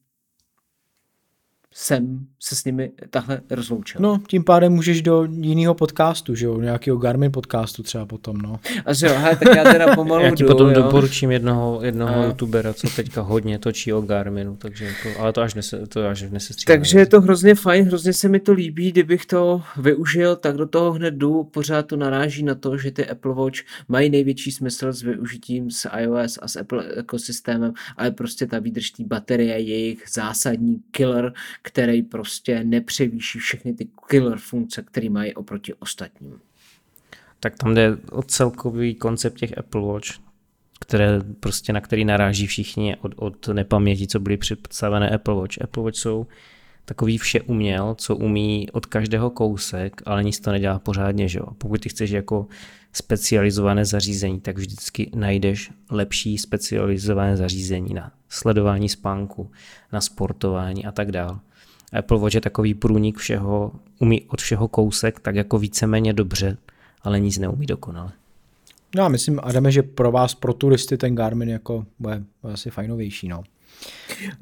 [1.79, 4.01] jsem se s nimi takhle rozloučil.
[4.01, 8.61] No, tím pádem můžeš do jiného podcastu, že jo, nějakého Garmin podcastu třeba potom, no.
[8.85, 10.75] A že jo, he, tak já teda pomalu Já ti jdu, potom jo.
[10.75, 12.25] doporučím jednoho, jednoho a...
[12.25, 16.23] youtubera, co teďka hodně točí o Garminu, takže jako, ale to až, nese, to až
[16.23, 16.79] nesestříháme.
[16.79, 20.67] Takže je to hrozně fajn, hrozně se mi to líbí, kdybych to využil, tak do
[20.67, 23.59] toho hned jdu, pořád to naráží na to, že ty Apple Watch
[23.89, 28.91] mají největší smysl s využitím s iOS a s Apple ekosystémem, ale prostě ta výdrž
[28.91, 31.33] té baterie je jejich zásadní killer,
[31.67, 36.41] který prostě nepřevýší všechny ty killer funkce, které mají oproti ostatním.
[37.41, 40.09] Tak tam jde o celkový koncept těch Apple Watch,
[40.81, 45.63] které prostě na který naráží všichni od, od nepaměti, co byly představené Apple Watch.
[45.63, 46.27] Apple Watch jsou
[46.85, 51.47] takový vše uměl, co umí od každého kousek, ale nic to nedělá pořádně, že jo.
[51.59, 52.47] Pokud ty chceš jako
[52.93, 59.51] specializované zařízení, tak vždycky najdeš lepší specializované zařízení na sledování spánku,
[59.93, 61.39] na sportování a tak dále.
[61.93, 66.57] Apple Watch je takový průnik všeho, umí od všeho kousek, tak jako víceméně dobře,
[67.03, 68.13] ale nic neumí dokonale.
[68.97, 73.29] No já myslím, Adame, že pro vás, pro turisty, ten Garmin jako bude asi fajnovější,
[73.29, 73.45] no.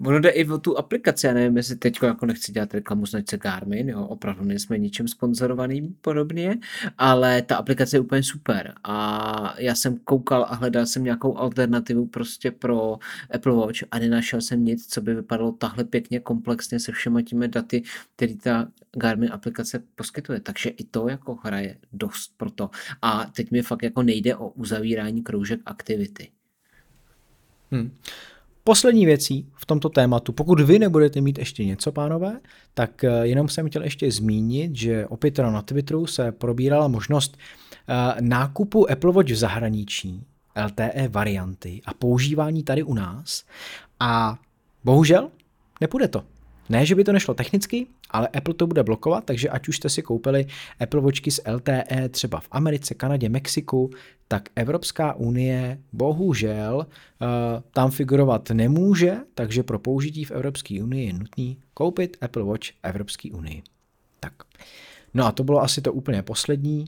[0.06, 3.36] Ono jde i o tu aplikaci, já nevím, jestli teď jako nechci dělat reklamu značce
[3.36, 6.58] Garmin, jo, opravdu nejsme ničím sponzorovaným podobně,
[6.98, 12.06] ale ta aplikace je úplně super a já jsem koukal a hledal jsem nějakou alternativu
[12.06, 12.98] prostě pro
[13.34, 17.48] Apple Watch a nenašel jsem nic, co by vypadalo tahle pěkně komplexně se všema těmi
[17.48, 17.82] daty,
[18.16, 22.70] který ta Garmin aplikace poskytuje, takže i to jako hraje dost pro to
[23.02, 26.28] a teď mi fakt jako nejde o uzavírání kroužek aktivity.
[27.70, 27.90] Hmm.
[28.66, 32.40] Poslední věcí v tomto tématu, pokud vy nebudete mít ještě něco, pánové,
[32.74, 37.36] tak eh, jenom jsem chtěl ještě zmínit, že opět na Twitteru se probírala možnost
[37.88, 40.24] eh, nákupu Apple Watch v zahraničí,
[40.66, 43.44] LTE varianty a používání tady u nás.
[44.00, 44.38] A
[44.84, 45.30] bohužel
[45.80, 46.24] nepůjde to.
[46.68, 49.88] Ne, že by to nešlo technicky, ale Apple to bude blokovat, takže ať už jste
[49.88, 50.46] si koupili
[50.80, 53.90] Apple Watchky s LTE třeba v Americe, Kanadě, Mexiku,
[54.28, 57.28] tak Evropská unie bohužel uh,
[57.70, 63.30] tam figurovat nemůže, takže pro použití v Evropské unii je nutný koupit Apple Watch Evropské
[63.30, 63.62] unii.
[64.20, 64.32] Tak.
[65.14, 66.84] No a to bylo asi to úplně poslední.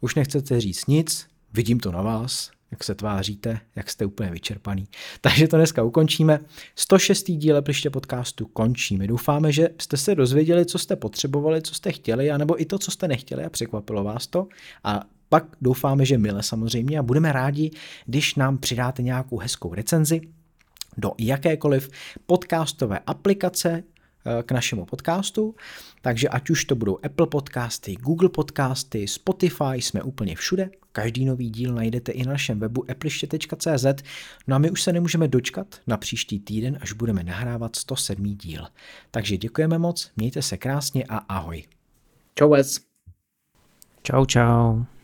[0.00, 4.88] Už nechcete říct nic, vidím to na vás, jak se tváříte, jak jste úplně vyčerpaný.
[5.20, 6.40] Takže to dneska ukončíme.
[6.76, 7.24] 106.
[7.30, 9.06] díle Pliště podcastu končíme.
[9.06, 12.90] Doufáme, že jste se dozvěděli, co jste potřebovali, co jste chtěli, anebo i to, co
[12.90, 14.48] jste nechtěli a překvapilo vás to.
[14.84, 17.70] A pak doufáme, že mile samozřejmě a budeme rádi,
[18.06, 20.20] když nám přidáte nějakou hezkou recenzi
[20.96, 21.90] do jakékoliv
[22.26, 23.82] podcastové aplikace,
[24.26, 25.54] Eh, k našemu podcastu.
[26.02, 30.70] Takže ať už to budou Apple podcasty, Google podcasty, Spotify, jsme úplně všude.
[30.92, 33.86] Každý nový díl najdete i na našem webu appliště.cz.
[34.46, 38.36] No a my už se nemůžeme dočkat na příští týden, až budeme nahrávat 107.
[38.36, 38.66] díl.
[39.10, 41.64] Takže děkujeme moc, mějte se krásně a ahoj.
[42.34, 42.54] Čau,
[44.02, 44.95] Čau, čau.